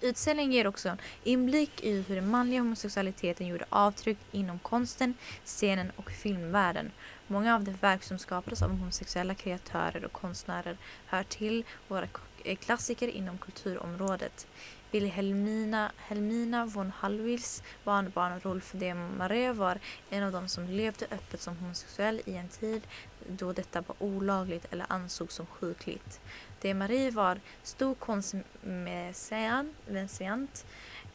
Utställningen 0.00 0.52
ger 0.52 0.66
också 0.66 0.88
en 0.88 0.98
inblick 1.24 1.84
i 1.84 2.02
hur 2.02 2.14
den 2.14 2.30
manliga 2.30 2.60
homosexualiteten 2.60 3.46
gjorde 3.46 3.64
avtryck 3.68 4.18
inom 4.32 4.58
konsten, 4.58 5.14
scenen 5.44 5.92
och 5.96 6.10
filmvärlden. 6.10 6.92
Många 7.26 7.54
av 7.54 7.64
de 7.64 7.72
verk 7.72 8.02
som 8.02 8.18
skapades 8.18 8.62
av 8.62 8.70
homosexuella 8.70 9.34
kreatörer 9.34 10.04
och 10.04 10.12
konstnärer 10.12 10.76
hör 11.06 11.22
till 11.22 11.64
våra 11.88 12.08
eh, 12.44 12.56
klassiker 12.56 13.08
inom 13.08 13.38
kulturområdet. 13.38 14.46
Wilhelmina 14.90 15.92
Helmina 15.96 16.66
von 16.66 16.92
Hallwyls 17.00 17.62
barnbarn 17.84 18.40
Rolf 18.40 18.72
de 18.72 18.94
Maré 18.94 19.52
var 19.52 19.78
en 20.10 20.22
av 20.22 20.32
dem 20.32 20.48
som 20.48 20.66
levde 20.66 21.06
öppet 21.10 21.40
som 21.40 21.56
homosexuell 21.56 22.20
i 22.24 22.34
en 22.36 22.48
tid 22.48 22.82
då 23.28 23.52
detta 23.52 23.80
var 23.80 23.96
olagligt 23.98 24.66
eller 24.72 24.86
ansågs 24.88 25.34
som 25.34 25.46
sjukligt. 25.46 26.20
De 26.60 26.74
Marie 26.74 27.10
var 27.10 27.40
stor 27.62 27.94
konstmesiant 27.94 29.74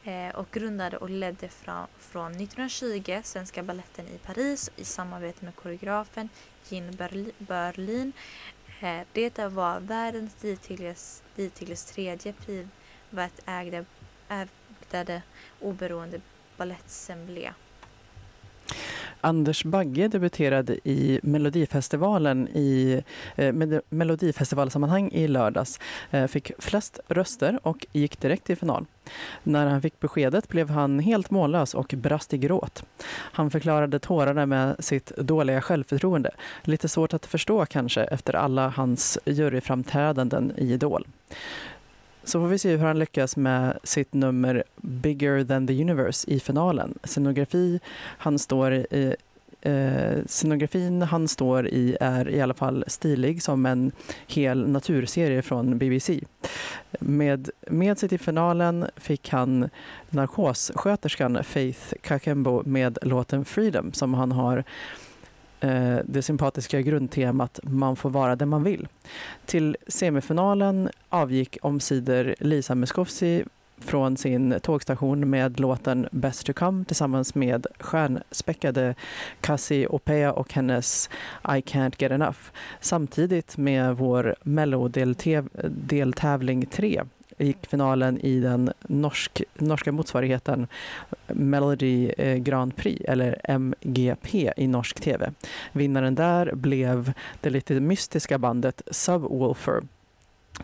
eh, 0.04 0.28
och 0.34 0.50
grundade 0.50 0.96
och 0.96 1.10
ledde 1.10 1.48
från, 1.48 1.86
från 1.98 2.30
1920 2.32 3.20
Svenska 3.24 3.62
Balletten 3.62 4.08
i 4.08 4.18
Paris 4.18 4.70
i 4.76 4.84
samarbete 4.84 5.44
med 5.44 5.56
koreografen 5.56 6.28
Jean 6.68 6.96
Berlin. 7.38 8.12
Eh, 8.80 9.00
detta 9.12 9.48
var 9.48 9.80
världens 9.80 10.34
dittills, 10.34 11.22
dittills 11.36 11.84
tredje 11.84 12.32
privatägda 13.14 13.84
ägdade, 14.28 15.22
oberoende 15.60 16.20
balettsemblé. 16.56 17.52
Anders 19.20 19.64
Bagge 19.64 20.08
debuterade 20.08 20.88
i 20.88 21.20
Melodifestivalen 21.22 22.48
i 22.48 23.02
eh, 23.36 23.52
med 23.52 23.80
Melodifestivalsammanhang 23.88 25.10
i 25.12 25.28
lördags. 25.28 25.80
Eh, 26.10 26.26
fick 26.26 26.52
flest 26.58 26.98
röster 27.08 27.58
och 27.62 27.86
gick 27.92 28.20
direkt 28.20 28.44
till 28.44 28.56
final. 28.56 28.86
När 29.42 29.66
han 29.66 29.82
fick 29.82 30.00
beskedet 30.00 30.48
blev 30.48 30.70
han 30.70 30.98
helt 30.98 31.30
mållös 31.30 31.74
och 31.74 31.94
brast 31.96 32.34
i 32.34 32.38
gråt. 32.38 32.84
Han 33.08 33.50
förklarade 33.50 33.98
tårarna 33.98 34.46
med 34.46 34.84
sitt 34.84 35.06
dåliga 35.16 35.60
självförtroende. 35.60 36.30
Lite 36.62 36.88
svårt 36.88 37.14
att 37.14 37.26
förstå 37.26 37.66
kanske 37.66 38.04
efter 38.04 38.36
alla 38.36 38.68
hans 38.68 39.18
juryframträdanden 39.24 40.52
i 40.56 40.72
Idol. 40.72 41.06
Så 42.24 42.40
får 42.40 42.48
vi 42.48 42.58
se 42.58 42.76
hur 42.76 42.86
han 42.86 42.98
lyckas 42.98 43.36
med 43.36 43.78
sitt 43.82 44.14
nummer 44.14 44.64
Bigger 44.76 45.44
than 45.44 45.66
the 45.66 45.80
universe 45.80 46.30
i 46.30 46.40
finalen. 46.40 46.98
Scenografi 47.04 47.80
han 48.18 48.38
står 48.38 48.72
i, 48.72 49.14
eh, 49.60 50.18
scenografin 50.26 51.02
han 51.02 51.28
står 51.28 51.68
i 51.68 51.96
är 52.00 52.28
i 52.28 52.40
alla 52.40 52.54
fall 52.54 52.84
stilig 52.86 53.42
som 53.42 53.66
en 53.66 53.92
hel 54.26 54.68
naturserie 54.68 55.42
från 55.42 55.78
BBC. 55.78 56.20
Med, 57.00 57.50
med 57.60 57.98
sig 57.98 58.08
till 58.08 58.20
finalen 58.20 58.86
fick 58.96 59.28
han 59.28 59.70
narkossköterskan 60.10 61.44
Faith 61.44 61.94
Kakembo 62.02 62.62
med 62.66 62.98
låten 63.02 63.44
Freedom 63.44 63.92
som 63.92 64.14
han 64.14 64.32
har 64.32 64.58
eh, 64.58 64.64
Eh, 65.64 65.98
det 66.04 66.22
sympatiska 66.22 66.80
grundtemat 66.80 67.60
Man 67.62 67.96
får 67.96 68.10
vara 68.10 68.36
den 68.36 68.48
man 68.48 68.64
vill. 68.64 68.88
Till 69.46 69.76
semifinalen 69.86 70.90
avgick 71.08 71.58
omsider 71.62 72.34
Lisa 72.38 72.74
Miskovsky 72.74 73.44
från 73.78 74.16
sin 74.16 74.54
tågstation 74.62 75.30
med 75.30 75.60
låten 75.60 76.08
Best 76.12 76.46
to 76.46 76.52
come 76.52 76.84
tillsammans 76.84 77.34
med 77.34 77.66
stjärnspäckade 77.80 78.94
Cassie 79.40 79.86
Opea 79.86 80.32
och 80.32 80.52
hennes 80.52 81.10
I 81.44 81.60
can't 81.60 81.94
get 81.98 82.12
enough. 82.12 82.38
Samtidigt 82.80 83.56
med 83.56 83.96
vår 83.96 84.34
Mello-deltävling 84.42 86.66
3 86.66 87.02
gick 87.38 87.66
finalen 87.66 88.18
i 88.18 88.40
den 88.40 88.72
norsk, 88.82 89.42
norska 89.54 89.92
motsvarigheten 89.92 90.66
Melody 91.26 92.12
eh, 92.18 92.36
Grand 92.36 92.76
Prix, 92.76 93.04
eller 93.08 93.40
MGP 93.58 94.52
i 94.56 94.66
norsk 94.66 95.00
tv. 95.00 95.32
Vinnaren 95.72 96.14
där 96.14 96.54
blev 96.54 97.12
det 97.40 97.50
lite 97.50 97.80
mystiska 97.80 98.38
bandet 98.38 98.82
Subwoofer 98.90 99.82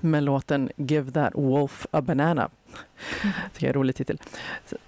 med 0.00 0.22
låten 0.22 0.70
Give 0.76 1.12
that 1.12 1.32
wolf 1.34 1.86
a 1.90 2.02
banana. 2.02 2.48
Tycker 3.52 3.66
jag 3.66 3.68
är 3.68 3.68
en 3.68 3.74
rolig 3.74 3.96
titel. 3.96 4.18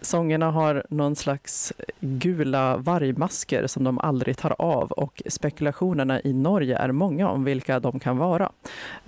Sångerna 0.01 0.51
har 0.51 0.87
någon 0.89 1.17
slags 1.17 1.73
gula 2.01 2.77
vargmasker 2.77 3.67
som 3.67 3.85
de 3.85 3.99
aldrig 3.99 4.37
tar 4.37 4.55
av 4.59 4.93
och 4.93 5.23
spekulationerna 5.27 6.21
i 6.23 6.33
Norge 6.33 6.77
är 6.77 6.93
många 6.93 7.29
om 7.29 7.45
vilka 7.45 7.81
de 7.81 8.01
kan 8.01 8.19
vara. 8.19 8.53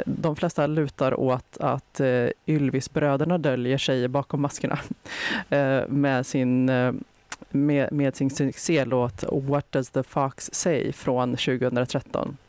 De 0.06 0.36
flesta 0.36 0.66
lutar 0.66 1.20
åt 1.20 1.56
att 1.60 2.00
eh, 2.00 2.26
Ylvisbröderna 2.46 3.38
döljer 3.38 3.78
sig 3.78 4.08
bakom 4.08 4.42
maskerna 4.42 4.78
eh, 5.48 5.88
med 5.88 6.26
sin 6.26 6.68
eh, 6.68 6.92
med, 7.50 7.92
med 7.92 8.16
sin 8.16 8.30
succélåt 8.30 9.24
What 9.32 9.72
does 9.72 9.90
the 9.90 10.02
fox 10.02 10.50
say 10.52 10.92
från 10.92 11.30
2013 11.30 12.28
eh, 12.28 12.43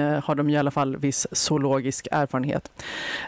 har 0.00 0.34
de 0.34 0.50
i 0.50 0.56
alla 0.58 0.70
fall 0.70 0.96
viss 0.96 1.26
zoologisk 1.32 2.08
erfarenhet. 2.10 2.72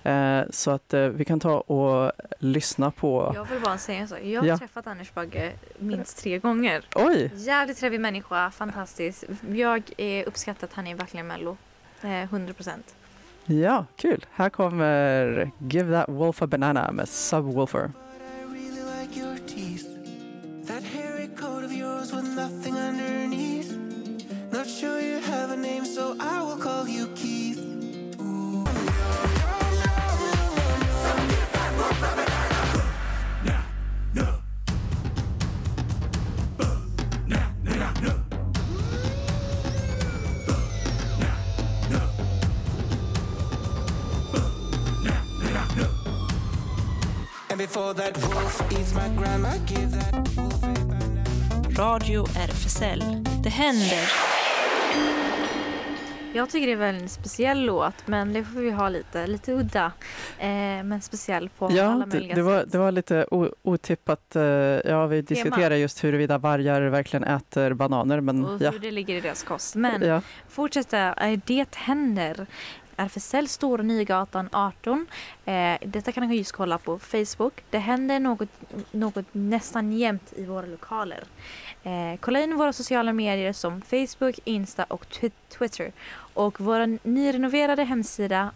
Eh, 0.03 0.41
så 0.51 0.71
att 0.71 0.95
eh, 0.95 1.01
vi 1.03 1.25
kan 1.25 1.41
ta 1.41 1.55
och 1.61 2.13
lyssna 2.39 2.91
på... 2.91 3.33
Jag 3.35 3.45
vill 3.45 3.61
bara 3.61 3.79
säga 3.79 3.99
en 4.01 4.09
sak. 4.09 4.19
Jag 4.23 4.41
har 4.41 4.49
Ja. 4.49 4.59
träffat 4.59 4.87
Anders 4.87 5.15
Bagge 5.15 5.53
minst 5.79 6.19
tre 6.19 6.39
gånger. 6.39 6.85
Oj! 6.95 7.31
Jävligt 7.35 7.79
trevlig 7.79 8.01
människa, 8.01 8.51
fantastisk. 8.51 9.25
Jag 9.53 9.83
eh, 9.99 10.25
uppskattar 10.29 10.67
att 10.67 10.73
han 10.75 10.87
är 10.87 10.95
verkligen 10.95 11.27
mello. 11.27 11.57
Eh, 12.03 12.23
100 12.23 12.53
procent. 12.55 12.95
Ja, 13.45 13.85
kul. 13.97 14.27
Här 14.33 14.49
kommer 14.51 15.51
Give 15.59 15.93
that 16.01 16.09
wolf 16.09 16.43
a 16.43 16.47
banana 16.47 16.93
med 16.93 17.09
Subwoofer. 17.09 17.91
Radio 51.79 52.25
RFSL. 52.37 53.05
Det 53.43 53.49
händer. 53.49 54.11
Jag 56.35 56.51
tycker 56.51 56.67
det 56.67 56.73
är 56.73 56.77
väl 56.77 56.95
en 56.95 57.09
speciell 57.09 57.65
låt 57.65 57.95
men 58.07 58.33
det 58.33 58.45
får 58.45 58.61
vi 58.61 58.71
ha 58.71 58.89
lite, 58.89 59.27
lite 59.27 59.53
udda. 59.53 59.93
Eh, 60.39 60.49
men 60.85 61.01
speciell 61.01 61.49
på 61.49 61.69
Ja, 61.73 61.85
alla 61.85 62.07
det, 62.07 62.17
möjliga 62.17 62.35
det, 62.35 62.43
var, 62.43 62.61
sätt. 62.61 62.73
det 62.73 62.79
var 62.79 62.93
lite 62.93 63.27
o, 63.31 63.49
otippat. 63.63 64.37
eh, 64.37 64.43
Ja, 64.43 65.07
vi 65.07 65.23
diskuterar 65.23 65.75
just 65.75 66.05
huruvida 66.05 66.39
vargar 66.39 66.83
verkligen 66.83 67.25
äter 67.25 67.75
bananer. 67.75 68.21
Men 68.21 68.45
och 68.45 68.63
ja, 68.63 68.71
hur 68.71 68.79
det 68.79 68.91
ligger 68.91 69.15
i 69.15 69.21
deras 69.21 69.43
kost. 69.43 69.75
Men 69.75 70.03
ja. 70.03 70.23
fortsätta, 70.49 71.13
eh, 71.15 71.41
det 71.47 71.75
händer. 71.75 72.47
RFSL 72.97 73.49
Stora 73.49 73.83
Nygatan 73.83 74.49
18. 74.53 75.07
Eh, 75.45 75.77
detta 75.87 76.13
kan 76.13 76.29
ni 76.29 76.37
just 76.37 76.53
kolla 76.53 76.79
på 76.79 76.99
Facebook. 76.99 77.65
Det 77.71 77.79
händer 77.79 78.21
något, 78.21 78.49
något 78.91 79.25
nästan 79.33 79.93
jämt 79.93 80.33
i 80.37 80.45
våra 80.45 80.67
lokaler. 80.67 81.25
Eh, 81.83 82.17
kolla 82.21 82.41
in 82.41 82.57
våra 82.57 82.73
sociala 82.73 83.13
medier 83.13 83.53
som 83.53 83.83
Facebook, 83.83 84.39
Insta 84.45 84.85
och 84.85 85.07
twi- 85.07 85.33
Twitter. 85.59 85.93
Och 86.35 86.61
vår 86.61 86.99
nyrenoverade 87.09 87.85
hemsida 87.85 88.51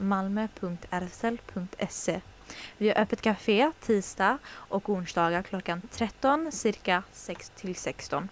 malmo.rfsl.se. 1.01 2.20
Vi 2.78 2.88
har 2.88 2.99
öppet 3.03 3.22
café 3.22 3.70
tisdag 3.80 4.38
och 4.53 4.88
onsdagar 4.88 5.43
klockan 5.43 5.82
13 5.91 6.53
cirka 6.53 7.03
6 7.12 7.51
till 7.57 7.74
16. 7.74 8.28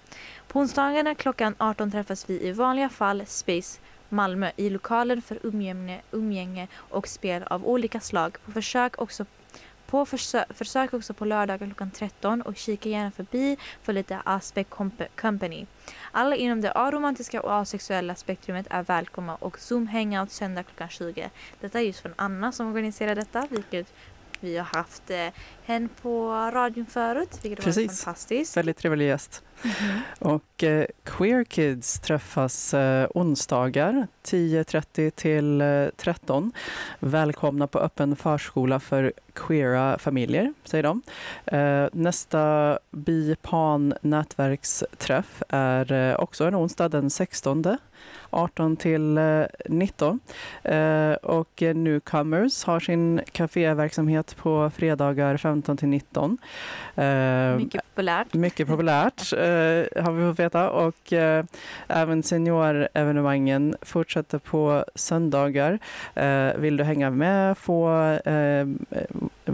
På 0.49 0.59
onsdagarna 0.61 1.15
klockan 1.15 1.55
18 1.59 1.91
träffas 1.91 2.31
vi 2.31 2.47
i 2.49 2.53
vanliga 2.53 2.89
fall 2.89 3.27
Space 3.27 3.81
Malmö 4.09 4.51
i 4.57 4.71
lokalen 4.71 5.23
för 5.23 5.39
umgänge, 5.43 6.01
umgänge 6.11 6.69
och 6.77 7.09
spel 7.09 7.43
av 7.43 7.67
olika 7.67 8.01
slag. 8.01 8.37
På 8.45 8.53
försök 8.53 9.01
också 9.01 9.25
på 9.87 10.07
försö- 10.07 10.53
försök 10.55 10.95
också 10.95 11.15
på 11.15 11.25
lördagar 11.25 11.67
klockan 11.67 11.91
13 11.91 12.43
och 12.43 12.57
kika 12.57 12.89
gärna 12.89 13.11
förbi 13.11 13.57
för 13.83 13.93
lite 13.93 14.21
Aspect 14.25 14.71
Company. 15.17 15.67
Alla 16.13 16.37
inom 16.37 16.61
det 16.61 16.73
aromantiska 16.73 17.41
och 17.43 17.55
asexuella 17.55 18.15
spektrumet 18.15 18.67
är 18.71 18.83
välkomna 18.83 19.35
och 19.35 19.59
Zoom 19.59 19.87
Hangout 19.87 20.31
söndag 20.31 20.63
klockan 20.63 20.89
20. 20.89 21.31
Detta 21.61 21.79
är 21.81 21.83
just 21.83 22.01
från 22.01 22.15
Anna 22.17 22.53
som 22.53 22.67
organiserar 22.67 23.15
detta, 23.15 23.47
vilket 23.51 23.93
vi 24.41 24.57
har 24.57 24.65
haft 24.65 25.11
eh, 25.11 25.29
henne 25.69 25.89
på 26.03 26.31
radion 26.31 26.87
förut, 26.87 27.39
vilket 27.43 27.59
var 27.59 27.65
Precis. 27.65 28.05
fantastiskt. 28.05 28.57
Väldigt 28.57 28.77
trevlig 28.77 29.07
gäst. 29.07 29.43
Och 30.19 30.65
eh, 30.65 30.87
Queer 31.05 31.45
Kids 31.45 32.01
träffas 32.01 32.75
eh, 32.75 33.09
onsdagar 33.15 34.07
10.30 34.25 35.11
till 35.11 35.61
eh, 35.61 35.87
13. 35.97 36.53
Välkomna 37.01 37.67
på 37.67 37.79
öppen 37.79 38.17
förskola 38.17 38.81
för 38.81 39.13
queera 39.35 39.99
familjer, 39.99 40.55
säger 40.65 40.83
de. 40.83 41.03
Eh, 41.47 41.89
nästa 41.93 42.79
BIPAN 42.91 43.95
nätverksträff 44.03 45.43
är 45.49 45.93
eh, 45.93 46.15
också 46.17 46.45
en 46.45 46.55
onsdag 46.55 46.89
den 46.89 47.11
16 47.11 47.79
18 48.31 48.77
till 48.77 49.19
eh, 49.19 49.43
19. 49.69 50.21
Eh, 50.63 51.13
och 51.13 51.63
Newcomers 51.75 52.65
har 52.65 52.81
sin 52.81 53.21
kaféverksamhet 53.33 54.37
på 54.37 54.71
fredagar 54.75 55.37
15 55.37 55.58
till 55.63 55.89
19. 55.89 56.39
Eh, 56.95 57.57
Mycket 57.57 57.83
populärt. 57.95 58.35
mycket 58.35 58.69
populärt 58.69 59.33
eh, 59.33 60.05
har 60.05 60.13
vi 60.13 60.31
fått 60.31 60.39
veta 60.39 60.71
och 60.71 61.13
eh, 61.13 61.45
även 61.89 62.23
seniorevenemangen 62.23 63.77
fortsätter 63.83 64.39
på 64.39 64.85
söndagar. 64.95 65.79
Vill 66.59 66.77
du 66.77 66.85
hänga 66.85 67.11
med, 67.11 67.59
få, 67.59 68.19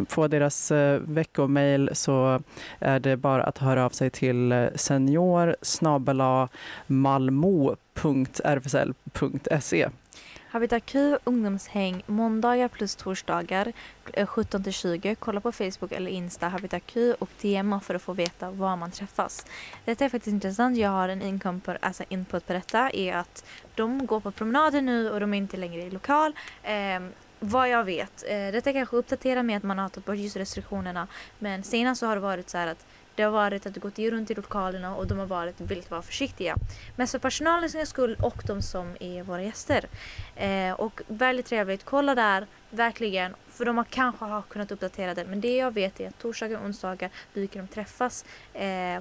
få 0.09 0.29
deras 0.29 0.73
veckomail 1.01 1.91
så 1.93 2.43
är 2.79 3.01
det 3.01 3.17
bara 3.17 3.45
att 3.45 3.59
höra 3.59 3.85
av 3.85 3.91
sig 3.91 4.11
till 4.11 4.69
senior 4.75 5.57
malmo.rfsl.se. 6.87 7.65
Habitat 10.55 10.87
Q 10.87 11.19
ungdomshäng 11.25 12.03
måndagar 12.07 12.69
plus 12.69 12.97
torsdagar 12.97 13.73
eh, 14.13 14.27
17 14.27 14.65
till 14.65 14.73
20. 14.73 15.15
Kolla 15.15 15.41
på 15.41 15.53
Facebook 15.53 15.93
eller 15.93 16.11
Insta 16.11 16.49
Habitat 16.49 16.87
Q 16.87 17.15
och 17.19 17.29
DMa 17.43 17.81
för 17.81 17.95
att 17.95 18.03
få 18.03 18.13
veta 18.13 18.51
var 18.51 18.77
man 18.77 18.91
träffas. 18.91 19.47
Detta 19.85 20.05
är 20.05 20.09
faktiskt 20.09 20.33
intressant. 20.33 20.77
Jag 20.79 20.91
har 20.91 21.09
en 21.09 21.23
inkom 21.23 21.61
på, 21.61 21.77
alltså 21.81 22.05
input 22.09 22.47
på 22.47 22.53
detta 22.53 22.91
är 22.91 23.17
att 23.17 23.45
de 23.75 24.07
går 24.07 24.21
på 24.21 24.31
promenader 24.31 24.81
nu 24.81 25.11
och 25.11 25.21
de 25.21 25.35
är 25.35 25.39
inte 25.39 25.57
längre 25.57 25.83
i 25.83 25.91
lokal. 25.91 26.33
Eh, 26.63 27.01
vad 27.41 27.69
jag 27.69 27.85
vet. 27.85 28.25
Eh, 28.29 28.53
detta 28.53 28.73
kanske 28.73 28.97
uppdaterar 28.97 29.43
med 29.43 29.57
att 29.57 29.63
man 29.63 29.79
har 29.79 29.89
tagit 29.89 30.07
bort 30.07 30.17
just 30.17 30.37
restriktionerna. 30.37 31.07
Men 31.39 31.63
senast 31.63 32.01
så 32.01 32.07
har 32.07 32.15
det 32.15 32.23
varit 32.23 32.51
så 32.51 32.59
här 32.59 32.67
att 32.67 32.87
det 33.15 33.23
har 33.23 33.31
varit 33.31 33.67
att 33.67 33.77
gått 33.77 33.99
runt 33.99 34.31
i 34.31 34.35
lokalerna 34.35 34.97
och 34.97 35.07
de 35.07 35.19
har 35.19 35.27
varit 35.27 35.61
väldigt 35.61 35.91
vara 35.91 36.03
försiktiga. 36.03 36.57
Men 36.97 37.07
för 37.07 37.19
personalens 37.19 37.89
skull 37.89 38.17
och 38.23 38.43
de 38.47 38.62
som 38.62 38.97
är 39.01 39.23
våra 39.23 39.43
gäster. 39.43 39.85
Eh, 40.37 40.73
och 40.73 41.01
väldigt 41.07 41.47
trevligt. 41.47 41.85
Kolla 41.85 42.15
där, 42.15 42.47
verkligen. 42.71 43.35
För 43.49 43.65
de 43.65 43.77
har 43.77 43.85
kanske 43.85 44.25
har 44.25 44.43
kunnat 44.43 44.73
uppdatera 44.73 45.15
det. 45.15 45.25
Men 45.25 45.41
det 45.41 45.57
jag 45.57 45.75
vet 45.75 46.01
är 46.01 46.09
att 46.09 46.19
torsdagar 46.19 46.59
och 46.59 46.65
onsdagar 46.67 47.11
brukar 47.35 47.61
de 47.61 47.69
träffas 47.69 48.25
eh, 48.55 49.01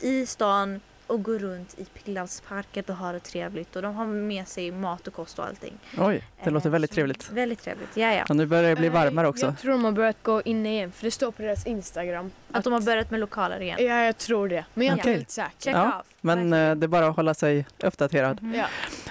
i 0.00 0.26
stan 0.26 0.80
och 1.06 1.22
gå 1.22 1.32
runt 1.38 1.74
i 1.78 1.84
Pildammsparken 1.84 2.84
och 2.88 2.94
ha 2.96 3.12
det 3.12 3.20
trevligt. 3.20 3.76
Och 3.76 3.82
de 3.82 3.94
har 3.94 4.06
med 4.06 4.48
sig 4.48 4.70
mat 4.70 5.06
och 5.06 5.14
kost 5.14 5.38
och 5.38 5.46
allting. 5.46 5.72
Oj, 5.98 6.24
det 6.44 6.50
låter 6.50 6.68
Eh, 6.68 6.72
väldigt 6.72 6.90
så- 6.90 6.94
trevligt. 6.94 7.30
Väldigt 7.30 7.62
trevligt, 7.62 7.96
ja 7.96 8.14
ja. 8.14 8.24
Och 8.28 8.36
nu 8.36 8.46
börjar 8.46 8.62
det 8.70 8.76
bli 8.76 8.86
Eh, 8.86 8.92
varmare 8.92 9.28
också. 9.28 9.46
Jag 9.46 9.58
tror 9.58 9.72
de 9.72 9.84
har 9.84 9.92
börjat 9.92 10.22
gå 10.22 10.42
in 10.42 10.66
igen 10.66 10.92
för 10.92 11.04
det 11.04 11.10
står 11.10 11.30
på 11.30 11.42
deras 11.42 11.66
Instagram. 11.66 12.30
Att 12.56 12.64
de 12.64 12.72
har 12.72 12.80
börjat 12.80 13.10
med 13.10 13.20
lokaler 13.20 13.60
igen. 13.60 13.76
Ja, 13.80 14.04
jag 14.04 14.18
tror 14.18 14.48
det. 14.48 14.64
Men 14.74 14.86
jag 14.86 14.92
är 14.92 14.96
inte 14.98 15.10
helt 15.10 15.30
säker. 15.30 15.50
Check 15.58 15.74
Ja, 15.74 15.98
off. 16.00 16.06
Men 16.20 16.52
eh, 16.52 16.74
det 16.74 16.86
är 16.86 16.88
bara 16.88 17.06
att 17.06 17.16
hålla 17.16 17.34
sig 17.34 17.66
uppdaterad. 17.82 18.42
Mhm. 18.42 18.54
Ja. 18.54 18.66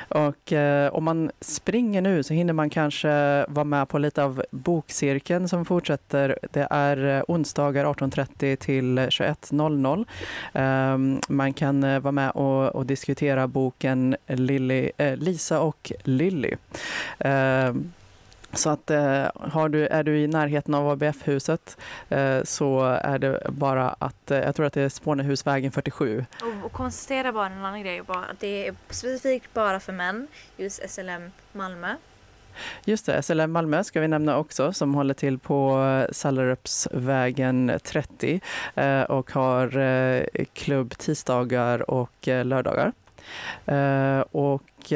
Och 0.09 0.53
eh, 0.53 0.93
om 0.95 1.03
man 1.03 1.31
springer 1.41 2.01
nu 2.01 2.23
så 2.23 2.33
hinner 2.33 2.53
man 2.53 2.69
kanske 2.69 3.45
vara 3.47 3.63
med 3.63 3.89
på 3.89 3.97
lite 3.97 4.23
av 4.23 4.43
bokcirkeln 4.51 5.49
som 5.49 5.65
fortsätter. 5.65 6.39
Det 6.51 6.67
är 6.69 7.17
eh, 7.17 7.23
onsdagar 7.27 7.85
18.30 7.85 8.55
till 8.55 8.99
21.00. 8.99 10.05
Ehm, 10.53 11.19
man 11.29 11.53
kan 11.53 11.83
eh, 11.83 11.99
vara 11.99 12.11
med 12.11 12.31
och, 12.31 12.75
och 12.75 12.85
diskutera 12.85 13.47
boken 13.47 14.15
Lilly, 14.27 14.91
eh, 14.97 15.15
Lisa 15.17 15.59
och 15.59 15.91
Lilly. 16.03 16.55
Så 18.55 18.69
att 18.69 18.91
eh, 18.91 19.25
har 19.33 19.69
du, 19.69 19.87
är 19.87 20.03
du 20.03 20.19
i 20.19 20.27
närheten 20.27 20.73
av 20.73 20.89
ABF-huset 20.89 21.77
eh, 22.09 22.43
så 22.43 22.83
är 22.83 23.19
det 23.19 23.41
bara 23.49 23.89
att, 23.89 24.31
eh, 24.31 24.39
jag 24.39 24.55
tror 24.55 24.65
att 24.65 24.73
det 24.73 24.81
är 24.81 24.89
Spånehusvägen 24.89 25.71
47. 25.71 26.25
Och, 26.41 26.65
och 26.65 26.71
konstatera 26.71 27.31
bara 27.31 27.45
en 27.45 27.57
annan 27.57 27.81
grej. 27.81 28.01
Bara, 28.01 28.25
att 28.25 28.39
det 28.39 28.67
är 28.67 28.75
specifikt 28.89 29.53
bara 29.53 29.79
för 29.79 29.93
män. 29.93 30.27
Just 30.57 30.89
SLM 30.89 31.31
Malmö. 31.51 31.95
Just 32.85 33.05
det, 33.05 33.23
SLM 33.23 33.51
Malmö 33.51 33.83
ska 33.83 34.01
vi 34.01 34.07
nämna 34.07 34.37
också 34.37 34.73
som 34.73 34.95
håller 34.95 35.13
till 35.13 35.39
på 35.39 35.83
eh, 35.83 36.11
Sallerupsvägen 36.11 37.79
30 37.83 38.41
eh, 38.75 39.01
och 39.01 39.31
har 39.31 39.77
eh, 39.77 40.23
klubb 40.53 40.97
tisdagar 40.97 41.91
och 41.91 42.27
lördagar. 42.27 42.91
Och 44.31 44.93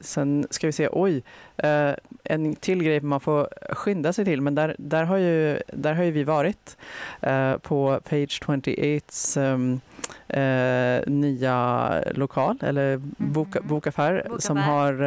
sen 0.00 0.46
ska 0.50 0.66
vi 0.66 0.72
se, 0.72 0.88
oj, 0.92 1.22
eh, 1.56 1.92
en 2.24 2.54
till 2.56 2.82
grej 2.82 3.00
man 3.00 3.20
får 3.20 3.48
skynda 3.74 4.12
sig 4.12 4.24
till, 4.24 4.40
men 4.40 4.54
där, 4.54 4.76
där, 4.78 5.04
har, 5.04 5.16
ju, 5.16 5.60
där 5.66 5.94
har 5.94 6.04
ju 6.04 6.10
vi 6.10 6.24
varit 6.24 6.76
eh, 7.20 7.56
på 7.56 8.00
Page 8.04 8.42
28s 8.42 9.40
um, 9.40 9.44
ehm, 9.44 9.80
eh, 10.28 11.00
nya 11.06 11.90
lokal, 12.14 12.58
eller 12.62 12.96
bok, 13.16 13.48
Mhm. 13.54 13.68
bokaffär, 13.68 14.14
Bokaffär. 14.28 14.38
som 14.38 14.56
har, 14.56 15.02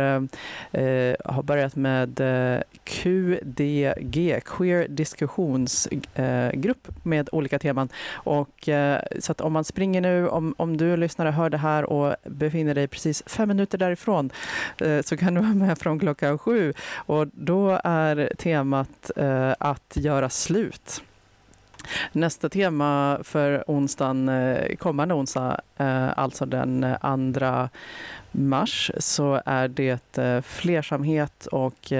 eh, 0.72 1.16
har 1.26 1.44
börjat 1.44 1.76
med 1.76 2.20
eh, 2.20 2.62
QDG, 2.84 4.40
Queer 4.46 4.88
Diskussionsgrupp, 4.88 6.88
eh, 6.88 6.94
med 7.04 7.30
olika 7.32 7.60
teman. 7.60 7.90
Och, 8.14 8.70
eh, 8.70 9.02
så 9.20 9.32
att 9.32 9.42
om 9.42 9.54
man 9.54 9.64
springer 9.64 10.02
nu, 10.02 10.28
om, 10.28 10.56
om 10.58 10.78
du 10.78 10.98
lyssnare 10.98 11.30
hör 11.30 11.50
det 11.50 11.58
här 11.58 11.84
och 11.84 12.16
befinner 12.26 12.76
dig 12.76 12.88
precis 12.88 13.24
fem 13.26 13.48
minuter 13.48 13.78
därifrån, 13.78 14.30
så 15.04 15.18
kan 15.18 15.34
du 15.34 15.42
vara 15.42 15.54
med 15.54 15.78
från 15.78 16.00
klockan 16.00 16.38
sju. 16.38 16.74
Och 16.96 17.28
då 17.34 17.80
är 17.84 18.32
temat 18.38 19.12
att 19.60 19.94
göra 19.96 20.30
slut. 20.30 21.02
Nästa 22.12 22.50
tema 22.50 23.20
för 23.24 23.64
onsdagen, 23.68 24.30
eh, 24.30 24.76
kommande 24.76 25.14
onsdag, 25.14 25.62
eh, 25.78 26.20
alltså 26.20 26.46
den 26.46 26.86
2 27.34 27.70
mars, 28.32 28.92
så 28.98 29.42
är 29.46 29.68
det 29.68 30.18
eh, 30.18 30.42
flersamhet 30.42 31.46
och 31.46 31.94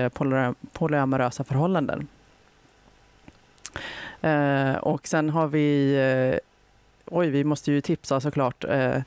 polyamorösa 0.74 1.44
förhållanden. 1.44 2.08
Och 4.82 5.08
sen 5.08 5.30
har 5.30 5.48
vi, 5.48 6.40
oj 7.12 7.30
vi 7.30 7.44
måste 7.44 7.72
ju 7.72 7.82
tipsa 7.82 8.20
såklart, 8.20 8.64
eh, 8.64 9.02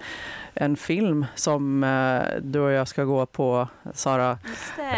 en 0.54 0.76
film 0.76 1.26
som 1.34 1.84
eh, 1.84 2.40
du 2.42 2.60
och 2.60 2.70
jag 2.70 2.88
ska 2.88 3.04
gå 3.04 3.26
på, 3.26 3.68
Sara. 3.92 4.38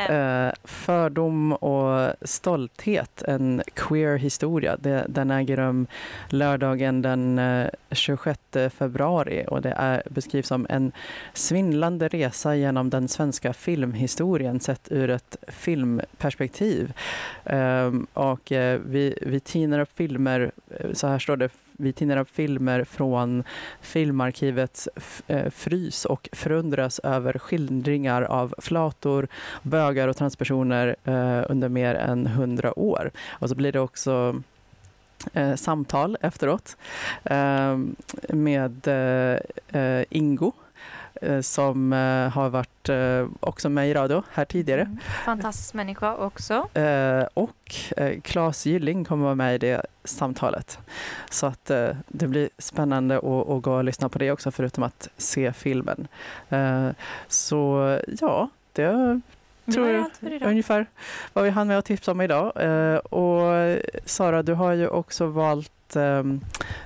Eh, 0.09 0.53
Fördom 0.65 1.53
och 1.53 2.13
stolthet, 2.23 3.23
en 3.23 3.63
queer 3.75 4.17
historia. 4.17 4.77
Det, 4.77 5.07
den 5.09 5.31
äger 5.31 5.57
rum 5.57 5.87
lördagen 6.29 7.03
den 7.03 7.39
eh, 7.39 7.69
26 7.91 8.41
februari 8.71 9.45
och 9.49 9.63
det 9.63 9.75
är, 9.77 10.03
beskrivs 10.11 10.47
som 10.47 10.67
en 10.69 10.93
svindlande 11.33 12.09
resa 12.09 12.57
genom 12.57 12.91
den 12.91 13.09
svenska 13.09 13.53
filmhistorien 13.53 14.61
sett 14.61 14.93
ur 14.93 15.11
ett 15.11 15.37
filmperspektiv. 15.49 16.93
Ehm, 17.45 18.07
och 18.13 18.53
eh, 18.53 18.81
vi, 18.87 19.19
vi 19.23 19.41
tinar 19.41 19.79
upp 19.79 19.97
filmer, 19.97 20.51
eh, 20.71 20.93
så 20.93 21.07
här 21.07 21.19
står 21.19 21.37
det, 21.37 21.51
vi 21.79 21.93
tinnar 21.93 22.17
upp 22.17 22.31
filmer 22.31 22.85
från 22.85 23.45
Filmarkivets 23.81 24.89
f- 24.97 25.23
eh, 25.27 25.51
frys 25.51 26.05
och 26.05 26.29
förundras 26.33 26.99
över 26.99 27.39
skildringar 27.39 28.23
av 28.23 28.55
flator, 28.59 29.29
bögar 29.63 30.09
och 30.09 30.17
transpersoner 30.17 30.97
eh, 31.05 31.43
under 31.49 31.69
mer 31.69 31.95
än 31.95 32.27
hundra 32.27 32.79
år. 32.79 33.11
Och 33.29 33.49
så 33.49 33.55
blir 33.55 33.73
det 33.73 33.81
också 33.81 34.43
eh, 35.33 35.55
samtal 35.55 36.17
efteråt 36.21 36.77
eh, 37.25 37.79
med 38.29 38.89
eh, 38.89 39.81
eh 39.83 40.05
Ingo 40.11 40.53
som 41.43 41.93
eh, 41.93 42.29
har 42.29 42.49
varit 42.49 42.89
eh, 42.89 43.27
också 43.41 43.69
med 43.69 43.91
i 43.91 43.95
radio 43.95 44.23
här 44.33 44.45
tidigare. 44.45 44.81
Mm. 44.81 44.99
Fantastisk 45.25 45.75
människa 45.75 46.17
också. 46.17 46.69
Eh, 46.79 47.25
och 47.35 47.75
eh, 47.97 48.21
Claes 48.21 48.67
Gylling 48.67 49.05
kommer 49.05 49.25
vara 49.25 49.35
med 49.35 49.55
i 49.55 49.59
det 49.59 49.87
samtalet. 50.05 50.79
Så 51.31 51.47
att 51.47 51.71
eh, 51.71 51.89
det 52.09 52.29
blir 52.29 52.49
spännande 52.59 53.17
att, 53.17 53.63
gå 53.63 53.73
och 53.77 53.85
lyssna 53.85 54.09
på 54.09 54.19
det 54.19 54.31
också 54.31 54.51
förutom 54.51 54.83
att 54.85 55.09
se 55.17 55.53
filmen. 55.53 56.09
Eh, 56.49 56.89
så 57.29 57.99
ja, 58.21 58.49
det 58.73 59.21
tror 59.73 59.89
jag 59.89 60.11
ungefär 60.43 60.87
vad 61.33 61.45
vi 61.45 61.51
hann 61.51 61.69
med 61.69 61.79
att 61.79 61.85
tipsa 61.85 62.13
om 62.13 62.21
idag. 62.21 62.53
Eh, 62.57 62.97
och 62.97 63.77
Sara, 64.05 64.43
du 64.43 64.55
har 64.55 64.73
ju 64.73 64.89
också 64.89 65.27
valt 65.27 65.97
ehm, 65.97 66.41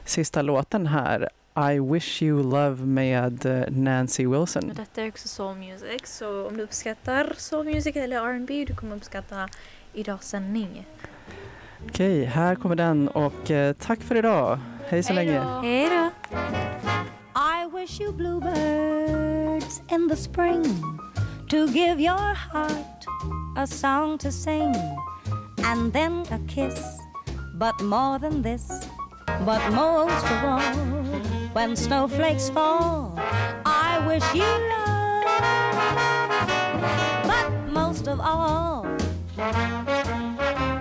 sista 0.05 0.43
låten 0.43 0.87
här. 0.87 1.29
I 1.73 1.81
wish 1.81 2.23
you 2.23 2.43
love 2.43 2.87
med 2.87 3.47
eh, 3.47 3.65
Nancy 3.71 4.27
Wilson. 4.27 4.71
Och 4.71 4.77
Detta 4.77 5.03
är 5.03 5.09
också 5.09 5.29
soul 5.29 5.57
music, 5.57 6.03
så 6.05 6.47
om 6.47 6.57
du 6.57 6.63
uppskattar 6.63 7.33
soul 7.37 7.65
music 7.65 7.97
eller 7.97 8.17
R&B 8.17 8.65
du 8.69 8.75
kommer 8.75 8.97
uppskatta 8.97 9.49
idags 9.93 10.29
sändning. 10.29 10.87
Okej, 11.89 12.25
här 12.25 12.55
kommer 12.55 12.77
den 12.77 13.09
och 13.09 13.51
eh, 13.51 13.73
tack 13.73 14.01
för 14.03 14.17
idag. 14.17 14.59
Hej 14.89 15.03
så 15.03 15.13
länge. 15.13 15.41
Hej 15.63 15.89
då! 15.91 16.11
wish 17.81 17.99
you 17.99 18.13
bluebirds 18.13 19.81
in 19.91 20.07
the 20.07 20.15
spring 20.15 20.63
to 21.49 21.67
give 21.69 21.99
your 21.99 22.35
heart 22.35 23.07
a 23.57 23.67
song 23.67 24.19
to 24.19 24.31
sing 24.31 24.75
and 25.65 25.91
then 25.91 26.27
a 26.31 26.39
kiss. 26.47 26.79
But 27.55 27.81
more 27.81 28.19
than 28.19 28.43
this, 28.43 28.87
but 29.47 29.63
most 29.73 30.27
of 30.27 30.45
all, 30.45 31.40
when 31.53 31.75
snowflakes 31.77 32.49
fall, 32.51 33.15
I 33.65 34.03
wish 34.07 34.35
you 34.35 34.45
love. 34.73 35.25
But 37.27 37.51
most 37.73 38.07
of 38.09 38.21
all, 38.21 38.87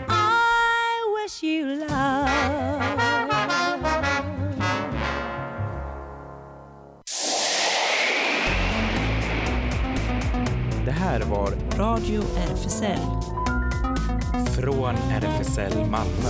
I 0.08 1.14
wish 1.16 1.44
you 1.44 1.66
love. 1.66 2.70
Det 10.86 10.92
här 10.92 11.22
var 11.22 11.52
Radio 11.78 12.22
RFSL. 12.22 13.00
Från 14.56 14.96
RFSL 14.96 15.86
Malmö. 15.90 16.30